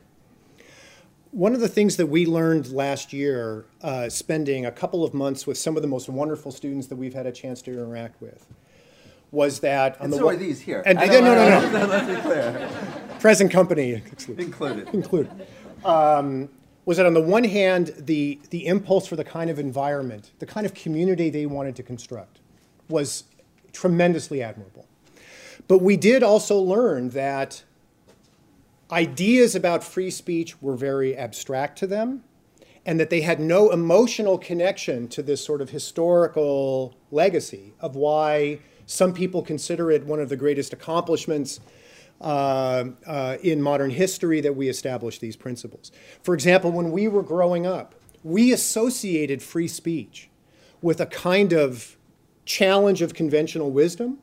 One 1.35 1.53
of 1.53 1.61
the 1.61 1.69
things 1.69 1.97
that 1.97 2.07
we 2.07 2.27
learned 2.27 2.71
last 2.71 3.13
year, 3.13 3.65
uh, 3.83 4.09
spending 4.09 4.67
a 4.67 4.71
couple 4.71 5.03
of 5.03 5.13
months 5.13 5.49
with 5.49 5.59
some 5.59 5.75
of 5.75 5.83
the 5.83 5.89
most 5.89 6.09
wonderful 6.09 6.53
students 6.53 6.87
that 6.87 6.95
we've 6.95 7.13
had 7.13 7.27
a 7.27 7.33
chance 7.33 7.61
to 7.63 7.73
interact 7.73 8.23
with, 8.23 8.47
was 9.33 9.59
that 9.59 9.97
on 9.99 10.05
And 10.05 10.13
the 10.13 10.19
so 10.19 10.27
one- 10.27 10.35
are 10.37 10.39
these 10.39 10.61
here. 10.61 10.85
And, 10.87 10.97
I 10.97 11.07
no, 11.07 11.21
no, 11.21 11.35
no, 11.35 11.71
no, 11.73 11.87
Let's 11.89 12.07
be 12.07 12.21
clear. 12.23 12.71
present 13.19 13.51
company 13.51 13.95
excluded. 13.95 14.45
Included. 14.45 14.95
included. 14.95 15.47
Um, 15.85 16.49
was 16.85 16.99
that 16.99 17.07
on 17.07 17.15
the 17.15 17.21
one 17.21 17.43
hand, 17.45 17.93
the 17.99 18.39
the 18.51 18.67
impulse 18.67 19.09
for 19.09 19.17
the 19.17 19.25
kind 19.25 19.51
of 19.51 19.59
environment, 19.59 20.31
the 20.39 20.47
kind 20.47 20.65
of 20.65 20.73
community 20.75 21.31
they 21.31 21.47
wanted 21.47 21.75
to 21.77 21.83
construct, 21.83 22.39
was 22.89 23.25
tremendously 23.73 24.41
admirable. 24.41 24.87
But 25.67 25.79
we 25.79 25.97
did 25.97 26.23
also 26.23 26.61
learn 26.61 27.09
that 27.11 27.65
ideas 28.91 29.55
about 29.55 29.83
free 29.83 30.11
speech 30.11 30.61
were 30.61 30.77
very 30.77 31.17
abstract 31.17 31.79
to 31.79 31.87
them 31.87 32.25
and 32.87 33.01
that 33.01 33.11
they 33.11 33.23
had 33.23 33.41
no 33.41 33.71
emotional 33.71 34.37
connection 34.37 35.09
to 35.09 35.23
this 35.23 35.43
sort 35.45 35.63
of 35.63 35.71
historical 35.71 36.95
legacy 37.11 37.73
of 37.81 37.97
why 37.97 38.59
some 38.87 39.15
people 39.15 39.43
consider 39.43 39.91
it 39.91 40.05
one 40.05 40.21
of 40.21 40.29
the 40.29 40.37
greatest 40.37 40.73
accomplishments 40.73 41.61
uh, 42.21 42.85
uh, 43.07 43.37
in 43.43 43.61
modern 43.61 43.91
history 43.91 44.41
that 44.41 44.55
we 44.55 44.69
established 44.69 45.21
these 45.21 45.37
principles. 45.37 45.91
For 46.23 46.35
example, 46.35 46.71
when 46.71 46.93
we 46.93 47.09
were 47.09 47.23
growing 47.23 47.67
up, 47.67 47.95
we 48.23 48.53
associated 48.53 49.43
free 49.43 49.69
speech 49.69 50.29
with 50.81 51.01
a 51.01 51.07
kind 51.07 51.53
of 51.53 51.97
challenge 52.45 53.03
of 53.03 53.15
conventional 53.15 53.71
wisdom 53.71 54.19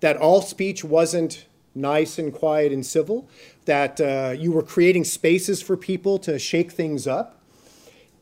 that 0.00 0.16
all 0.16 0.42
speech 0.42 0.82
wasn't 0.82 1.46
nice 1.76 2.18
and 2.18 2.32
quiet 2.32 2.72
and 2.72 2.84
civil, 2.84 3.28
that 3.66 4.00
uh, 4.00 4.34
you 4.36 4.52
were 4.52 4.62
creating 4.62 5.04
spaces 5.04 5.62
for 5.62 5.76
people 5.76 6.18
to 6.20 6.38
shake 6.38 6.72
things 6.72 7.06
up. 7.06 7.40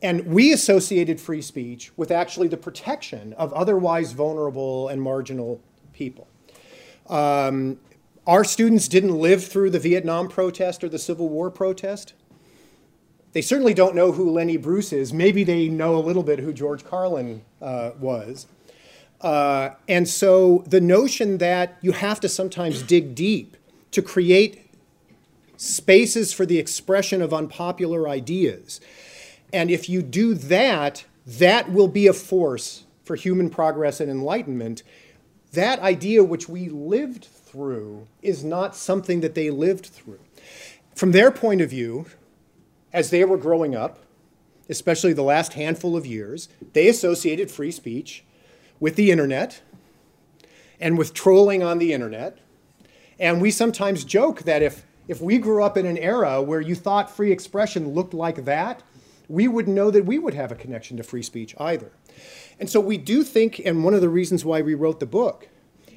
And 0.01 0.27
we 0.27 0.53
associated 0.53 1.19
free 1.19 1.41
speech 1.41 1.91
with 1.97 2.11
actually 2.11 2.47
the 2.47 2.57
protection 2.57 3.33
of 3.33 3.51
otherwise 3.53 4.11
vulnerable 4.11 4.89
and 4.89 5.01
marginal 5.01 5.61
people. 5.93 6.27
Um, 7.07 7.79
our 8.27 8.43
students 8.43 8.87
didn't 8.87 9.15
live 9.15 9.43
through 9.45 9.69
the 9.69 9.79
Vietnam 9.79 10.27
protest 10.27 10.83
or 10.83 10.89
the 10.89 10.99
Civil 10.99 11.29
War 11.29 11.49
protest. 11.49 12.13
They 13.33 13.41
certainly 13.41 13.73
don't 13.73 13.95
know 13.95 14.11
who 14.11 14.31
Lenny 14.31 14.57
Bruce 14.57 14.93
is. 14.93 15.11
Maybe 15.11 15.43
they 15.43 15.67
know 15.67 15.95
a 15.95 15.99
little 15.99 16.23
bit 16.23 16.39
who 16.39 16.53
George 16.53 16.83
Carlin 16.83 17.43
uh, 17.61 17.91
was. 17.99 18.47
Uh, 19.21 19.71
and 19.87 20.07
so 20.07 20.63
the 20.67 20.81
notion 20.81 21.37
that 21.39 21.77
you 21.81 21.91
have 21.93 22.19
to 22.19 22.29
sometimes 22.29 22.81
dig 22.81 23.15
deep 23.15 23.57
to 23.91 24.01
create 24.01 24.69
spaces 25.57 26.33
for 26.33 26.45
the 26.45 26.59
expression 26.59 27.21
of 27.21 27.33
unpopular 27.33 28.07
ideas. 28.09 28.81
And 29.53 29.71
if 29.71 29.87
you 29.87 30.01
do 30.01 30.33
that, 30.33 31.05
that 31.25 31.71
will 31.71 31.87
be 31.87 32.07
a 32.07 32.13
force 32.13 32.83
for 33.03 33.15
human 33.15 33.49
progress 33.49 33.99
and 33.99 34.11
enlightenment. 34.11 34.83
That 35.53 35.79
idea 35.79 36.23
which 36.23 36.49
we 36.49 36.69
lived 36.69 37.25
through 37.25 38.07
is 38.21 38.43
not 38.43 38.75
something 38.75 39.21
that 39.21 39.35
they 39.35 39.49
lived 39.49 39.85
through. 39.85 40.19
From 40.95 41.11
their 41.11 41.31
point 41.31 41.61
of 41.61 41.69
view, 41.69 42.07
as 42.91 43.09
they 43.09 43.23
were 43.23 43.37
growing 43.37 43.75
up, 43.75 43.99
especially 44.69 45.13
the 45.13 45.23
last 45.23 45.53
handful 45.53 45.95
of 45.95 46.05
years, 46.05 46.49
they 46.73 46.87
associated 46.87 47.51
free 47.51 47.71
speech 47.71 48.23
with 48.79 48.95
the 48.95 49.11
internet 49.11 49.61
and 50.79 50.97
with 50.97 51.13
trolling 51.13 51.63
on 51.63 51.77
the 51.77 51.93
internet. 51.93 52.37
And 53.19 53.41
we 53.41 53.51
sometimes 53.51 54.03
joke 54.03 54.43
that 54.43 54.61
if, 54.61 54.85
if 55.07 55.21
we 55.21 55.37
grew 55.37 55.63
up 55.63 55.77
in 55.77 55.85
an 55.85 55.97
era 55.97 56.41
where 56.41 56.61
you 56.61 56.75
thought 56.75 57.09
free 57.09 57.31
expression 57.31 57.93
looked 57.93 58.13
like 58.13 58.45
that, 58.45 58.83
we 59.27 59.47
wouldn't 59.47 59.75
know 59.75 59.89
that 59.91 60.05
we 60.05 60.19
would 60.19 60.33
have 60.33 60.51
a 60.51 60.55
connection 60.55 60.97
to 60.97 61.03
free 61.03 61.23
speech 61.23 61.55
either. 61.59 61.91
And 62.59 62.69
so 62.69 62.79
we 62.79 62.97
do 62.97 63.23
think, 63.23 63.59
and 63.65 63.83
one 63.83 63.93
of 63.93 64.01
the 64.01 64.09
reasons 64.09 64.45
why 64.45 64.61
we 64.61 64.75
wrote 64.75 64.99
the 64.99 65.05
book, 65.05 65.49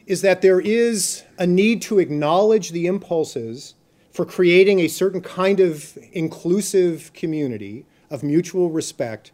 is 0.07 0.23
that 0.23 0.41
there 0.41 0.61
is 0.61 1.25
a 1.39 1.47
need 1.47 1.83
to 1.83 1.99
acknowledge 1.99 2.71
the 2.71 2.87
impulses 2.87 3.75
for 4.11 4.25
creating 4.25 4.81
a 4.81 4.89
certain 4.89 5.21
kind 5.21 5.61
of 5.61 5.99
inclusive 6.13 7.13
community 7.13 7.85
of 8.11 8.23
mutual 8.23 8.71
respect 8.71 9.31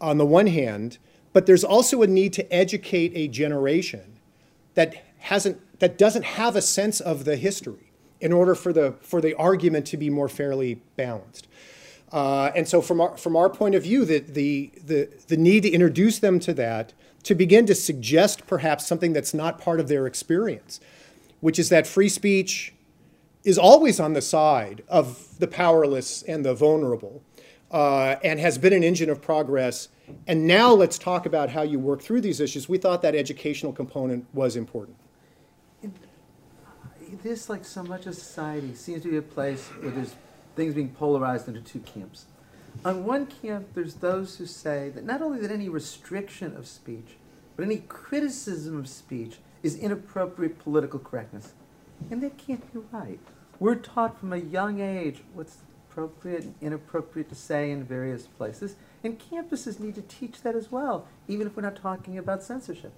on 0.00 0.18
the 0.18 0.26
one 0.26 0.46
hand, 0.46 0.98
but 1.36 1.44
there's 1.44 1.64
also 1.64 2.00
a 2.00 2.06
need 2.06 2.32
to 2.32 2.50
educate 2.50 3.12
a 3.14 3.28
generation 3.28 4.18
that 4.72 5.04
hasn't 5.18 5.60
that 5.80 5.98
doesn't 5.98 6.24
have 6.24 6.56
a 6.56 6.62
sense 6.62 6.98
of 6.98 7.26
the 7.26 7.36
history 7.36 7.92
in 8.22 8.32
order 8.32 8.54
for 8.54 8.72
the 8.72 8.92
for 9.02 9.20
the 9.20 9.34
argument 9.34 9.84
to 9.84 9.98
be 9.98 10.08
more 10.08 10.30
fairly 10.30 10.80
balanced. 10.96 11.46
Uh, 12.10 12.50
and 12.56 12.66
so 12.66 12.80
from 12.80 13.02
our, 13.02 13.18
from 13.18 13.36
our 13.36 13.50
point 13.50 13.74
of 13.74 13.82
view, 13.82 14.06
the, 14.06 14.20
the, 14.20 14.70
the, 14.82 15.10
the 15.28 15.36
need 15.36 15.64
to 15.64 15.68
introduce 15.68 16.18
them 16.20 16.40
to 16.40 16.54
that 16.54 16.94
to 17.24 17.34
begin 17.34 17.66
to 17.66 17.74
suggest 17.74 18.46
perhaps 18.46 18.86
something 18.86 19.12
that's 19.12 19.34
not 19.34 19.60
part 19.60 19.78
of 19.78 19.88
their 19.88 20.06
experience, 20.06 20.80
which 21.40 21.58
is 21.58 21.68
that 21.68 21.86
free 21.86 22.08
speech 22.08 22.72
is 23.44 23.58
always 23.58 24.00
on 24.00 24.14
the 24.14 24.22
side 24.22 24.82
of 24.88 25.38
the 25.38 25.46
powerless 25.46 26.22
and 26.22 26.46
the 26.46 26.54
vulnerable 26.54 27.22
uh, 27.70 28.16
and 28.24 28.40
has 28.40 28.56
been 28.56 28.72
an 28.72 28.82
engine 28.82 29.10
of 29.10 29.20
progress. 29.20 29.88
And 30.26 30.46
now 30.46 30.72
let's 30.72 30.98
talk 30.98 31.26
about 31.26 31.50
how 31.50 31.62
you 31.62 31.78
work 31.78 32.00
through 32.02 32.20
these 32.20 32.40
issues. 32.40 32.68
We 32.68 32.78
thought 32.78 33.02
that 33.02 33.14
educational 33.14 33.72
component 33.72 34.26
was 34.34 34.56
important. 34.56 34.96
This, 37.22 37.48
like 37.48 37.64
so 37.64 37.82
much 37.82 38.06
of 38.06 38.14
society, 38.14 38.74
seems 38.74 39.02
to 39.02 39.10
be 39.10 39.16
a 39.16 39.22
place 39.22 39.66
where 39.80 39.90
there's 39.90 40.14
things 40.54 40.74
being 40.74 40.90
polarized 40.90 41.48
into 41.48 41.60
two 41.60 41.80
camps. 41.80 42.26
On 42.84 43.04
one 43.04 43.26
camp, 43.26 43.68
there's 43.74 43.94
those 43.94 44.36
who 44.36 44.46
say 44.46 44.90
that 44.90 45.04
not 45.04 45.22
only 45.22 45.40
that 45.40 45.50
any 45.50 45.68
restriction 45.68 46.56
of 46.56 46.66
speech, 46.66 47.16
but 47.56 47.64
any 47.64 47.78
criticism 47.88 48.78
of 48.78 48.88
speech 48.88 49.38
is 49.62 49.76
inappropriate 49.76 50.58
political 50.58 50.98
correctness. 50.98 51.54
And 52.10 52.22
that 52.22 52.36
can't 52.36 52.72
be 52.72 52.80
right. 52.92 53.18
We're 53.58 53.76
taught 53.76 54.20
from 54.20 54.32
a 54.32 54.38
young 54.38 54.80
age 54.80 55.22
what's 55.32 55.58
appropriate 55.88 56.42
and 56.44 56.54
inappropriate 56.60 57.28
to 57.30 57.34
say 57.34 57.70
in 57.70 57.84
various 57.84 58.26
places, 58.26 58.76
and 59.02 59.18
campuses 59.18 59.78
need 59.78 59.94
to 59.94 60.02
teach 60.02 60.42
that 60.42 60.54
as 60.54 60.70
well, 60.72 61.06
even 61.28 61.46
if 61.46 61.56
we're 61.56 61.62
not 61.62 61.76
talking 61.76 62.18
about 62.18 62.42
censorship. 62.42 62.92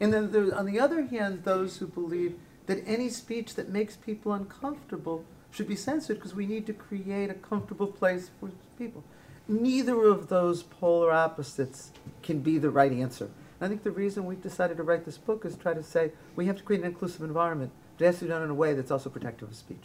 And 0.00 0.12
then 0.12 0.32
there's, 0.32 0.52
on 0.52 0.66
the 0.66 0.80
other 0.80 1.02
hand, 1.02 1.44
those 1.44 1.76
who 1.78 1.86
believe 1.86 2.36
that 2.66 2.82
any 2.86 3.08
speech 3.08 3.54
that 3.54 3.68
makes 3.68 3.96
people 3.96 4.32
uncomfortable 4.32 5.24
should 5.50 5.68
be 5.68 5.76
censored 5.76 6.16
because 6.16 6.34
we 6.34 6.46
need 6.46 6.66
to 6.66 6.72
create 6.72 7.30
a 7.30 7.34
comfortable 7.34 7.86
place 7.86 8.30
for 8.40 8.50
people. 8.76 9.04
Neither 9.46 10.04
of 10.04 10.28
those 10.28 10.62
polar 10.62 11.12
opposites 11.12 11.92
can 12.22 12.40
be 12.40 12.58
the 12.58 12.70
right 12.70 12.92
answer. 12.92 13.30
I 13.60 13.68
think 13.68 13.82
the 13.82 13.90
reason 13.90 14.26
we've 14.26 14.42
decided 14.42 14.78
to 14.78 14.82
write 14.82 15.04
this 15.04 15.18
book 15.18 15.44
is 15.44 15.56
try 15.56 15.74
to 15.74 15.82
say 15.82 16.12
we 16.34 16.46
have 16.46 16.56
to 16.56 16.62
create 16.62 16.80
an 16.80 16.86
inclusive 16.86 17.22
environment, 17.22 17.70
but 17.96 18.04
it 18.04 18.06
has 18.06 18.18
to 18.18 18.24
be 18.24 18.30
done 18.30 18.42
in 18.42 18.50
a 18.50 18.54
way 18.54 18.74
that's 18.74 18.90
also 18.90 19.10
protective 19.10 19.48
of 19.48 19.54
speech. 19.54 19.84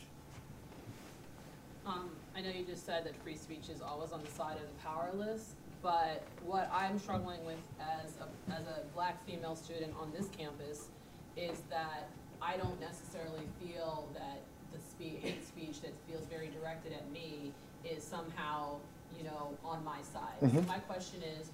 Um, 1.85 2.09
I 2.35 2.41
know 2.41 2.49
you 2.49 2.63
just 2.65 2.78
said 2.89 3.03
that 3.05 3.15
free 3.21 3.35
speech 3.35 3.69
is 3.71 3.83
always 3.83 4.11
on 4.11 4.19
the 4.23 4.31
side 4.31 4.55
of 4.55 4.63
the 4.63 4.83
powerless, 4.83 5.53
but 5.83 6.23
what 6.43 6.67
I'm 6.73 6.97
struggling 6.97 7.45
with 7.45 7.59
as 7.79 8.15
a, 8.17 8.51
as 8.51 8.63
a 8.65 8.81
black 8.95 9.23
female 9.27 9.55
student 9.55 9.93
on 10.01 10.11
this 10.11 10.27
campus 10.35 10.87
is 11.37 11.61
that 11.69 12.09
I 12.41 12.57
don't 12.57 12.81
necessarily 12.81 13.43
feel 13.61 14.09
that 14.15 14.39
the 14.73 14.79
spe- 14.79 15.21
hate 15.23 15.45
speech 15.47 15.81
that 15.81 15.93
feels 16.09 16.25
very 16.25 16.47
directed 16.47 16.93
at 16.93 17.11
me 17.11 17.51
is 17.85 18.03
somehow, 18.03 18.77
you 19.15 19.23
know, 19.23 19.55
on 19.63 19.83
my 19.85 20.01
side. 20.01 20.39
So 20.39 20.47
Mhm. 20.47 20.65
my 20.65 20.79
question 20.79 21.21
is, 21.21 21.51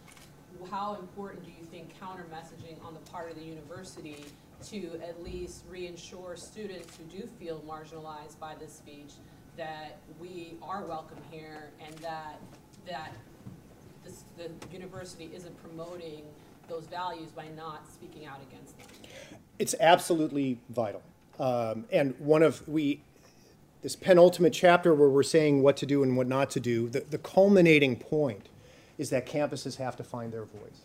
how 0.71 0.95
important 0.95 1.43
do 1.43 1.51
you 1.51 1.65
think 1.65 1.99
counter 1.99 2.25
messaging 2.31 2.81
on 2.81 2.93
the 2.93 3.01
part 3.11 3.29
of 3.29 3.35
the 3.35 3.43
university 3.43 4.23
to 4.67 5.01
at 5.03 5.21
least 5.21 5.69
reinsure 5.69 6.37
students 6.39 6.95
who 6.95 7.03
do 7.03 7.27
feel 7.27 7.59
marginalized 7.67 8.39
by 8.39 8.55
this 8.55 8.71
speech 8.71 9.15
that 9.57 9.97
we 10.19 10.55
are 10.61 10.83
welcome 10.85 11.17
here 11.31 11.69
and 11.85 11.95
that 11.99 12.39
that 12.87 13.13
this, 14.03 14.23
the 14.37 14.49
university 14.71 15.31
isn't 15.33 15.55
promoting 15.63 16.23
those 16.67 16.85
values 16.85 17.31
by 17.31 17.47
not 17.55 17.89
speaking 17.91 18.25
out 18.25 18.39
against 18.49 18.77
them? 18.77 18.87
It's 19.57 19.75
absolutely 19.79 20.59
vital. 20.69 21.01
Um, 21.39 21.85
and 21.91 22.15
one 22.19 22.43
of 22.43 22.67
we, 22.67 23.01
this 23.81 23.95
penultimate 23.95 24.53
chapter 24.53 24.93
where 24.93 25.09
we're 25.09 25.23
saying 25.23 25.61
what 25.61 25.77
to 25.77 25.85
do 25.85 26.03
and 26.03 26.15
what 26.15 26.27
not 26.27 26.49
to 26.51 26.59
do, 26.59 26.89
the, 26.89 27.01
the 27.09 27.17
culminating 27.17 27.95
point 27.95 28.49
is 28.97 29.09
that 29.09 29.25
campuses 29.25 29.77
have 29.77 29.95
to 29.97 30.03
find 30.03 30.31
their 30.31 30.45
voice. 30.45 30.81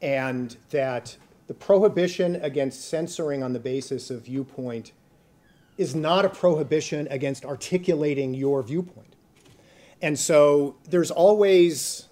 And 0.00 0.56
that 0.70 1.16
the 1.46 1.54
prohibition 1.54 2.36
against 2.36 2.88
censoring 2.88 3.42
on 3.42 3.52
the 3.52 3.60
basis 3.60 4.10
of 4.10 4.22
viewpoint 4.22 4.92
is 5.78 5.94
not 5.94 6.24
a 6.24 6.28
prohibition 6.28 7.08
against 7.10 7.44
articulating 7.44 8.34
your 8.34 8.62
viewpoint. 8.62 9.16
And 10.00 10.18
so 10.18 10.76
there's 10.88 11.10
always 11.10 12.08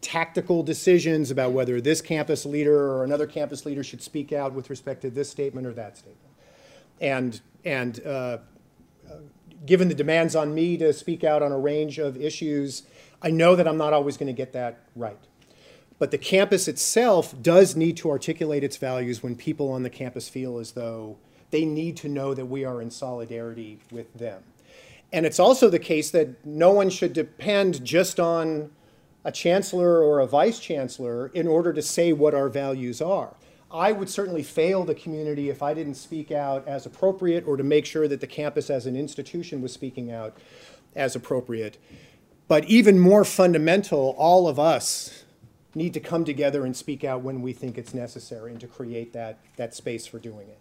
tactical 0.00 0.62
decisions 0.62 1.30
about 1.30 1.52
whether 1.52 1.80
this 1.80 2.00
campus 2.00 2.46
leader 2.46 2.76
or 2.76 3.04
another 3.04 3.26
campus 3.26 3.66
leader 3.66 3.84
should 3.84 4.00
speak 4.00 4.32
out 4.32 4.52
with 4.54 4.70
respect 4.70 5.02
to 5.02 5.10
this 5.10 5.28
statement 5.28 5.66
or 5.66 5.74
that 5.74 5.98
statement. 5.98 6.30
And, 7.00 7.40
and 7.64 8.00
uh, 8.06 8.08
uh, 8.08 8.38
given 9.66 9.88
the 9.88 9.94
demands 9.94 10.34
on 10.34 10.54
me 10.54 10.76
to 10.78 10.92
speak 10.92 11.24
out 11.24 11.42
on 11.42 11.52
a 11.52 11.58
range 11.58 11.98
of 11.98 12.16
issues, 12.16 12.84
I 13.20 13.30
know 13.30 13.56
that 13.56 13.68
I'm 13.68 13.76
not 13.76 13.92
always 13.92 14.16
going 14.16 14.28
to 14.28 14.32
get 14.32 14.52
that 14.54 14.80
right. 14.96 15.18
But 15.98 16.10
the 16.10 16.18
campus 16.18 16.66
itself 16.66 17.34
does 17.42 17.76
need 17.76 17.98
to 17.98 18.10
articulate 18.10 18.64
its 18.64 18.78
values 18.78 19.22
when 19.22 19.36
people 19.36 19.70
on 19.70 19.82
the 19.82 19.90
campus 19.90 20.28
feel 20.30 20.58
as 20.58 20.72
though 20.72 21.18
they 21.50 21.64
need 21.64 21.96
to 21.98 22.08
know 22.08 22.34
that 22.34 22.46
we 22.46 22.64
are 22.64 22.80
in 22.80 22.90
solidarity 22.90 23.78
with 23.90 24.12
them. 24.14 24.42
And 25.12 25.26
it's 25.26 25.40
also 25.40 25.68
the 25.68 25.78
case 25.78 26.10
that 26.10 26.44
no 26.46 26.70
one 26.70 26.90
should 26.90 27.12
depend 27.12 27.84
just 27.84 28.20
on 28.20 28.70
a 29.24 29.32
chancellor 29.32 30.02
or 30.02 30.20
a 30.20 30.26
vice 30.26 30.60
chancellor 30.60 31.28
in 31.28 31.46
order 31.46 31.72
to 31.72 31.82
say 31.82 32.12
what 32.12 32.34
our 32.34 32.48
values 32.48 33.02
are. 33.02 33.34
I 33.72 33.92
would 33.92 34.08
certainly 34.08 34.42
fail 34.42 34.84
the 34.84 34.94
community 34.94 35.48
if 35.48 35.62
I 35.62 35.74
didn't 35.74 35.94
speak 35.94 36.32
out 36.32 36.66
as 36.66 36.86
appropriate 36.86 37.46
or 37.46 37.56
to 37.56 37.62
make 37.62 37.86
sure 37.86 38.08
that 38.08 38.20
the 38.20 38.26
campus 38.26 38.70
as 38.70 38.86
an 38.86 38.96
institution 38.96 39.62
was 39.62 39.72
speaking 39.72 40.10
out 40.10 40.36
as 40.96 41.14
appropriate. 41.14 41.78
But 42.48 42.64
even 42.64 42.98
more 42.98 43.24
fundamental, 43.24 44.16
all 44.18 44.48
of 44.48 44.58
us 44.58 45.24
need 45.74 45.94
to 45.94 46.00
come 46.00 46.24
together 46.24 46.64
and 46.64 46.76
speak 46.76 47.04
out 47.04 47.22
when 47.22 47.42
we 47.42 47.52
think 47.52 47.78
it's 47.78 47.94
necessary 47.94 48.50
and 48.50 48.60
to 48.60 48.66
create 48.66 49.12
that, 49.12 49.38
that 49.56 49.72
space 49.72 50.04
for 50.04 50.18
doing 50.18 50.48
it. 50.48 50.58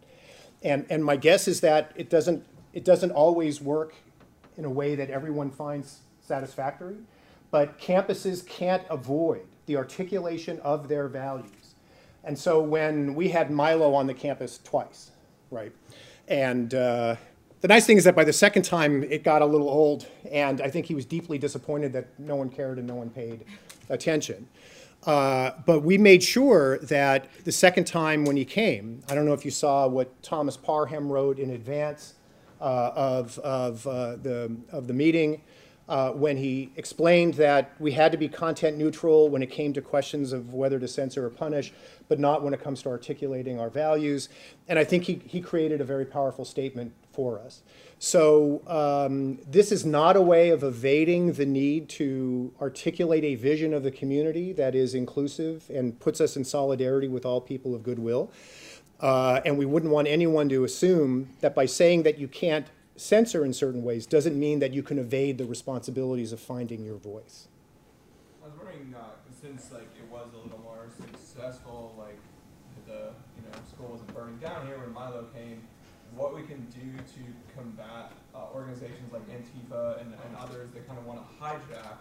And, 0.64 0.86
and 0.90 1.04
my 1.04 1.16
guess 1.16 1.48
is 1.48 1.62
that 1.62 1.92
it 1.96 2.10
doesn't, 2.10 2.46
it 2.74 2.84
doesn't 2.84 3.12
always 3.12 3.62
work 3.62 3.96
in 4.58 4.66
a 4.66 4.70
way 4.70 4.96
that 4.96 5.10
everyone 5.10 5.50
finds 5.50 6.00
satisfactory, 6.22 6.98
but 7.50 7.80
campuses 7.80 8.46
can't 8.46 8.84
avoid 8.90 9.46
the 9.66 9.78
articulation 9.78 10.60
of 10.62 10.88
their 10.88 11.08
values. 11.08 11.76
And 12.24 12.38
so 12.38 12.62
when 12.62 13.16
we 13.16 13.30
had 13.30 13.50
Milo 13.50 13.94
on 13.94 14.06
the 14.08 14.14
campus 14.14 14.60
twice, 14.64 15.12
right? 15.50 15.72
And 16.28 16.74
uh, 16.74 17.16
the 17.62 17.68
nice 17.68 17.86
thing 17.86 17.98
is 17.98 18.04
that 18.04 18.16
by 18.16 18.24
the 18.24 18.34
second 18.34 18.64
time, 18.64 19.04
it 19.04 19.24
got 19.24 19.42
a 19.42 19.46
little 19.46 19.70
old, 19.70 20.08
and 20.32 20.62
I 20.62 20.70
think 20.70 20.86
he 20.86 20.96
was 20.96 21.06
deeply 21.06 21.38
disappointed 21.38 21.94
that 21.94 22.08
no 22.20 22.36
one 22.36 22.50
cared 22.50 22.78
and 22.78 22.88
no 22.88 22.96
one 22.96 23.10
paid 23.10 23.46
attention. 23.90 24.48
Uh, 25.06 25.52
but 25.66 25.80
we 25.80 25.98
made 25.98 26.22
sure 26.22 26.78
that 26.80 27.28
the 27.46 27.52
second 27.52 27.86
time 27.86 28.26
when 28.26 28.36
he 28.36 28.46
came, 28.46 29.02
I 29.10 29.16
don't 29.16 29.26
know 29.26 29.34
if 29.34 29.46
you 29.46 29.52
saw 29.52 29.88
what 29.88 30.22
Thomas 30.22 30.58
Parham 30.58 31.12
wrote 31.12 31.40
in 31.40 31.52
advance 31.52 32.16
uh, 32.60 32.92
of, 32.96 33.40
of, 33.40 33.88
uh, 33.88 34.18
the, 34.18 34.56
of 34.72 34.88
the 34.88 34.94
meeting 34.94 35.42
uh, 35.88 36.12
when 36.12 36.38
he 36.38 36.72
explained 36.76 37.34
that 37.34 37.72
we 37.80 37.92
had 37.92 38.12
to 38.12 38.18
be 38.18 38.28
content 38.28 38.78
neutral 38.78 39.28
when 39.30 39.42
it 39.42 39.50
came 39.50 39.74
to 39.74 39.82
questions 39.82 40.34
of 40.34 40.54
whether 40.54 40.78
to 40.78 40.88
censor 40.88 41.26
or 41.26 41.30
punish, 41.30 41.74
but 42.08 42.20
not 42.20 42.44
when 42.44 42.54
it 42.54 42.62
comes 42.62 42.84
to 42.84 42.90
articulating 42.90 43.60
our 43.60 43.70
values. 43.70 44.30
And 44.68 44.78
I 44.78 44.84
think 44.84 45.06
he, 45.06 45.22
he 45.26 45.42
created 45.42 45.82
a 45.82 45.84
very 45.84 46.06
powerful 46.06 46.46
statement 46.46 46.94
for 47.20 47.38
us. 47.38 47.64
So 48.00 48.62
um, 48.66 49.40
this 49.46 49.74
is 49.74 49.86
not 49.86 50.16
a 50.16 50.22
way 50.22 50.52
of 50.52 50.64
evading 50.64 51.34
the 51.34 51.46
need 51.46 51.90
to 52.00 52.54
articulate 52.62 53.26
a 53.26 53.36
vision 53.36 53.74
of 53.74 53.84
the 53.84 53.92
community 53.92 54.54
that 54.54 54.74
is 54.74 54.96
inclusive 54.96 55.70
and 55.70 56.00
puts 56.00 56.22
us 56.22 56.38
in 56.38 56.46
solidarity 56.46 57.10
with 57.10 57.26
all 57.26 57.42
people 57.42 57.76
of 57.76 57.84
goodwill. 57.84 58.32
Uh, 59.02 59.42
and 59.44 59.58
we 59.58 59.66
wouldn't 59.66 59.92
want 59.92 60.08
anyone 60.08 60.48
to 60.48 60.64
assume 60.64 61.28
that 61.42 61.54
by 61.54 61.66
saying 61.66 62.04
that 62.04 62.18
you 62.18 62.30
can't 62.30 62.68
censor 62.96 63.44
in 63.44 63.52
certain 63.52 63.84
ways 63.84 64.06
doesn't 64.06 64.40
mean 64.40 64.60
that 64.60 64.74
you 64.74 64.82
can 64.82 64.98
evade 64.98 65.38
the 65.38 65.46
responsibilities 65.46 66.32
of 66.32 66.40
finding 66.40 66.86
your 66.86 66.98
voice. 66.98 67.50
I 68.42 68.48
was 68.48 68.56
wondering, 68.56 68.96
uh, 68.98 69.10
since 69.42 69.74
like 69.74 69.90
it 70.02 70.10
was 70.10 70.28
a 70.34 70.38
little 70.38 70.62
more 70.64 70.88
successful, 70.98 71.96
like 71.98 72.20
the 72.88 73.12
you 73.36 73.44
know 73.44 73.58
school 73.68 73.90
wasn't 73.92 74.16
burning 74.16 74.38
down 74.38 74.66
here 74.68 74.78
when 74.80 74.94
Milo 74.94 75.26
came, 75.36 75.62
what 76.20 76.36
we 76.36 76.42
can 76.44 76.60
do 76.68 76.84
to 77.16 77.22
combat 77.56 78.12
uh, 78.36 78.54
organizations 78.54 79.08
like 79.14 79.24
Antifa 79.30 80.02
and, 80.02 80.14
and 80.14 80.36
others 80.38 80.70
that 80.74 80.86
kind 80.86 81.00
of 81.00 81.06
want 81.06 81.18
to 81.24 81.28
hijack, 81.42 81.96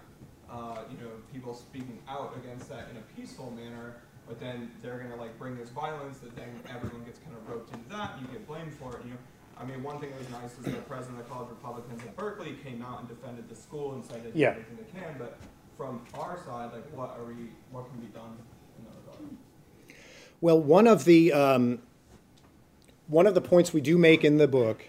uh, 0.50 0.82
you 0.90 0.98
know, 0.98 1.10
people 1.32 1.54
speaking 1.54 2.00
out 2.08 2.34
against 2.36 2.68
that 2.68 2.88
in 2.90 2.96
a 2.96 3.04
peaceful 3.14 3.52
manner, 3.52 3.94
but 4.26 4.40
then 4.40 4.72
they're 4.82 4.98
gonna 4.98 5.14
like 5.14 5.38
bring 5.38 5.56
this 5.56 5.68
violence 5.70 6.18
that 6.18 6.34
then 6.34 6.48
everyone 6.68 7.04
gets 7.04 7.20
kind 7.20 7.36
of 7.36 7.48
roped 7.48 7.72
into 7.72 7.88
that, 7.90 8.14
and 8.18 8.26
you 8.26 8.32
get 8.32 8.44
blamed 8.48 8.74
for 8.74 8.96
it, 8.96 9.04
you 9.04 9.12
know. 9.12 9.18
I 9.56 9.64
mean, 9.64 9.82
one 9.84 10.00
thing 10.00 10.10
that 10.10 10.18
was 10.18 10.30
nice 10.30 10.50
is 10.58 10.64
the 10.64 10.82
president 10.82 11.20
of 11.20 11.24
the 11.26 11.30
College 11.32 11.50
Republicans 11.50 12.02
at 12.02 12.16
Berkeley 12.16 12.56
came 12.64 12.82
out 12.82 12.98
and 13.00 13.08
defended 13.08 13.48
the 13.48 13.56
school 13.56 13.94
and 13.94 14.04
said 14.04 14.22
they 14.24 14.30
did 14.30 14.36
Yeah. 14.36 14.50
everything 14.50 14.78
they 14.78 15.00
can. 15.00 15.16
But 15.18 15.38
from 15.76 16.00
our 16.14 16.38
side, 16.44 16.72
like, 16.72 16.84
what 16.96 17.16
are 17.18 17.24
we? 17.24 17.50
What 17.70 17.88
can 17.90 18.00
be 18.00 18.06
done 18.08 18.36
in 18.78 18.84
that 18.84 18.94
regard? 19.00 19.36
Well, 20.40 20.60
one 20.60 20.86
of 20.86 21.04
the 21.04 21.32
um, 21.32 21.80
one 23.09 23.26
of 23.26 23.34
the 23.34 23.40
points 23.40 23.72
we 23.72 23.80
do 23.80 23.98
make 23.98 24.22
in 24.22 24.36
the 24.36 24.46
book 24.46 24.84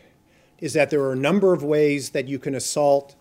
is 0.59 0.73
that 0.73 0.89
there 0.89 1.01
are 1.01 1.13
a 1.13 1.17
number 1.17 1.53
of 1.53 1.63
ways 1.63 2.09
that 2.09 2.27
you 2.27 2.37
can 2.37 2.53
assault 2.53 3.15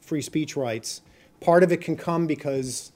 free 0.00 0.22
speech 0.22 0.56
rights. 0.56 1.02
Part 1.40 1.64
of 1.64 1.72
it 1.72 1.80
can 1.80 1.96
come 1.96 2.26
because 2.26 2.92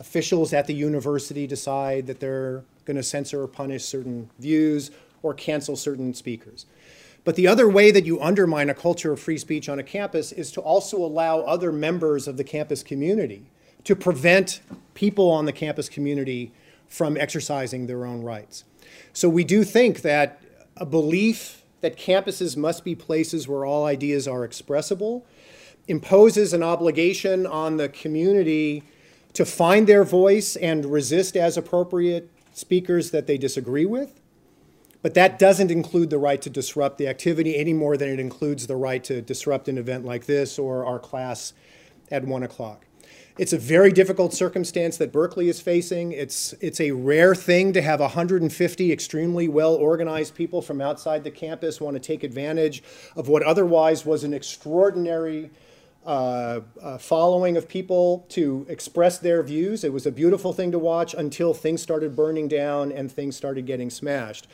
officials 0.00 0.52
at 0.52 0.66
the 0.66 0.74
university 0.74 1.46
decide 1.46 2.08
that 2.08 2.18
they're 2.18 2.64
going 2.84 2.96
to 2.96 3.04
censor 3.04 3.42
or 3.42 3.48
punish 3.48 3.84
certain 3.84 4.30
views 4.38 4.90
or 5.22 5.32
cancel 5.32 5.76
certain 5.76 6.12
speakers. 6.12 6.66
But 7.24 7.36
the 7.36 7.46
other 7.46 7.68
way 7.68 7.90
that 7.92 8.04
you 8.04 8.20
undermine 8.20 8.68
a 8.68 8.74
culture 8.74 9.12
of 9.12 9.20
free 9.20 9.38
speech 9.38 9.68
on 9.68 9.78
a 9.78 9.84
campus 9.84 10.32
is 10.32 10.50
to 10.52 10.60
also 10.60 10.96
allow 10.96 11.40
other 11.40 11.72
members 11.72 12.28
of 12.28 12.36
the 12.36 12.44
campus 12.44 12.82
community 12.82 13.46
to 13.84 13.94
prevent 13.94 14.60
people 14.94 15.30
on 15.30 15.44
the 15.44 15.52
campus 15.52 15.88
community 15.88 16.52
from 16.88 17.16
exercising 17.16 17.86
their 17.86 18.04
own 18.04 18.22
rights. 18.22 18.64
So 19.12 19.28
we 19.28 19.44
do 19.44 19.64
think 19.64 20.02
that 20.02 20.40
a 20.76 20.86
belief 20.86 21.62
that 21.80 21.96
campuses 21.96 22.56
must 22.56 22.84
be 22.84 22.94
places 22.94 23.46
where 23.46 23.64
all 23.64 23.84
ideas 23.84 24.26
are 24.26 24.44
expressible 24.44 25.24
imposes 25.88 26.52
an 26.52 26.62
obligation 26.62 27.46
on 27.46 27.76
the 27.76 27.88
community 27.88 28.82
to 29.32 29.44
find 29.44 29.86
their 29.86 30.02
voice 30.02 30.56
and 30.56 30.84
resist 30.86 31.36
as 31.36 31.56
appropriate 31.56 32.30
speakers 32.52 33.10
that 33.10 33.26
they 33.26 33.38
disagree 33.38 33.84
with. 33.84 34.20
But 35.02 35.14
that 35.14 35.38
doesn't 35.38 35.70
include 35.70 36.10
the 36.10 36.18
right 36.18 36.40
to 36.42 36.50
disrupt 36.50 36.98
the 36.98 37.06
activity 37.06 37.56
any 37.56 37.72
more 37.72 37.96
than 37.96 38.08
it 38.08 38.18
includes 38.18 38.66
the 38.66 38.76
right 38.76 39.04
to 39.04 39.20
disrupt 39.20 39.68
an 39.68 39.78
event 39.78 40.04
like 40.04 40.26
this 40.26 40.58
or 40.58 40.84
our 40.84 40.98
class 40.98 41.52
at 42.10 42.24
one 42.24 42.42
o'clock. 42.42 42.85
It's 43.38 43.52
a 43.52 43.58
very 43.58 43.92
difficult 43.92 44.32
circumstance 44.32 44.96
that 44.96 45.12
Berkeley 45.12 45.50
is 45.50 45.60
facing. 45.60 46.12
It's, 46.12 46.54
it's 46.62 46.80
a 46.80 46.92
rare 46.92 47.34
thing 47.34 47.74
to 47.74 47.82
have 47.82 48.00
150 48.00 48.92
extremely 48.92 49.46
well 49.46 49.74
organized 49.74 50.34
people 50.34 50.62
from 50.62 50.80
outside 50.80 51.22
the 51.22 51.30
campus 51.30 51.78
want 51.78 51.94
to 51.94 52.00
take 52.00 52.24
advantage 52.24 52.82
of 53.14 53.28
what 53.28 53.42
otherwise 53.42 54.06
was 54.06 54.24
an 54.24 54.32
extraordinary 54.32 55.50
uh, 56.06 56.60
uh, 56.80 56.96
following 56.96 57.58
of 57.58 57.68
people 57.68 58.24
to 58.30 58.64
express 58.70 59.18
their 59.18 59.42
views. 59.42 59.84
It 59.84 59.92
was 59.92 60.06
a 60.06 60.12
beautiful 60.12 60.54
thing 60.54 60.72
to 60.72 60.78
watch 60.78 61.12
until 61.12 61.52
things 61.52 61.82
started 61.82 62.16
burning 62.16 62.48
down 62.48 62.90
and 62.90 63.12
things 63.12 63.36
started 63.36 63.66
getting 63.66 63.90
smashed. 63.90 64.46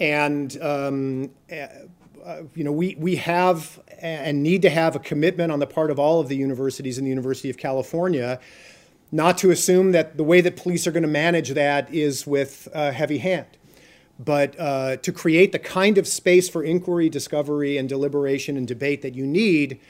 And 0.00 0.60
um, 0.60 1.30
uh, 2.24 2.42
you 2.54 2.64
know, 2.64 2.72
we, 2.72 2.94
we 2.98 3.16
have 3.16 3.80
and 4.00 4.42
need 4.42 4.62
to 4.62 4.70
have 4.70 4.94
a 4.96 4.98
commitment 4.98 5.50
on 5.52 5.58
the 5.58 5.66
part 5.66 5.90
of 5.90 5.98
all 5.98 6.20
of 6.20 6.28
the 6.28 6.36
universities 6.36 6.98
in 6.98 7.04
the 7.04 7.10
University 7.10 7.50
of 7.50 7.56
California 7.56 8.40
not 9.10 9.38
to 9.38 9.50
assume 9.50 9.92
that 9.92 10.16
the 10.16 10.24
way 10.24 10.40
that 10.40 10.56
police 10.56 10.86
are 10.86 10.90
going 10.90 11.02
to 11.02 11.08
manage 11.08 11.50
that 11.50 11.92
is 11.92 12.26
with 12.26 12.68
a 12.74 12.92
heavy 12.92 13.18
hand, 13.18 13.46
but 14.18 14.58
uh, 14.58 14.96
to 14.96 15.12
create 15.12 15.52
the 15.52 15.58
kind 15.58 15.96
of 15.98 16.06
space 16.06 16.48
for 16.48 16.62
inquiry, 16.62 17.08
discovery, 17.08 17.76
and 17.76 17.88
deliberation 17.88 18.56
and 18.56 18.68
debate 18.68 19.02
that 19.02 19.14
you 19.14 19.26
need, 19.26 19.80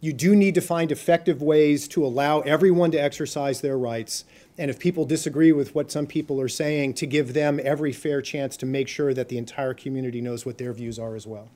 you 0.00 0.12
do 0.12 0.34
need 0.34 0.54
to 0.54 0.60
find 0.60 0.90
effective 0.90 1.42
ways 1.42 1.86
to 1.88 2.04
allow 2.04 2.40
everyone 2.40 2.90
to 2.90 2.98
exercise 2.98 3.60
their 3.60 3.78
rights. 3.78 4.24
And 4.58 4.70
if 4.70 4.78
people 4.78 5.04
disagree 5.04 5.52
with 5.52 5.74
what 5.74 5.92
some 5.92 6.06
people 6.06 6.40
are 6.40 6.48
saying, 6.48 6.94
to 6.94 7.06
give 7.06 7.34
them 7.34 7.60
every 7.62 7.92
fair 7.92 8.20
chance 8.20 8.56
to 8.58 8.66
make 8.66 8.88
sure 8.88 9.14
that 9.14 9.28
the 9.28 9.38
entire 9.38 9.74
community 9.74 10.20
knows 10.20 10.44
what 10.44 10.58
their 10.58 10.72
views 10.72 10.98
are 10.98 11.14
as 11.14 11.26
well. 11.26 11.50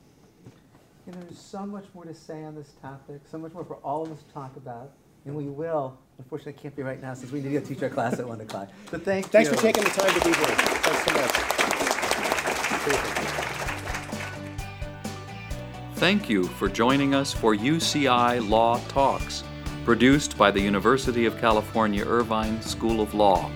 You 1.06 1.12
know, 1.12 1.20
there's 1.20 1.38
so 1.38 1.64
much 1.64 1.84
more 1.94 2.04
to 2.04 2.14
say 2.14 2.42
on 2.42 2.56
this 2.56 2.72
topic, 2.82 3.20
so 3.30 3.38
much 3.38 3.52
more 3.52 3.64
for 3.64 3.76
all 3.76 4.02
of 4.02 4.10
us 4.10 4.20
to 4.24 4.32
talk 4.32 4.56
about, 4.56 4.90
and 5.24 5.36
we 5.36 5.44
will. 5.44 5.96
Unfortunately, 6.18 6.54
it 6.54 6.60
can't 6.60 6.74
be 6.74 6.82
right 6.82 7.00
now 7.00 7.14
since 7.14 7.30
we 7.30 7.40
need 7.40 7.52
to 7.52 7.60
teach 7.60 7.80
our 7.84 7.88
class 7.88 8.18
at 8.18 8.26
one 8.26 8.40
o'clock. 8.40 8.70
But 8.90 9.04
thank 9.04 9.26
Thanks 9.26 9.48
you. 9.48 9.56
for 9.56 9.62
taking 9.62 9.84
the 9.84 9.90
time 9.90 10.12
to 10.12 10.20
be 10.20 10.34
here. 10.34 10.46
Thanks 10.56 11.04
so 11.04 11.14
much. 11.14 11.30
Thank 15.94 16.28
you 16.28 16.42
for 16.44 16.68
joining 16.68 17.14
us 17.14 17.32
for 17.32 17.54
UCI 17.54 18.48
Law 18.48 18.80
Talks, 18.88 19.44
produced 19.84 20.36
by 20.36 20.50
the 20.50 20.60
University 20.60 21.24
of 21.24 21.38
California 21.38 22.04
Irvine 22.04 22.60
School 22.62 23.00
of 23.00 23.14
Law. 23.14 23.48